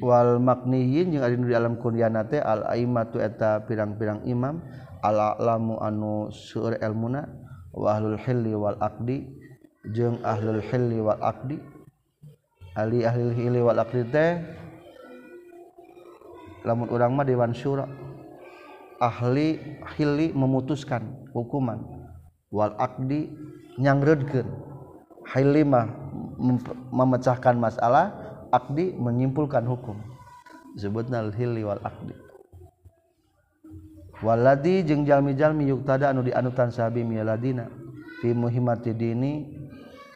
Wal 0.06 0.38
makniyin 0.38 1.10
jeung 1.10 1.26
ari 1.26 1.34
di 1.34 1.56
alam 1.58 1.82
kunyana 1.82 2.30
teh 2.30 2.38
al 2.38 2.62
aimatu 2.70 3.18
eta 3.18 3.66
pirang-pirang 3.66 4.22
imam 4.30 4.62
al 5.02 5.34
alamu 5.34 5.82
anu 5.82 6.30
seueur 6.30 6.78
ilmuna 6.78 7.26
wa 7.74 7.98
ahlul 7.98 8.22
hilli 8.22 8.54
wal 8.54 8.78
aqdi 8.78 9.34
jeung 9.92 10.24
ahlul 10.24 10.64
hilli 10.64 11.04
wal 11.04 11.20
aqdi 11.20 11.60
ahli 12.80 13.04
ahlul 13.04 13.36
hilli 13.36 13.60
wal 13.60 13.80
aqdi 13.84 14.08
teh 14.08 14.40
lamun 16.64 16.88
urang 16.88 17.12
mah 17.12 17.28
dewan 17.28 17.52
syura 17.52 17.90
ahli 19.04 19.60
hilli 20.00 20.32
memutuskan 20.32 21.04
hukuman 21.36 21.84
wal 22.54 22.72
aqdi 22.80 23.28
nyangreudkeun. 23.82 24.48
Hilli 25.24 25.66
mah 25.66 25.90
memecahkan 26.94 27.58
masalah 27.58 28.14
aqdi 28.54 28.94
menyimpulkan 28.94 29.66
hukum. 29.66 29.98
Sebutna 30.78 31.26
al 31.26 31.34
hilli 31.34 31.66
wal 31.66 31.82
aqdi. 31.82 32.14
Waladi 34.24 34.88
jeung 34.88 35.04
jalmi-jalmi 35.04 35.68
yuktada 35.68 36.14
anu 36.14 36.24
dianutan 36.24 36.72
sahabi 36.72 37.04
miladina 37.04 37.68
fi 38.24 38.32
muhimmati 38.32 38.96
dini 38.96 39.52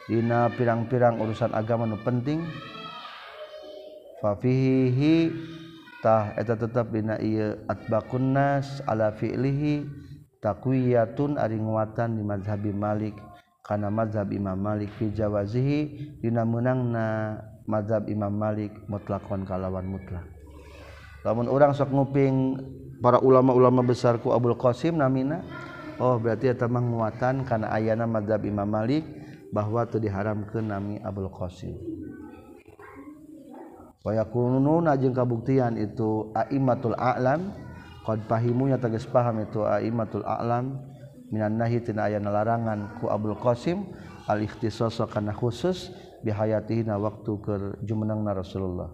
Dina 0.08 0.48
pirang-pirang 0.56 1.20
urusan 1.20 1.52
agama 1.52 1.84
nu 1.84 2.00
penting. 2.00 2.40
Fafihihitah 4.24 5.44
eta 6.40 6.56
tetap 6.56 6.96
dina 6.96 7.20
ieu 7.20 7.60
atbaqunnas 7.68 8.88
ala 8.88 9.12
fi'lihi 9.12 9.84
taqwiyatun 10.40 11.36
ari 11.36 11.60
nguatan 11.60 12.16
di 12.16 12.24
mazhab 12.24 12.64
Malik. 12.72 13.20
Kana 13.68 13.92
mazhab 13.92 14.32
Imam 14.32 14.56
Malik 14.56 14.96
fi 14.96 15.12
jawazihi 15.12 15.80
dina 16.24 16.48
meunangna 16.48 17.44
mazhab 17.68 18.08
Imam 18.08 18.32
Malik 18.32 18.72
mutlakon 18.88 19.44
kalawan 19.44 19.92
mutlak. 19.92 20.24
Lamun 21.28 21.52
urang 21.52 21.76
sok 21.76 21.92
nguping 21.92 22.64
para 23.04 23.20
ulama-ulama 23.20 23.84
besarku 23.84 24.32
Abdul 24.32 24.56
Qasim 24.56 24.96
namina 24.96 25.44
oh 26.00 26.16
berarti 26.16 26.48
eta 26.48 26.72
mah 26.72 26.80
nguatan 26.80 27.44
kana 27.44 27.76
ayana 27.76 28.08
mazhab 28.08 28.48
Imam 28.48 28.72
Malik. 28.72 29.27
bahwa 29.52 29.88
itu 29.88 29.98
diharam 30.00 30.44
ke 30.48 30.60
nami 30.60 31.00
Abul 31.04 31.32
Qsim 31.32 31.76
jeung 34.08 35.16
kabuktian 35.16 35.76
itu 35.76 36.32
aimatul 36.32 36.96
alam 36.96 37.52
qad 38.08 38.24
pahimunya 38.32 38.80
tegas 38.80 39.04
paham 39.04 39.44
itu 39.44 39.68
aimatul 39.68 40.24
alam 40.24 40.80
minan 41.28 41.60
nahi 41.60 41.84
tina 41.84 42.08
aya 42.08 42.24
larangan 42.24 43.00
ku 43.04 43.12
Abdul 43.12 43.36
Qasim 43.36 43.84
al 44.32 44.40
ikhtisas 44.44 45.00
kana 45.12 45.36
khusus 45.36 45.92
bihayatihi 46.24 46.88
na 46.88 46.96
waktu 46.96 47.32
ke 47.44 47.56
jumenangna 47.84 48.32
Rasulullah. 48.36 48.92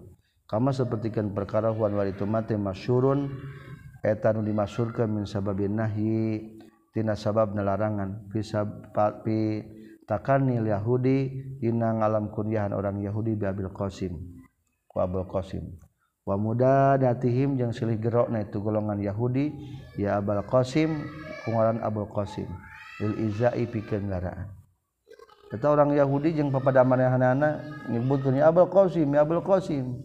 Kama 0.50 0.74
sapertikeun 0.74 1.34
perkara 1.34 1.74
huan 1.74 1.94
wal 1.98 2.10
itu 2.10 2.26
mate 2.26 2.54
masyurun 2.58 3.32
eta 4.04 4.34
nu 4.36 4.44
dimasyurkeun 4.44 5.10
min 5.10 5.26
sababin 5.26 5.78
nahi 5.78 6.42
tina 6.94 7.18
sabab 7.18 7.56
larangan 7.58 8.30
fi 8.30 8.42
sabab 8.42 9.26
takanil 10.04 10.68
Yahudi 10.68 11.32
dina 11.64 11.96
ngalam 11.96 12.32
kunyahan 12.34 12.76
orang 12.76 13.00
Yahudi 13.00 13.40
bi 13.40 13.48
Abil 13.48 13.72
Qasim 13.72 14.16
ku 14.88 15.00
Abul 15.00 15.26
Qasim. 15.26 15.80
Wa 16.24 16.40
mudadatihim 16.40 17.60
jeung 17.60 17.76
silih 17.76 18.00
gerokna 18.00 18.48
itu 18.48 18.64
golongan 18.64 19.00
Yahudi 19.00 19.52
ya 20.00 20.24
Abul 20.24 20.40
Qasim 20.48 20.92
kungaran 21.44 21.84
Abul 21.84 22.08
Qasim. 22.12 22.48
Lil 23.02 23.28
izai 23.28 23.66
pikeun 23.68 24.08
garaan 24.08 24.48
eta 25.54 25.70
orang 25.70 25.94
Yahudi 25.94 26.34
jeung 26.34 26.50
papadamanehna 26.50 27.62
nyebutkeun 27.90 28.42
ya 28.42 28.50
Abul 28.50 28.70
Qasim 28.70 29.08
ya 29.14 29.22
Abul 29.22 29.44
Qasim. 29.46 30.02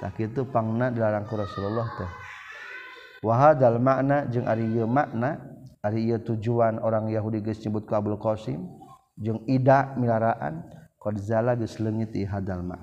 Tak 0.00 0.16
itu 0.16 0.48
pangna 0.48 0.88
dilarang 0.88 1.28
ku 1.28 1.36
Rasulullah 1.36 1.84
teh. 1.98 2.08
Wahadal 3.20 3.76
makna 3.76 4.24
jeung 4.32 4.48
ari 4.48 4.64
ieu 4.64 4.88
makna 4.88 5.44
ari 5.84 6.08
ieu 6.08 6.16
tujuan 6.24 6.80
orang 6.80 7.12
Yahudi 7.12 7.44
geus 7.44 7.60
nyebut 7.60 7.84
ka 7.84 8.00
Abul 8.00 8.16
Qasim. 8.16 8.79
jeung 9.20 9.44
ida 9.44 9.92
milaraan 10.00 10.64
qad 10.96 11.14
zala 11.20 11.52
geus 11.54 11.76
leungit 11.76 12.16
i 12.16 12.24
hadal 12.24 12.64
ma. 12.64 12.80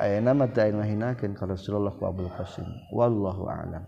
Ayeuna 0.00 0.32
mah 0.32 0.48
teu 0.48 0.72
ka 1.36 1.44
Rasulullah 1.44 1.92
wa 1.92 2.08
Abul 2.08 2.32
Qasim. 2.32 2.64
Wallahu 2.88 3.48
a'lam. 3.52 3.84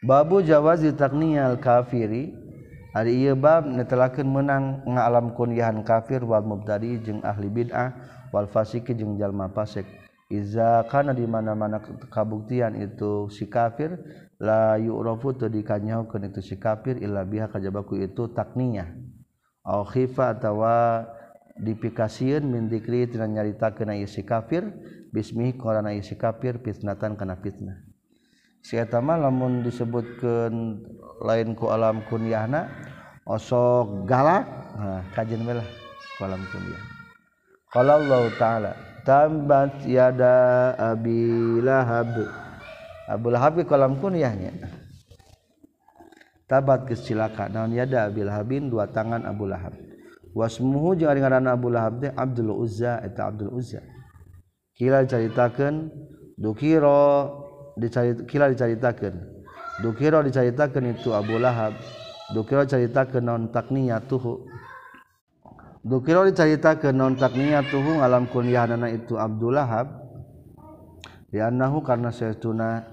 Babu 0.00 0.40
jawazi 0.40 0.92
taqniyal 0.92 1.60
kafiri 1.60 2.32
ari 2.96 3.24
ieu 3.24 3.36
bab 3.36 3.68
netelakeun 3.68 4.28
meunang 4.28 4.84
ngalam 4.88 5.36
kunyahan 5.36 5.84
kafir 5.84 6.24
wal 6.24 6.44
mubtadi 6.44 7.00
jeung 7.00 7.20
ahli 7.24 7.48
bid'ah 7.52 7.92
wal 8.32 8.48
fasiki 8.48 8.96
jeung 8.96 9.20
jalma 9.20 9.52
fasik. 9.52 9.84
Iza 10.32 10.88
kana 10.88 11.12
di 11.12 11.28
mana-mana 11.28 11.80
kabuktian 12.08 12.80
itu 12.80 13.28
si 13.28 13.44
kafir 13.44 14.00
la 14.40 14.76
yu'rafu 14.80 15.38
teu 15.38 15.48
dikanyahukeun 15.50 16.30
itu 16.30 16.40
si 16.42 16.56
kafir 16.58 16.98
illa 16.98 17.22
biha 17.22 17.46
kajabaku 17.50 18.02
itu 18.02 18.30
takninya 18.34 18.90
au 19.64 19.86
khifa 19.86 20.34
atawa 20.34 21.06
dipikasieun 21.54 22.42
min 22.42 22.66
dzikri 22.66 23.06
tina 23.06 23.30
nyaritakeun 23.30 23.94
ieu 23.94 24.10
si 24.10 24.26
kafir 24.26 24.66
bismihi 25.14 25.54
qarana 25.54 25.94
ieu 25.94 26.02
si 26.02 26.18
kafir 26.18 26.58
fitnatan 26.58 27.14
kana 27.14 27.38
fitnah. 27.38 27.78
Si 28.64 28.80
eta 28.80 28.98
mah 28.98 29.20
lamun 29.20 29.62
disebutkeun 29.62 30.54
lain 31.22 31.54
ku 31.54 31.68
alam 31.70 32.02
kunyahna 32.08 32.66
osok 33.28 34.08
galak 34.08 34.48
nah 34.74 35.04
kajen 35.14 35.46
we 35.46 35.54
lah 35.54 35.68
ku 36.18 36.20
alam 36.26 36.42
kunyah. 36.50 36.82
Qala 37.70 37.92
Allah 38.02 38.22
taala 38.34 38.72
tambat 39.06 39.84
yada 39.86 40.74
abi 40.74 41.60
lahab 41.62 42.43
Abu 43.08 43.28
Lahab 43.32 43.60
kolam 43.68 44.00
kunyahnya. 44.00 44.52
Tabat 46.44 46.84
kecilaka 46.88 47.48
naon 47.48 47.72
yada 47.72 48.04
abi 48.04 48.20
lahabin 48.20 48.68
dua 48.68 48.88
tangan 48.88 49.24
Abu 49.24 49.48
Lahab. 49.48 49.72
Wasmuhu 50.36 50.98
jeung 50.98 51.08
ari 51.08 51.24
ngaranna 51.24 51.56
Abu 51.56 51.72
Lahab 51.72 52.04
teh 52.04 52.12
Abdul 52.12 52.52
Uzza 52.52 53.00
eta 53.00 53.32
Abdul 53.32 53.54
Uzza. 53.54 53.80
Kila 54.74 55.06
dicaritakeun 55.06 55.88
dukiro 56.36 57.02
dicarit 57.80 58.28
kila 58.28 58.52
dicaritakeun. 58.52 59.14
Dukiro 59.80 60.20
dicaritakeun 60.20 60.84
itu 60.92 61.16
Abu 61.16 61.40
Lahab. 61.40 61.72
Dukiro 62.34 62.68
dicaritakeun 62.68 63.24
naon 63.24 63.42
takniyatuhu 63.48 64.54
Dukiro 65.84 66.24
diceritakeun 66.24 66.96
non 66.96 67.12
takniyatuhu 67.12 68.00
ngalam 68.00 68.24
kunyahanana 68.32 68.88
itu 68.88 69.20
Abdullah 69.20 69.68
Lahab. 69.68 69.86
Liannahu 71.28 71.84
karena 71.84 72.08
saytuna 72.08 72.88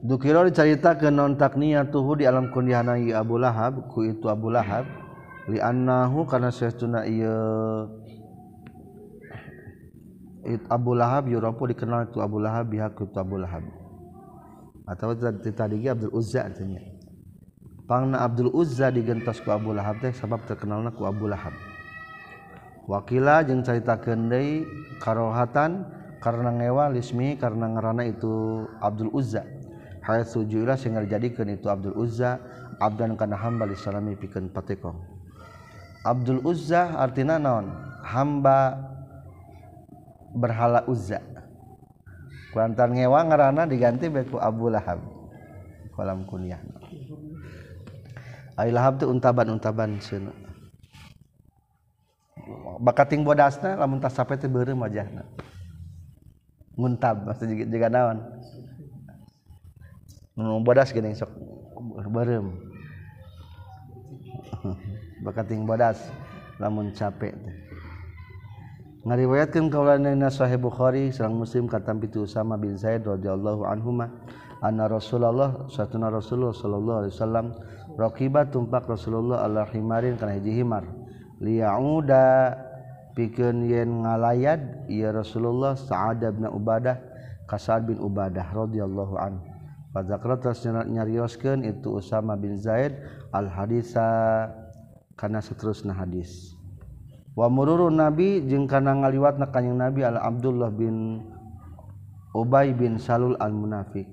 Dukiro 0.00 0.48
diceritakeun 0.48 1.12
non 1.12 1.36
takniyatuhu 1.36 2.16
di 2.16 2.24
alam 2.24 2.48
kunyahana 2.48 2.96
ieu 2.96 3.12
Abu 3.12 3.36
Lahab 3.36 3.84
ku 3.92 4.00
itu 4.00 4.32
Abu 4.32 4.48
Lahab. 4.48 4.88
Liannahu 5.44 6.24
karena 6.24 6.48
saytuna 6.48 7.04
ieu 7.04 7.36
it 10.48 10.64
Abu 10.72 10.96
Lahab 10.96 11.28
yurapu 11.28 11.68
dikenal 11.68 12.08
itu 12.08 12.24
Abu 12.24 12.40
Lahab 12.40 12.72
biha 12.72 12.88
ku 12.96 13.04
itu 13.04 13.18
Abu 13.20 13.36
Lahab. 13.44 13.60
Atau 14.88 15.12
tadi 15.20 15.84
Abdul 15.84 16.16
Uzza 16.16 16.48
artinya. 16.48 16.80
Pangna 17.84 18.24
Abdul 18.24 18.56
Uzza 18.56 18.88
digentos 18.88 19.36
ku 19.44 19.52
Abu 19.52 19.76
Lahab 19.76 20.00
teh 20.00 20.16
sabab 20.16 20.48
terkenalna 20.48 20.96
ku 20.96 21.04
Abu 21.04 21.28
Lahab. 21.28 21.52
Wakila 22.88 23.44
jeung 23.44 23.60
caritakeun 23.60 24.32
deui 24.32 24.64
karohatan 24.96 25.84
karena 26.24 26.56
ngewa 26.56 26.88
lismi 26.88 27.36
karena 27.36 27.68
ngarana 27.68 28.08
itu 28.08 28.64
Abdul 28.80 29.12
Uzza 29.12 29.59
haitsu 30.04 30.44
juila 30.48 30.76
sing 30.76 30.96
dijadikeun 30.96 31.56
itu 31.56 31.66
Abdul 31.68 31.96
Uzza 31.96 32.40
abdan 32.80 33.16
kana 33.16 33.36
hamba 33.36 33.68
li 33.68 33.76
salami 33.76 34.16
pikeun 34.16 34.48
patekong 34.48 34.96
Abdul 36.00 36.40
Uzza 36.48 36.96
artina 36.96 37.36
naon? 37.36 37.68
Hamba 38.00 38.80
berhala 40.32 40.80
Uzza. 40.88 41.20
Kuantar 42.56 42.88
ngewa 42.88 43.20
ngarana 43.28 43.68
diganti 43.68 44.08
beku 44.08 44.40
Abu 44.40 44.72
Lahab 44.72 45.04
kolam 45.92 46.24
kunyah. 46.24 46.58
Lahab 48.56 48.96
tuh 48.96 49.12
untaban-untaban 49.12 50.00
bakating 52.80 53.22
bodasna 53.22 53.76
lamun 53.76 54.00
tas 54.00 54.16
sampai 54.16 54.40
teh 54.40 54.48
beureum 54.48 54.80
wajahna 54.80 55.24
muntab 56.74 57.28
maksud 57.28 57.52
naon 57.92 58.18
bodas 60.38 60.92
gini 60.94 61.16
sok 61.16 61.30
barem 62.10 62.52
bakating 65.24 65.64
bodas. 65.64 65.98
Lamun 66.60 66.92
capek 66.92 67.32
teh. 67.32 67.56
Ngariwayatkeun 69.08 69.72
kaulana 69.72 70.28
sahih 70.28 70.60
bukhari 70.60 71.08
sareng 71.08 71.40
muslim 71.40 71.64
katam 71.64 71.96
pitu 72.04 72.28
usama 72.28 72.60
bin 72.60 72.76
zaid 72.76 73.00
radhiyallahu 73.08 73.64
anhuma 73.64 74.12
anna 74.60 74.84
rasulullah 74.84 75.64
satuna 75.72 76.12
rasulullah 76.12 76.52
sallallahu 76.52 76.98
alaihi 77.00 77.14
wasallam 77.16 77.46
raqiba 77.96 78.52
tumpak 78.52 78.84
rasulullah 78.84 79.40
ala 79.48 79.64
himarin 79.72 80.20
kana 80.20 80.36
hiji 80.36 80.60
himar. 80.60 80.84
Liyauda 81.40 82.60
pikeun 83.16 83.64
yen 83.64 84.04
ngalayad 84.04 84.84
ya 84.92 85.16
rasulullah 85.16 85.80
sa'ad 85.80 86.20
bin 86.36 86.44
ubadah 86.44 87.00
kasad 87.48 87.88
bin 87.88 87.96
ubadah 88.04 88.52
radhiyallahu 88.52 89.16
anhu. 89.16 89.49
Fadzakra 89.90 90.38
terus 90.38 90.62
nyarioskeun 90.66 91.66
itu 91.66 91.98
Usama 91.98 92.38
bin 92.38 92.54
Zaid 92.54 92.94
al 93.34 93.50
hadisa 93.50 94.46
kana 95.18 95.42
seterusna 95.42 95.90
hadis. 95.90 96.54
Wa 97.34 97.50
mururu 97.50 97.90
nabi 97.90 98.42
jeung 98.46 98.70
kana 98.70 98.94
ngaliwatna 98.94 99.50
kanjing 99.50 99.74
nabi 99.74 100.06
al 100.06 100.18
Abdullah 100.18 100.70
bin 100.70 101.26
Ubay 102.30 102.70
bin 102.70 103.02
Salul 103.02 103.34
al 103.42 103.50
munafiq 103.50 104.06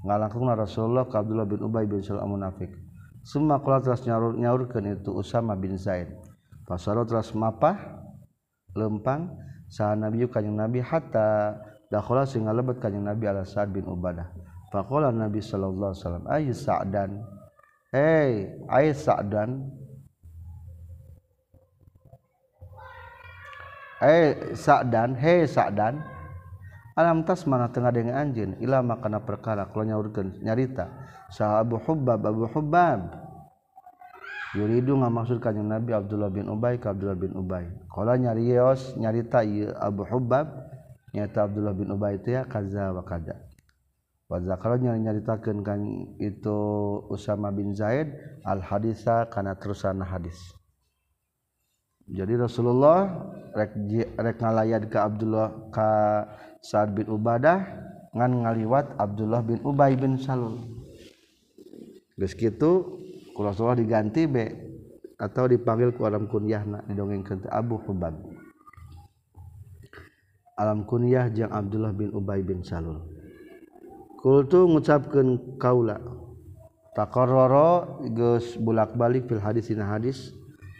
ngalangkungna 0.00 0.56
Rasulullah 0.56 1.04
ka 1.04 1.20
Abdullah 1.20 1.44
bin 1.44 1.60
Ubay 1.60 1.84
bin 1.84 2.00
Salul 2.00 2.24
al 2.24 2.30
munafiq 2.32 2.72
semua 3.20 3.60
kalau 3.60 3.84
terus 3.84 4.00
nyaur 4.08 4.32
nyaurkan 4.32 4.96
itu 4.96 5.12
Usama 5.12 5.52
bin 5.52 5.76
Zaid. 5.76 6.08
Pasaro 6.64 7.04
terus 7.04 7.34
mapah 7.36 7.76
lempang 8.78 9.28
sah 9.66 9.92
Nabi 9.98 10.24
kanjeng 10.30 10.54
Nabi 10.54 10.80
hatta 10.80 11.58
dakhala 11.90 12.24
sing 12.24 12.46
lebet 12.46 12.78
kanjeng 12.78 13.02
Nabi 13.02 13.26
ala 13.26 13.42
Sa'ad 13.42 13.74
bin 13.74 13.84
Ubadah 13.90 14.30
faqala 14.70 15.10
Nabi 15.10 15.42
sallallahu 15.42 15.92
alaihi 15.92 16.02
wasallam 16.02 16.26
ayu 16.30 16.52
Sa'dan? 16.54 17.10
Hey 17.90 18.54
ay 18.70 18.94
Sa'dan. 18.94 19.50
Hey 23.98 24.54
Sa'dan? 24.54 25.10
Hey 25.18 25.44
Sa'dan. 25.44 26.00
Alam 26.94 27.26
tas 27.26 27.42
mana 27.46 27.70
tengah 27.70 27.90
dengan 27.90 28.18
anjin 28.18 28.54
ila 28.62 28.82
makana 28.82 29.18
perkara 29.22 29.66
kalau 29.70 29.86
nyaurkeun 29.86 30.42
nyarita. 30.42 30.86
Sah 31.30 31.62
Abu 31.62 31.78
Hubbab 31.82 32.22
Abu 32.22 32.46
Hubbab. 32.50 33.10
Yuridu 34.50 34.98
ngamaksud 34.98 35.38
kanjeng 35.38 35.70
Nabi 35.70 35.94
Abdullah 35.94 36.26
bin 36.26 36.50
Ubay 36.50 36.82
ka 36.82 36.90
Abdullah 36.90 37.14
bin 37.14 37.38
Ubay. 37.38 37.70
Qala 37.86 38.18
nyarios 38.18 38.98
nyarita 38.98 39.46
ieu 39.46 39.70
Abu 39.78 40.02
Hubbab. 40.02 40.50
Nyata 41.14 41.46
Abdullah 41.46 41.74
bin 41.74 41.90
Ubay 41.90 42.18
teh 42.22 42.38
ya 42.38 42.46
kaza 42.46 42.94
wa 42.94 43.02
kada 43.02 43.49
wa 44.30 44.38
zakara 44.38 44.78
nyaritakeun 44.78 45.66
kan 45.66 45.82
itu 46.22 46.58
Usama 47.10 47.50
bin 47.50 47.74
Zaid 47.74 48.14
al 48.46 48.62
hadisa 48.62 49.26
kana 49.26 49.58
terusana 49.58 50.06
hadis. 50.06 50.38
Jadi 52.06 52.38
Rasulullah 52.38 53.10
rek 53.58 53.74
rek 54.14 54.38
ka 54.86 54.98
Abdullah 55.02 55.70
ka 55.74 55.90
Sa'ad 56.62 56.94
bin 56.94 57.10
Ubadah 57.10 57.58
ngan 58.14 58.46
ngaliwat 58.46 58.94
Abdullah 59.02 59.42
bin 59.42 59.58
Ubay 59.66 59.98
bin 59.98 60.14
Salul. 60.14 60.62
Geus 62.14 62.38
kitu 62.38 63.02
ku 63.34 63.40
Rasulullah 63.42 63.82
diganti 63.82 64.30
be 64.30 64.46
atau 65.18 65.50
dipanggil 65.50 65.90
ku 65.90 66.06
alam 66.06 66.30
kunyahna 66.30 66.86
didongengkeun 66.86 67.50
Abu 67.50 67.82
Hubab. 67.82 68.14
Alam 70.54 70.86
kunyah 70.86 71.26
jeung 71.34 71.50
Abdullah 71.50 71.90
bin 71.90 72.14
Ubay 72.14 72.46
bin 72.46 72.62
Salul 72.62 73.19
kultu 74.20 74.68
ngucapkan 74.68 75.56
kaula. 75.56 75.96
Takororo 76.92 78.02
geus 78.12 78.58
bulak-balik 78.60 79.30
fil 79.30 79.40
hadis 79.40 79.70
dina 79.70 79.86
hadis 79.88 80.34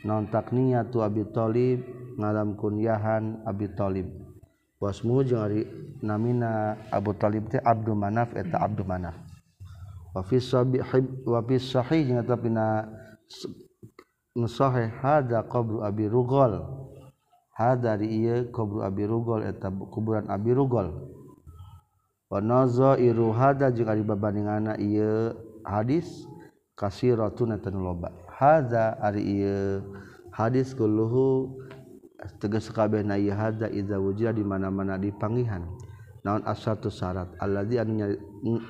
non 0.05 0.29
takniyatu 0.29 1.01
Abi 1.01 1.25
Thalib 1.33 1.81
ngalam 2.21 2.59
kunyahan 2.59 3.41
Abi 3.49 3.71
Thalib. 3.73 4.09
Wasmu 4.81 5.21
jeung 5.25 5.45
ari 5.45 5.69
namina 6.01 6.77
Abu 6.89 7.13
Thalib 7.13 7.53
teh 7.53 7.61
Abdul 7.61 7.97
Manaf 7.97 8.33
eta 8.37 8.61
Abdul 8.61 8.89
Manaf. 8.89 9.17
Wa 10.11 10.25
fi 10.25 10.41
sahih 10.41 10.83
wa 11.25 11.41
fi 11.45 11.57
sahih 11.61 12.01
jeung 12.05 12.21
eta 12.21 12.35
pina 12.37 12.89
nusahih 14.35 14.89
hada 15.01 15.47
qabru 15.47 15.85
Abi 15.85 16.11
Rugol. 16.11 16.65
Hada 17.55 18.01
di 18.01 18.25
ieu 18.25 18.49
qabru 18.51 18.81
Abi 18.83 19.05
Rugol 19.05 19.47
eta 19.47 19.69
kuburan 19.69 20.27
Abi 20.33 20.51
Rugol. 20.57 21.20
wanozo 22.31 22.95
iruhada 22.97 23.75
jeung 23.75 23.91
ari 23.91 24.07
babandingana 24.07 24.79
ieu 24.79 25.35
hadis 25.67 26.25
kasiratun 26.79 27.59
eta 27.59 27.75
loba. 27.75 28.15
Hadza 28.31 28.97
ari 29.03 29.43
ieu 29.43 29.83
hadis 30.33 30.73
kulluhu 30.73 31.59
tegas 32.39 32.71
kabehna 32.71 33.19
ieu 33.19 33.35
hadza 33.35 33.67
idza 33.69 33.99
wujida 33.99 34.31
di 34.31 34.47
mana-mana 34.47 34.97
dipanggihan 34.97 35.67
naon 36.23 36.47
asatu 36.47 36.89
syarat? 36.89 37.35
Alladzi 37.43 37.77
anu 37.83 38.17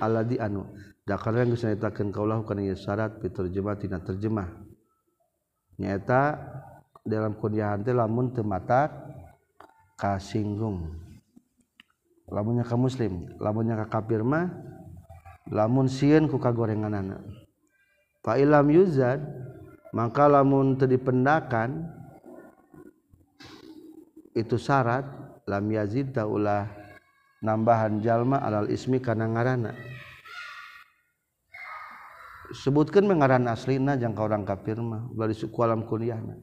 alladzi 0.00 0.40
anu 0.40 0.64
Dakar 1.10 1.34
yang 1.34 1.50
nyaritakeun 1.50 2.14
kaulah 2.14 2.38
kana 2.46 2.70
syarat 2.70 3.18
diterjemah 3.18 3.74
tidak 3.82 4.06
terjemah. 4.06 4.46
Nyaeta 5.74 6.38
dalam 7.02 7.34
kunyahan 7.34 7.82
teh 7.82 7.90
lamun 7.90 8.30
teu 8.30 8.46
matak 8.46 8.94
kasinggung. 9.98 11.09
Lamunnya 12.30 12.64
ka 12.64 12.78
muslim 12.78 13.26
lamunnya 13.42 13.74
ka 13.84 14.00
kafir 14.00 14.22
mah 14.22 14.48
lamun 15.50 15.90
sieun 15.90 16.30
ku 16.30 16.38
kagorenganana 16.38 17.20
fa 18.22 18.38
ilam 18.38 18.70
yuzad 18.70 19.18
maka 19.90 20.30
lamun 20.30 20.78
teu 20.78 20.86
dipendakan 20.86 21.90
itu 24.38 24.54
syarat 24.54 25.02
lam 25.50 25.66
yazid 25.74 26.14
ulah 26.14 26.70
nambahan 27.42 27.98
jalma 27.98 28.38
alal 28.38 28.70
ismi 28.70 29.02
kana 29.02 29.26
ngaranna 29.26 29.74
sebutkan 32.54 33.06
mengaran 33.06 33.46
aslina 33.50 33.98
jangka 33.98 34.22
orang 34.22 34.46
kafir 34.46 34.78
mah 34.78 35.10
bari 35.10 35.34
suku 35.34 35.58
alam 35.66 35.82
kunyahna 35.82 36.38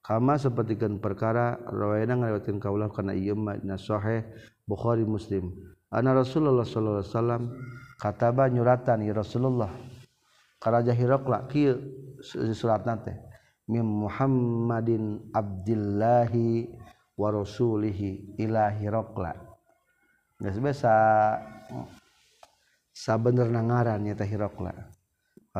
kama 0.00 0.38
sepertikan 0.40 0.98
perkara 0.98 1.58
rawayana 1.70 2.18
ngariwatkeun 2.18 2.58
kaulah 2.58 2.88
kana 2.90 3.14
ieu 3.14 3.36
mah 3.36 3.58
sahih 3.78 4.26
Bukhari 4.70 5.02
Muslim. 5.02 5.50
Ana 5.90 6.14
Rasulullah 6.14 6.62
sallallahu 6.62 7.02
alaihi 7.02 7.10
wasallam 7.10 7.42
kataba 7.98 8.46
nyuratan 8.46 9.02
ya 9.02 9.10
Rasulullah 9.10 9.74
ka 10.62 10.70
Raja 10.70 10.94
Hiraqla 10.94 11.50
kieu 11.50 11.82
suratna 12.54 12.94
teh 13.02 13.18
mim 13.66 14.06
Muhammadin 14.06 15.34
Abdillahi 15.34 16.70
wa 17.18 17.28
rasulihi 17.34 18.38
ila 18.38 18.70
Hiraqla. 18.70 19.34
Geus 20.38 20.62
biasa 20.62 20.94
sabenerna 22.94 23.66
ngaran 23.66 24.06
nya 24.06 24.14
teh 24.14 24.30
Hiraqla. 24.30 24.94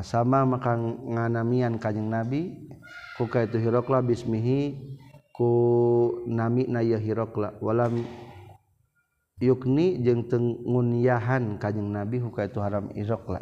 Sama 0.07 0.47
maka 0.47 0.79
nganamian 0.79 1.75
kanjing 1.83 2.07
Nabi 2.07 2.71
ku 3.19 3.27
ka 3.27 3.43
itu 3.43 3.59
Hiraqla 3.59 3.99
bismihi 4.07 4.79
ku 5.35 5.51
nami 6.31 6.71
na 6.71 6.87
ya 6.87 7.03
Hiraqla 7.03 7.59
walam 7.59 7.99
yukni 9.41 9.99
jeung 10.05 10.29
tengunyahan 10.29 11.57
kanyeng 11.57 11.91
nabi 11.91 12.21
huka 12.21 12.45
itu 12.47 12.61
haram 12.61 12.93
hirokla 12.93 13.41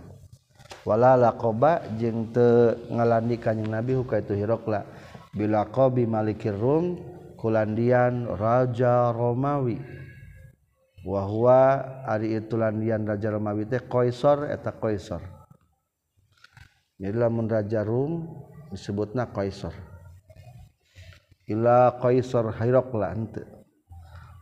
wala 0.86 1.18
lakoba 1.18 1.82
jeung 1.99 2.30
te 2.30 2.78
ngalandi 2.88 3.36
kanyeng 3.36 3.68
nabi 3.68 3.99
huka 3.99 4.22
itu 4.22 4.38
hirokla 4.38 4.86
bila 5.34 5.66
kobi 5.68 6.07
malikir 6.07 6.57
rum 6.57 6.99
kulandian 7.38 8.26
raja 8.34 9.14
romawi. 9.14 9.78
Wahwa 11.07 11.78
ari 12.05 12.36
itu 12.36 12.59
landian 12.59 13.07
raja 13.07 13.30
romawi 13.30 13.64
teh 13.64 13.80
koisor 13.80 14.51
eta 14.51 14.74
koisor 14.74 15.22
jadi 16.99 17.14
lamun 17.14 17.46
raja 17.46 17.86
rum 17.86 18.26
disebutna 18.74 19.30
koisor 19.30 19.72
ila 21.49 21.96
koisor 22.03 22.51
hirokla 22.61 23.14
henteu. 23.14 23.58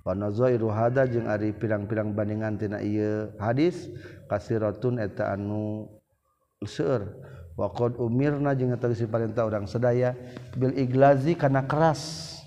Wanazoiruhada 0.06 1.10
jeung 1.10 1.26
Ari 1.26 1.50
pirang-pirang 1.50 2.14
bandingantina 2.14 2.78
ieu. 2.78 3.34
Hadis 3.42 3.90
kasiratun 4.30 5.02
eta 5.02 5.34
anu 5.34 5.90
seueur 6.62 7.10
waqad 7.58 7.98
umirna 7.98 8.54
jeung 8.54 8.70
eta 8.70 8.86
geus 8.86 9.02
urang 9.02 9.66
sadaya 9.66 10.14
bil 10.54 10.70
iglazi 10.78 11.34
kana 11.34 11.66
keras 11.66 12.38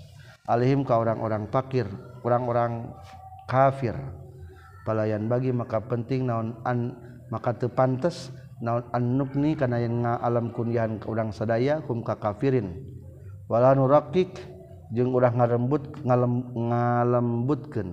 alihim 0.48 0.88
ka 0.88 0.96
orang-orang 0.96 1.52
fakir 1.52 1.84
orang-orang 2.24 2.96
kafir. 3.44 3.92
Palayan 4.88 5.28
bagi 5.28 5.52
maka 5.52 5.84
penting 5.84 6.24
naon 6.24 6.56
an 6.64 6.96
maka 7.28 7.52
teu 7.52 7.68
pantes 7.68 8.32
naon 8.64 8.88
annubni 8.96 9.52
kana 9.52 9.84
yang 9.84 10.00
ngaalam 10.00 10.48
kunyahan 10.56 10.96
ka 10.96 11.12
urang 11.12 11.28
sadaya 11.28 11.84
hum 11.84 12.00
ka 12.00 12.16
kafirin. 12.16 12.72
Wala 13.52 13.76
nurakik 13.76 14.32
udah 14.90 15.30
ngarembut 15.30 16.02
ngalem 16.02 16.50
ngalembutkan 16.50 17.88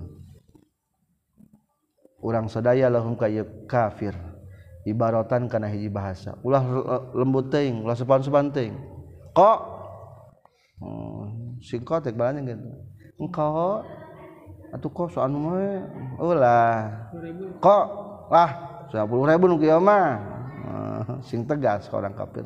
orang 2.22 2.50
sedaya 2.50 2.90
lahum 2.90 3.14
kay 3.14 3.42
kafir. 3.70 4.18
Ibaratan 4.88 5.52
karena 5.52 5.68
hiji 5.68 5.92
bahasa. 5.92 6.40
Ulah 6.48 6.64
lembut 7.12 7.52
teing 7.52 7.84
ulah 7.84 7.92
sepan 7.92 8.24
sepanting 8.24 8.72
kok 9.38 9.60
hmm, 10.82 11.60
singkotek 11.62 12.18
banyak 12.18 12.50
gitu 12.50 12.72
engkau 13.22 13.86
atau 14.74 14.90
kok 14.90 15.10
soal 15.14 15.30
mah 15.30 15.84
ulah. 16.18 17.12
Kok 17.62 17.86
lah 18.32 18.50
sepuluh 18.90 19.28
ribu 19.28 19.52
nukiyo 19.52 19.78
mah. 19.84 20.38
Sing 21.24 21.48
tegas 21.48 21.88
orang 21.96 22.12
kafir 22.12 22.44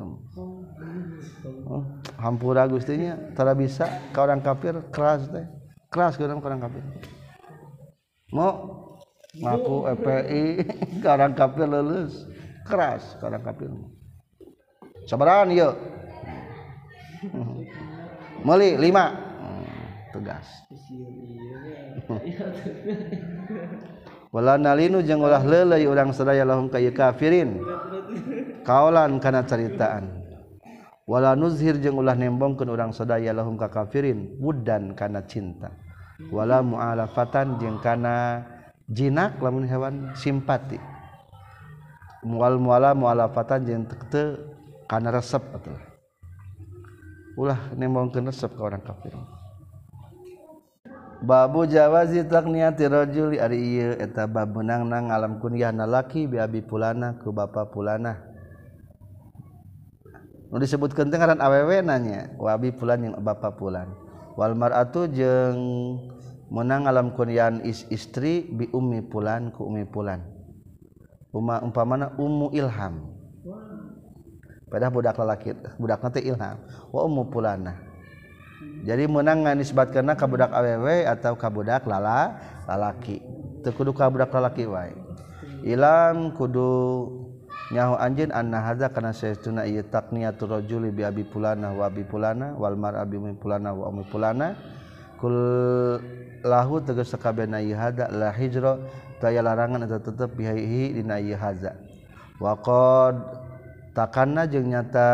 Oh, 1.66 1.82
hampura 2.22 2.70
gustinya 2.70 3.18
tara 3.34 3.58
bisa. 3.58 3.90
Ke 4.14 4.22
orang 4.22 4.38
kafir 4.38 4.78
keras 4.94 5.26
teh. 5.26 5.46
Keras 5.90 6.14
ke 6.14 6.22
orang 6.24 6.62
kafir 6.62 6.82
mau 8.32 8.52
ngaku 9.36 9.76
FPI 10.00 10.44
ke 11.04 11.08
orang 11.08 11.36
kafir 11.36 11.68
lulus 11.68 12.24
keras 12.64 13.04
ke 13.20 13.22
orang 13.28 13.44
kafir 13.44 13.68
sabaran 15.04 15.52
yuk 15.52 15.76
Meli 18.42 18.74
lima. 18.74 19.14
Tegas. 20.10 20.42
Wala 24.34 24.58
nalinu 24.58 24.98
jeung 25.06 25.22
ulah 25.22 25.46
leuleuy 25.46 25.86
urang 25.86 26.10
sadaya 26.10 26.42
lahum 26.42 26.66
ka 26.66 26.82
kafirin. 26.82 27.62
Kaulan 28.66 29.22
kana 29.22 29.46
caritaan 29.46 30.21
wala 31.08 31.34
nuzhir 31.34 31.78
jeung 31.82 31.98
ulah 31.98 32.14
nembongkeun 32.14 32.70
urang 32.70 32.92
sadaya 32.94 33.34
lahum 33.34 33.58
ka 33.58 33.68
kafirin 33.68 34.38
wuddan 34.38 34.94
kana 34.94 35.22
cinta. 35.26 35.70
Wala 36.30 36.62
mu'alafatan 36.62 37.58
jeung 37.58 37.82
kana 37.82 38.46
jinak 38.86 39.38
lamun 39.42 39.66
hewan 39.66 40.14
simpati. 40.14 40.78
Mual 42.22 42.62
muala 42.62 42.94
mu'alafatan 42.94 43.66
jeung 43.66 43.84
teu 44.10 44.38
kana 44.86 45.10
resep 45.10 45.42
atuh. 45.42 45.92
Ulah 47.36 47.72
nembongkeun 47.72 48.28
resep 48.28 48.52
ka 48.52 48.62
orang 48.62 48.84
kafir 48.84 49.16
Babu 51.22 51.70
jawazi 51.70 52.26
takniati 52.26 52.82
rajuli 52.90 53.38
ari 53.38 53.78
ieu 53.78 53.94
eta 53.94 54.26
bab 54.26 54.58
meunangna 54.58 54.98
ngalam 54.98 55.38
kunyahna 55.38 55.86
laki 55.86 56.26
bi 56.26 56.42
abi 56.42 56.66
pulana 56.66 57.14
ku 57.22 57.30
bapa 57.30 57.70
pulana 57.70 58.31
nu 60.52 60.60
disebutkan 60.60 61.08
dengaran 61.08 61.40
awewe 61.40 61.80
nanya 61.80 62.28
wabi 62.36 62.70
pulan 62.70 63.00
yang 63.00 63.16
bapak 63.24 63.56
pulan. 63.56 63.88
Walmar 64.36 64.76
atuh 64.76 65.08
jeng 65.08 65.56
menang 66.52 66.84
alam 66.84 67.16
kunyan 67.16 67.64
is 67.64 67.88
istri 67.88 68.44
bi 68.52 68.68
ummi 68.76 69.00
pulan 69.00 69.48
ku 69.56 69.64
ummi 69.64 69.88
pulan. 69.88 70.20
Uma 71.32 71.64
umpamana 71.64 72.12
ummu 72.20 72.52
ilham. 72.52 73.08
Padahal 74.68 74.92
budak 74.92 75.16
lalaki 75.16 75.56
budak 75.80 76.04
nanti 76.04 76.20
ilham. 76.28 76.60
Wa 76.92 77.00
ummu 77.08 77.32
pulana 77.32 77.92
jadi 78.82 79.06
menang 79.06 79.46
nisbatkeun 79.46 80.10
ka 80.18 80.26
budak 80.26 80.50
awewe 80.50 81.06
atau 81.06 81.38
ka 81.38 81.46
budak 81.46 81.86
lala 81.86 82.34
lalaki. 82.66 83.22
Teu 83.62 83.70
kudu 83.70 83.94
ka 83.94 84.10
budak 84.10 84.34
lalaki 84.34 84.66
wae. 84.66 84.90
Ilham 85.62 86.34
kudu 86.34 86.70
nyahu 87.72 87.96
anjin 87.96 88.28
anna 88.30 88.60
hadza 88.60 88.92
kana 88.92 89.16
saytuna 89.16 89.64
ieu 89.64 89.80
taqniyatu 89.82 90.44
rajuli 90.44 90.92
bi 90.92 91.02
abi 91.08 91.24
pulana 91.24 91.72
wa 91.72 91.88
abi 91.88 92.04
pulana 92.04 92.52
wal 92.54 92.76
mar 92.76 92.94
abi 93.00 93.16
pulana 93.40 93.72
wa 93.72 93.88
ummi 93.88 94.04
pulana. 94.12 94.54
Kul 95.16 95.38
lahu 96.44 96.82
tegas 96.84 97.14
sakabehna 97.14 97.64
ieu 97.64 97.78
hadza 97.78 98.12
la 98.12 98.34
hijra 98.34 98.76
taya 99.22 99.40
larangan 99.40 99.86
eta 99.86 100.02
tetep 100.02 100.34
bihi 100.34 100.98
dina 100.98 101.16
ieu 101.22 101.38
hadza 101.38 101.78
wa 102.42 102.58
qad 102.58 103.22
takanna 103.94 104.50
jeung 104.50 104.66
nyata 104.66 105.08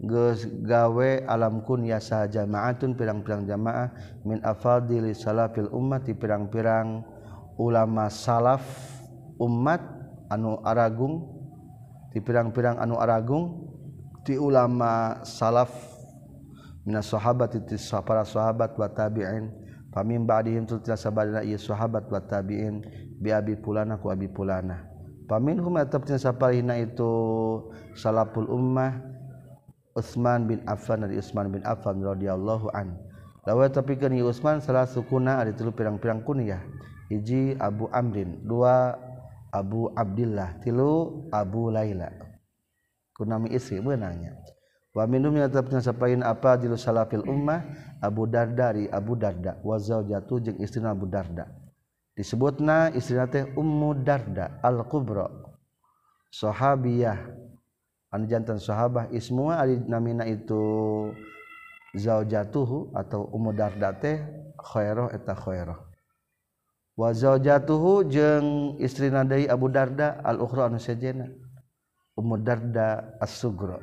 geus 0.00 0.46
gawe 0.64 1.26
alam 1.28 1.60
kun 1.66 1.84
yasa 1.84 2.24
jama'atun 2.30 2.96
pirang-pirang 2.96 3.44
jamaah 3.44 3.92
min 4.24 4.40
afadili 4.40 5.12
salafil 5.12 5.68
ummati 5.74 6.16
pirang-pirang 6.16 7.04
ulama 7.60 8.08
salaf 8.08 8.64
umat 9.36 9.82
anu 10.30 10.62
aragung 10.64 11.39
di 12.10 12.18
pirang-pirang 12.18 12.78
anu 12.82 12.98
Aragung 12.98 13.70
ti 14.26 14.36
ulama 14.36 15.22
salaf 15.22 15.70
minas 16.86 17.08
sahabat 17.08 17.56
itu 17.56 17.78
para 18.02 18.26
sahabat 18.26 18.74
wa 18.74 18.88
tabi'in. 18.90 19.50
Pamim 19.90 20.22
ba'dihim 20.22 20.70
tu 20.70 20.78
tilasa 20.78 21.10
badana 21.10 21.42
ieu 21.42 21.58
sahabat 21.58 22.06
wa 22.06 22.22
tabi'in 22.22 22.86
bi 23.18 23.34
abi 23.34 23.58
pulana 23.58 23.98
ku 23.98 24.06
abi 24.06 24.30
pulana 24.30 24.86
paminhum 25.30 25.78
atap 25.78 26.06
tilasa 26.06 26.34
parihna 26.34 26.74
itu 26.78 27.10
salaful 27.94 28.50
ummah 28.50 28.98
Utsman 29.94 30.46
bin 30.46 30.62
Affan 30.70 31.02
dari 31.02 31.18
Utsman 31.18 31.50
bin 31.50 31.62
Affan 31.66 31.98
radhiyallahu 31.98 32.70
an. 32.74 32.94
Lawa 33.42 33.66
tapi 33.66 33.98
kan 33.98 34.14
Utsman 34.14 34.62
salah 34.62 34.86
sukuna 34.86 35.42
ada 35.42 35.50
tilu 35.50 35.74
pirang-pirang 35.74 36.22
kunyah 36.22 36.62
hiji 37.10 37.58
Abu 37.58 37.90
Amrin 37.90 38.38
dua 38.46 38.94
Abu 39.50 39.90
Abdullah 39.94 40.58
tilu 40.62 41.26
Abu 41.34 41.70
Laila. 41.70 42.10
Kunami 43.14 43.52
istri 43.52 43.82
benarnya 43.82 44.38
wa 44.90 45.06
minumnya 45.06 45.46
tetapnya 45.46 45.78
sapain 45.78 46.18
apa 46.24 46.58
jilu 46.58 46.74
salafil 46.74 47.22
ummah? 47.26 47.62
Abu 48.00 48.24
Dardari 48.24 48.88
Abu 48.88 49.14
Darda. 49.18 49.60
Wa 49.60 49.76
zaujatu 49.76 50.40
jeung 50.40 50.58
istrina 50.62 50.96
Abu 50.96 51.04
Darda. 51.04 51.50
Disebutna 52.16 52.90
istrina 52.96 53.28
teh 53.28 53.44
Ummu 53.56 54.02
Darda 54.06 54.60
Al 54.64 54.82
Kubra 54.88 55.28
sahabiyah. 56.32 57.18
Anu 58.10 58.26
jantan 58.26 58.58
sahabah 58.58 59.06
ismua 59.14 59.62
ari 59.62 59.78
namina 59.86 60.26
itu 60.26 60.58
zaujatuhu 61.94 62.90
atau 62.94 63.30
Ummu 63.30 63.54
Darda 63.54 63.94
teh 63.94 64.18
khairah 64.58 65.12
eta 65.14 65.34
khairah. 65.36 65.89
waza 67.00 67.40
jatuhu 67.40 68.04
jeung 68.04 68.76
istri 68.76 69.08
nadai 69.08 69.48
Abu 69.48 69.72
Darda 69.72 70.20
al-ukhra 70.20 70.68
anu 70.68 70.76
sejena 70.76 71.32
Ummu 72.12 72.36
Darda 72.44 73.16
as-sugra 73.16 73.80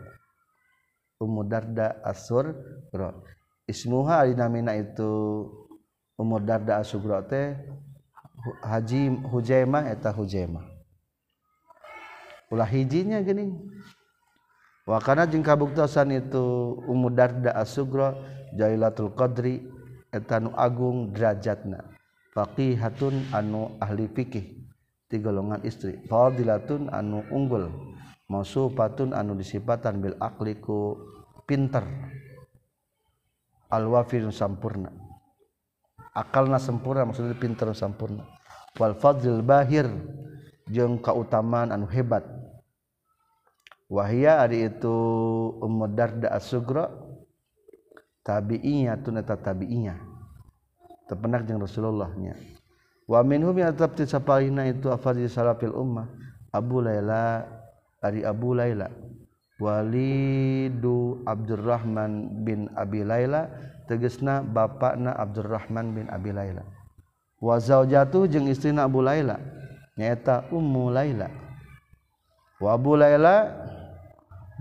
Ummu 1.18 1.41
Darda 1.49 1.97
as-sugra 2.05 3.18
ismuha 3.65 4.30
dinamina 4.30 4.78
itu 4.78 5.09
Ummu 6.13 6.45
Darda 6.45 6.78
as-sugra 6.78 7.26
teh 7.26 7.57
Haji 8.61 9.28
Hujaimah 9.34 9.89
eta 9.91 10.13
Hujaimah. 10.13 10.63
Ulah 12.53 12.70
hijinya 12.70 13.20
geuning 13.26 13.59
wa 14.86 15.01
kana 15.01 15.26
jeung 15.26 15.41
kabuktosan 15.41 16.13
itu 16.13 16.78
Ummu 16.86 17.09
Darda 17.18 17.57
as-sugra 17.57 18.13
Jailatul 18.53 19.09
Qadri 19.18 19.65
eta 20.13 20.38
nu 20.38 20.53
agung 20.53 21.09
derajatna. 21.18 21.97
Faqihatun 22.38 23.34
anu 23.34 23.74
ahli 23.82 24.06
fikih 24.06 24.46
ti 25.10 25.18
golongan 25.18 25.66
istri. 25.66 25.98
Fadilatun 26.06 26.94
anu 26.94 27.26
unggul 27.34 27.74
mausufatun 28.30 29.18
anu 29.18 29.34
disipatan 29.34 29.98
bil 29.98 30.14
aqli 30.22 30.62
ku 30.62 30.94
pinter. 31.50 31.82
Al 33.74 33.90
wafir 33.90 34.30
sampurna. 34.30 34.94
Akalna 36.14 36.62
sempurna 36.62 37.10
maksudnya 37.10 37.34
pinter 37.34 37.74
sampurna. 37.74 38.22
Wal 38.78 38.94
fadlil 38.94 39.42
bahir 39.42 39.90
jeung 40.70 41.02
kautamaan 41.02 41.74
anu 41.74 41.90
hebat. 41.90 42.22
Wahia 43.90 44.44
ari 44.44 44.68
itu 44.68 44.94
ummu 45.64 45.88
darda 45.96 46.36
as-sugra 46.36 46.92
tabi'iyah 48.28 49.00
tun 49.00 49.16
eta 49.16 49.40
tabi'iyah 49.40 50.07
tepenak 51.08 51.47
jeung 51.47 51.64
Rasulullahnya. 51.64 52.36
Wa 53.08 53.24
minhum 53.24 53.55
ya 53.55 53.72
tetap 53.72 53.95
tisapalina 53.95 54.68
itu 54.68 54.91
afadil 54.91 55.32
salafil 55.32 55.72
ummah 55.72 56.12
Abu 56.51 56.84
Laila 56.84 57.47
ari 58.03 58.28
Abu 58.28 58.51
Laila. 58.51 58.91
Walidu 59.58 61.26
Abdurrahman 61.26 62.43
bin 62.45 62.70
Abi 62.78 63.01
Laila 63.01 63.49
tegesna 63.89 64.45
bapakna 64.45 65.16
Abdurrahman 65.18 65.95
bin 65.95 66.05
Abi 66.12 66.36
Laila. 66.36 66.62
Wa 67.39 67.58
zaujatuh 67.58 68.28
jeung 68.28 68.51
istrina 68.51 68.86
Abu 68.86 69.01
Laila 69.01 69.39
nyaeta 69.97 70.45
Ummu 70.53 70.93
Laila. 70.93 71.32
Wa 72.60 72.76
Abu 72.76 72.99
Laila 72.99 73.49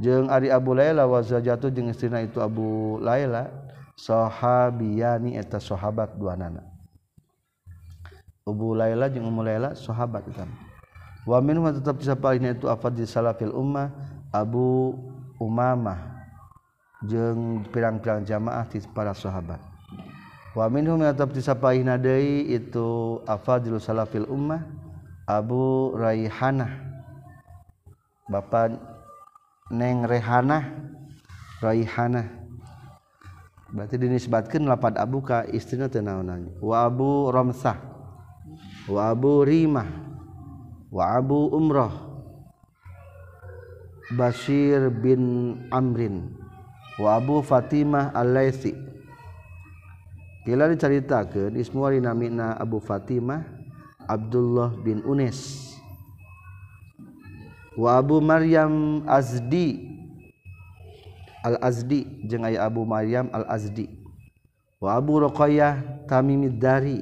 jeung 0.01 0.31
ari 0.31 0.49
Abu 0.49 0.73
Laila 0.73 1.05
wa 1.05 1.21
zaujatuh 1.21 1.69
jeung 1.75 1.91
istrina 1.93 2.23
itu 2.23 2.41
Abu 2.41 2.97
Laila 3.03 3.66
sahabiyani 3.97 5.41
eta 5.41 5.57
sahabat 5.57 6.15
dua 6.15 6.37
nana. 6.37 6.63
Abu 8.47 8.79
Laila 8.79 9.11
jeung 9.11 9.27
Ummu 9.27 9.43
Laila 9.43 9.75
sahabat 9.75 10.23
itu 10.31 10.45
wa 11.27 11.43
minhum 11.43 11.67
tetap 11.75 11.99
disapalina 11.99 12.55
itu 12.55 12.71
afadil 12.71 13.03
salafil 13.03 13.51
ummah 13.51 13.91
Abu 14.31 14.95
Umamah 15.43 16.23
jeung 17.03 17.67
pirang-pirang 17.75 18.23
jamaah 18.23 18.65
ti 18.71 18.79
para 18.95 19.11
sahabat. 19.11 19.59
Wa 20.55 20.71
minhum 20.71 21.03
tetap 21.03 21.35
disapalina 21.35 21.99
deui 21.99 22.55
itu 22.55 23.19
afadil 23.27 23.83
salafil 23.83 24.31
ummah 24.31 24.63
Abu 25.27 25.93
Raihanah. 25.99 26.87
Bapak 28.27 28.75
Neng 29.71 30.03
Rehanah 30.07 30.67
Raihanah 31.63 32.36
berarti 33.77 34.01
dinisbatkeun 34.01 34.65
lapad 34.65 34.97
Abu 34.97 35.21
ka 35.21 35.45
istrina 35.53 35.93
teu 35.93 36.01
naonan 36.01 36.49
wa 36.65 36.89
Abu 36.89 37.29
Ramsah 37.29 37.77
wa 38.89 39.13
Abu 39.13 39.45
Rimah 39.45 39.85
wa 40.89 41.05
Abu 41.13 41.53
Umrah 41.53 41.93
Bashir 44.17 44.89
bin 44.89 45.53
Amrin 45.69 46.33
wa 46.97 47.21
Abu 47.21 47.45
Fatimah 47.45 48.17
Al-Laitsi 48.17 48.73
Kila 50.47 50.71
diceritakeun 50.71 51.59
ismu 51.59 51.91
namina 52.01 52.55
Abu 52.57 52.79
Fatimah 52.81 53.43
Abdullah 54.07 54.73
bin 54.81 55.03
Unes 55.03 55.69
wa 57.77 57.99
Abu 58.01 58.25
Maryam 58.25 59.05
Azdi 59.05 59.96
Al-Azdi 61.47 62.27
jeung 62.27 62.43
aya 62.43 62.67
Abu 62.67 62.83
Maryam 62.83 63.31
Al-Azdi. 63.31 63.87
Wa 64.83 64.99
Abu 64.99 65.23
Ruqayyah 65.23 66.05
Tamimid 66.11 66.59
Dari 66.59 66.99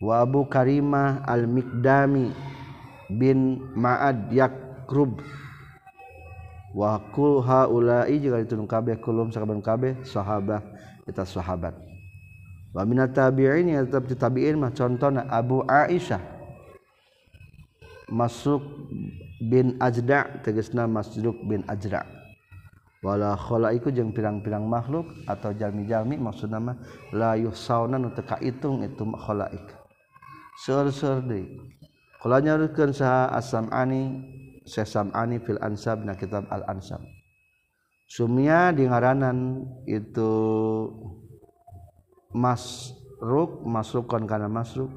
wa 0.00 0.24
Abu 0.24 0.48
Karimah 0.48 1.20
Al-Mikdami 1.28 2.32
bin 3.12 3.60
Ma'ad 3.76 4.32
Yakrub. 4.32 5.20
Wa 6.72 6.96
kul 7.12 7.44
haula'i 7.44 8.16
juga 8.16 8.40
ditulung 8.40 8.64
kabeh 8.64 8.96
kulum 8.96 9.28
sakaban 9.28 9.60
kabeh 9.60 10.00
sahabat 10.08 10.64
kita 11.04 11.28
sahabat. 11.28 11.76
Wa 12.72 12.88
minat 12.88 13.12
tabi'in 13.12 13.68
ya 13.68 13.84
tetap 13.84 14.08
di 14.08 14.16
tabi'in 14.16 14.56
mah 14.56 14.72
contohna 14.72 15.28
Abu 15.28 15.60
Aisyah. 15.68 16.32
Masuk 18.08 18.60
bin 19.40 19.76
Ajda 19.80 20.40
tegasna 20.44 20.84
Masruk 20.84 21.36
bin 21.48 21.64
Ajda 21.64 22.21
wala 23.02 23.34
khalaiku 23.34 23.90
jeung 23.90 24.14
pirang-pirang 24.14 24.64
makhluk 24.64 25.10
atau 25.26 25.50
jalmi-jalmi 25.50 26.16
maksudna 26.16 26.62
mah 26.62 26.78
la 27.10 27.34
yusauna 27.34 27.98
nu 27.98 28.14
teu 28.14 28.22
kaitung 28.22 28.86
itu 28.86 29.02
khalaik 29.18 29.82
seur-seur 30.62 31.26
deui. 31.26 31.58
Kula 32.22 32.38
nyarukeun 32.38 32.94
saha 32.94 33.34
as-sam'ani 33.34 34.22
Syekh 34.62 34.94
fil 35.42 35.58
Ansab 35.58 36.06
na 36.06 36.14
kitab 36.14 36.46
Al 36.54 36.62
Ansab. 36.70 37.02
Sumia 38.06 38.70
di 38.70 38.86
ngaranan 38.86 39.66
itu 39.90 40.30
masruk 42.30 43.66
masrukkan 43.66 44.22
kana 44.22 44.46
masruk. 44.46 44.92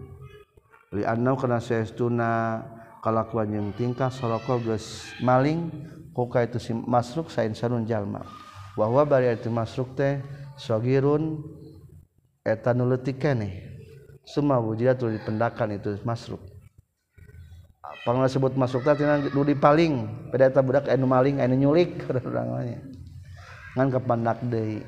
Li 0.94 1.02
annau 1.02 1.34
kana 1.34 1.58
saestuna 1.58 2.62
kalakuan 3.02 3.50
yang 3.50 3.68
tingkah 3.74 4.14
soroko 4.14 4.62
geus 4.62 5.10
maling 5.26 5.74
kuka 6.16 6.48
itu 6.48 6.58
si 6.58 6.72
masruk 6.72 7.28
sain 7.28 7.52
sarun 7.52 7.84
jalma. 7.84 8.24
Bahwa 8.80 9.04
bari 9.04 9.36
itu 9.36 9.52
masruk 9.52 9.92
teh 10.00 10.24
sogirun 10.56 11.44
eta 12.48 12.72
nu 12.72 12.88
leutik 12.88 13.20
keneh 13.20 13.76
semua 14.26 14.58
wujidatul 14.58 15.14
dipendakan 15.14 15.78
itu 15.78 16.00
masruk. 16.08 16.42
Panglah 18.06 18.30
sebut 18.30 18.54
masuk 18.54 18.86
tadi 18.86 19.02
nu 19.34 19.42
di 19.42 19.58
paling 19.58 20.06
pada 20.30 20.50
eta 20.50 20.62
budak 20.62 20.86
anu 20.90 21.10
maling 21.10 21.42
anu 21.42 21.58
nyulik 21.58 22.06
namanya 22.26 22.82
ngan 23.74 23.90
kepandak 23.92 24.40
deui. 24.46 24.86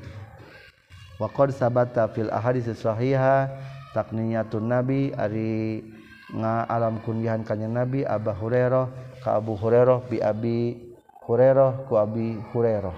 Wa 1.18 1.26
qad 1.26 1.50
sabata 1.50 2.06
fil 2.14 2.30
ahadits 2.30 2.70
sahiha 2.78 3.50
takniyatun 3.90 4.70
nabi 4.70 5.10
ari 5.18 5.82
nga 6.30 6.62
alam 6.70 7.02
kunyahan 7.02 7.42
kanjeng 7.42 7.74
nabi 7.74 8.06
Abu 8.06 8.30
Hurairah 8.30 8.86
ka 9.18 9.34
Abu 9.42 9.58
Hurairah 9.58 9.98
bi 10.06 10.22
Abi 10.22 10.87
Hurairah 11.28 11.84
ku 11.84 12.00
Abi 12.00 12.40
Hurairah. 12.56 12.96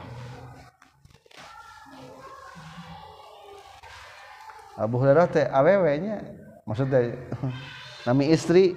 Abu 4.79 5.03
Hurairah 5.03 5.27
teh 5.27 5.51
awewe 5.51 5.93
nya 5.99 6.23
maksudnya 6.63 7.19
nami 8.07 8.31
istri 8.31 8.73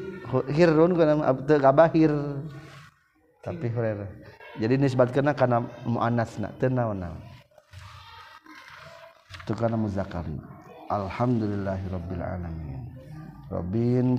hirun 0.49 0.97
kana 0.97 1.31
kabahir 1.61 2.11
tapi 3.45 3.69
hurera 3.69 4.09
jadi 4.57 4.77
nisbatkeuna 4.77 5.37
kana 5.37 5.65
muannasna 5.85 6.53
teu 6.61 6.69
naon-naon. 6.69 7.21
Itu 9.45 9.53
kana 9.57 9.77
muzakkarna 9.77 10.45
alhamdulillahirabbil 10.89 12.21
alamin. 12.21 12.81
Rabbin 13.49 14.17